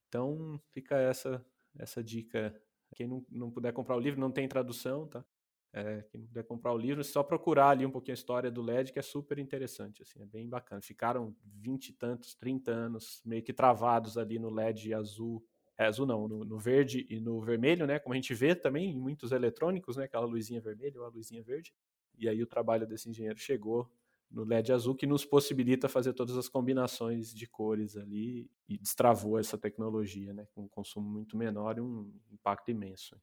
Então 0.09 0.61
fica 0.73 0.97
essa 0.97 1.45
essa 1.79 2.03
dica. 2.03 2.55
Quem 2.95 3.07
não, 3.07 3.25
não 3.31 3.51
puder 3.51 3.73
comprar 3.73 3.97
o 3.97 4.01
livro, 4.01 4.21
não 4.21 4.31
tem 4.31 4.49
tradução, 4.49 5.07
tá? 5.07 5.25
É, 5.73 6.03
quem 6.11 6.21
não 6.21 6.29
puder 6.29 6.45
comprar 6.45 6.73
o 6.73 6.79
livro, 6.79 7.03
é 7.03 7.05
só 7.05 7.23
procurar 7.23 7.71
ali 7.71 7.85
um 7.85 7.91
pouquinho 7.91 8.15
a 8.15 8.19
história 8.19 8.51
do 8.51 8.63
LED, 8.63 8.93
que 8.93 8.99
é 8.99 9.03
super 9.03 9.39
interessante, 9.39 10.03
assim, 10.03 10.23
é 10.23 10.25
bem 10.25 10.49
bacana. 10.49 10.81
Ficaram 10.81 11.37
vinte 11.45 11.89
e 11.89 11.93
tantos, 11.93 12.35
trinta 12.35 12.71
anos 12.71 13.21
meio 13.25 13.43
que 13.43 13.53
travados 13.53 14.17
ali 14.17 14.39
no 14.39 14.49
LED 14.49 14.95
azul 14.95 15.45
é, 15.79 15.87
azul 15.87 16.07
não, 16.07 16.27
no, 16.27 16.45
no, 16.45 16.59
verde 16.59 17.07
e 17.11 17.21
no 17.21 17.41
vermelho, 17.41 17.87
né? 17.87 17.99
Como 17.99 18.15
a 18.15 18.17
gente 18.17 18.33
vê 18.35 18.55
também 18.55 18.91
em 18.93 18.99
muitos 18.99 19.33
eletrônicos, 19.33 19.97
né? 19.97 20.05
Aquela 20.05 20.25
luzinha 20.25 20.61
vermelha 20.61 21.01
ou 21.01 21.07
a 21.07 21.09
luzinha 21.09 21.43
verde. 21.43 21.75
E 22.19 22.29
aí 22.29 22.43
o 22.43 22.47
trabalho 22.47 22.87
desse 22.87 23.11
engenheiro 23.11 23.39
chegou 23.39 23.91
no 24.31 24.43
LED 24.43 24.73
azul 24.73 24.95
que 24.95 25.07
nos 25.07 25.25
possibilita 25.25 25.89
fazer 25.89 26.13
todas 26.13 26.37
as 26.37 26.49
combinações 26.49 27.33
de 27.33 27.47
cores 27.47 27.97
ali 27.97 28.51
e 28.69 28.79
destravou 28.79 29.39
essa 29.39 29.59
tecnologia, 29.59 30.33
né? 30.33 30.47
Com 30.55 30.63
um 30.63 30.69
consumo 30.69 31.09
muito 31.09 31.37
menor 31.37 31.77
e 31.77 31.81
um 31.81 32.13
impacto 32.33 32.71
imenso. 32.71 33.21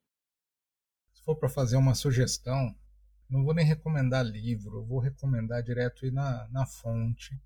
Se 1.12 1.24
for 1.24 1.36
para 1.36 1.49
fazer 1.49 1.78
uma 1.78 1.95
sugestão, 1.95 2.76
não 3.30 3.43
vou 3.43 3.54
nem 3.54 3.66
recomendar 3.66 4.24
livro, 4.24 4.84
vou 4.84 4.99
recomendar 4.99 5.64
direto 5.64 6.06
ir 6.06 6.12
na, 6.12 6.47
na 6.49 6.66
fonte 6.66 7.39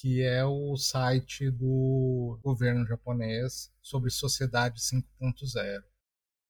que 0.00 0.22
é 0.22 0.44
o 0.44 0.74
site 0.76 1.50
do 1.50 2.38
governo 2.42 2.86
japonês 2.86 3.70
sobre 3.82 4.10
sociedade 4.10 4.80
5.0. 4.80 5.82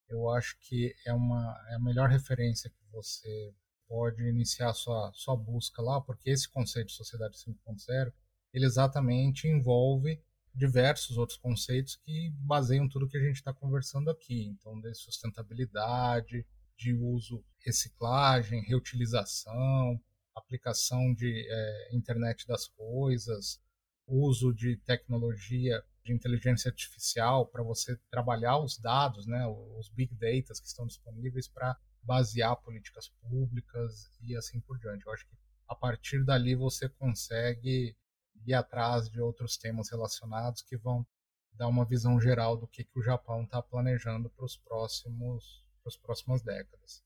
Eu 0.08 0.30
acho 0.30 0.56
que 0.60 0.94
é, 1.04 1.12
uma, 1.12 1.60
é 1.70 1.74
a 1.74 1.80
melhor 1.80 2.08
referência 2.08 2.70
que 2.70 2.92
você 2.92 3.52
pode 3.88 4.22
iniciar 4.22 4.72
sua, 4.74 5.10
sua 5.12 5.36
busca 5.36 5.82
lá, 5.82 6.00
porque 6.00 6.30
esse 6.30 6.48
conceito 6.48 6.88
de 6.88 6.94
sociedade 6.94 7.36
5.0 7.36 8.12
ele 8.54 8.64
exatamente 8.64 9.48
envolve 9.48 10.22
diversos 10.54 11.16
outros 11.16 11.38
conceitos 11.38 11.96
que 11.96 12.30
baseiam 12.38 12.88
tudo 12.88 13.08
que 13.08 13.16
a 13.16 13.22
gente 13.22 13.36
está 13.36 13.52
conversando 13.52 14.08
aqui. 14.10 14.44
Então, 14.46 14.78
de 14.80 14.94
sustentabilidade, 14.94 16.46
de 16.76 16.94
uso, 16.94 17.44
reciclagem, 17.64 18.62
reutilização, 18.62 20.00
aplicação 20.34 21.12
de 21.14 21.46
é, 21.48 21.88
internet 21.94 22.46
das 22.46 22.68
coisas, 22.68 23.60
uso 24.06 24.52
de 24.52 24.76
tecnologia 24.78 25.82
de 26.04 26.12
inteligência 26.12 26.68
artificial 26.68 27.46
para 27.46 27.62
você 27.62 27.96
trabalhar 28.10 28.58
os 28.58 28.76
dados, 28.76 29.26
né, 29.26 29.46
os 29.46 29.88
big 29.88 30.14
data 30.14 30.52
que 30.60 30.66
estão 30.66 30.86
disponíveis 30.86 31.46
para 31.46 31.78
basear 32.02 32.56
políticas 32.56 33.08
públicas 33.20 34.10
e 34.20 34.36
assim 34.36 34.60
por 34.60 34.78
diante. 34.78 35.06
Eu 35.06 35.12
acho 35.12 35.26
que 35.26 35.36
a 35.68 35.74
partir 35.74 36.24
dali 36.24 36.56
você 36.56 36.88
consegue 36.88 37.96
ir 38.44 38.54
atrás 38.54 39.08
de 39.08 39.20
outros 39.20 39.56
temas 39.56 39.88
relacionados 39.90 40.62
que 40.62 40.76
vão 40.76 41.06
dar 41.52 41.68
uma 41.68 41.84
visão 41.84 42.20
geral 42.20 42.56
do 42.56 42.66
que, 42.66 42.84
que 42.84 42.98
o 42.98 43.02
Japão 43.02 43.44
está 43.44 43.62
planejando 43.62 44.28
para 44.30 44.44
os 44.44 44.56
próximos 44.56 45.62
para 45.82 45.90
as 45.90 45.96
próximas 45.96 46.42
décadas. 46.42 47.02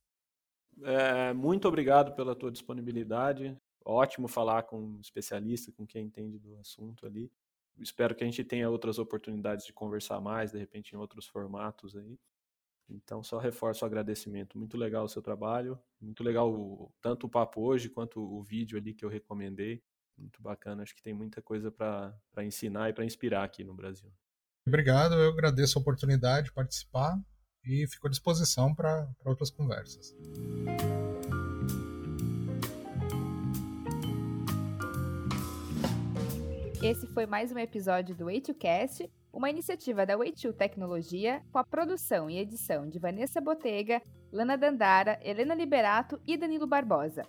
É, 0.82 1.32
muito 1.32 1.66
obrigado 1.66 2.14
pela 2.14 2.34
tua 2.34 2.50
disponibilidade. 2.50 3.56
Ótimo 3.84 4.28
falar 4.28 4.64
com 4.64 4.80
um 4.80 5.00
especialista, 5.00 5.72
com 5.72 5.86
quem 5.86 6.06
entende 6.06 6.38
do 6.38 6.56
assunto 6.58 7.06
ali. 7.06 7.30
Espero 7.78 8.14
que 8.14 8.24
a 8.24 8.26
gente 8.26 8.42
tenha 8.42 8.68
outras 8.68 8.98
oportunidades 8.98 9.64
de 9.64 9.72
conversar 9.72 10.20
mais, 10.20 10.52
de 10.52 10.58
repente 10.58 10.92
em 10.92 10.96
outros 10.96 11.26
formatos 11.26 11.96
aí. 11.96 12.18
Então, 12.88 13.22
só 13.22 13.38
reforço 13.38 13.84
o 13.84 13.86
agradecimento. 13.86 14.56
Muito 14.56 14.76
legal 14.76 15.04
o 15.04 15.08
seu 15.08 15.20
trabalho, 15.20 15.78
muito 16.00 16.22
legal 16.22 16.52
o, 16.52 16.92
tanto 17.00 17.26
o 17.26 17.28
papo 17.28 17.60
hoje 17.60 17.88
quanto 17.88 18.20
o 18.20 18.42
vídeo 18.42 18.78
ali 18.78 18.94
que 18.94 19.04
eu 19.04 19.08
recomendei. 19.08 19.82
Muito 20.16 20.40
bacana, 20.40 20.82
acho 20.82 20.94
que 20.94 21.02
tem 21.02 21.12
muita 21.12 21.42
coisa 21.42 21.70
para 21.70 22.14
ensinar 22.38 22.88
e 22.88 22.92
para 22.92 23.04
inspirar 23.04 23.44
aqui 23.44 23.62
no 23.62 23.74
Brasil. 23.74 24.10
Obrigado, 24.66 25.14
eu 25.14 25.30
agradeço 25.30 25.78
a 25.78 25.82
oportunidade 25.82 26.46
de 26.46 26.52
participar 26.52 27.20
e 27.66 27.86
fico 27.86 28.06
à 28.06 28.10
disposição 28.10 28.74
para 28.74 29.08
outras 29.24 29.50
conversas. 29.50 30.14
Esse 36.82 37.06
foi 37.08 37.26
mais 37.26 37.50
um 37.50 37.58
episódio 37.58 38.14
do 38.14 38.26
8Cast. 38.26 39.10
uma 39.32 39.50
iniciativa 39.50 40.06
da 40.06 40.16
Way2 40.16 40.54
Tecnologia 40.54 41.42
com 41.52 41.58
a 41.58 41.64
produção 41.64 42.30
e 42.30 42.38
edição 42.38 42.88
de 42.88 42.98
Vanessa 42.98 43.40
Botega, 43.40 44.00
Lana 44.32 44.56
Dandara, 44.56 45.18
Helena 45.22 45.54
Liberato 45.54 46.20
e 46.26 46.36
Danilo 46.36 46.66
Barbosa. 46.66 47.22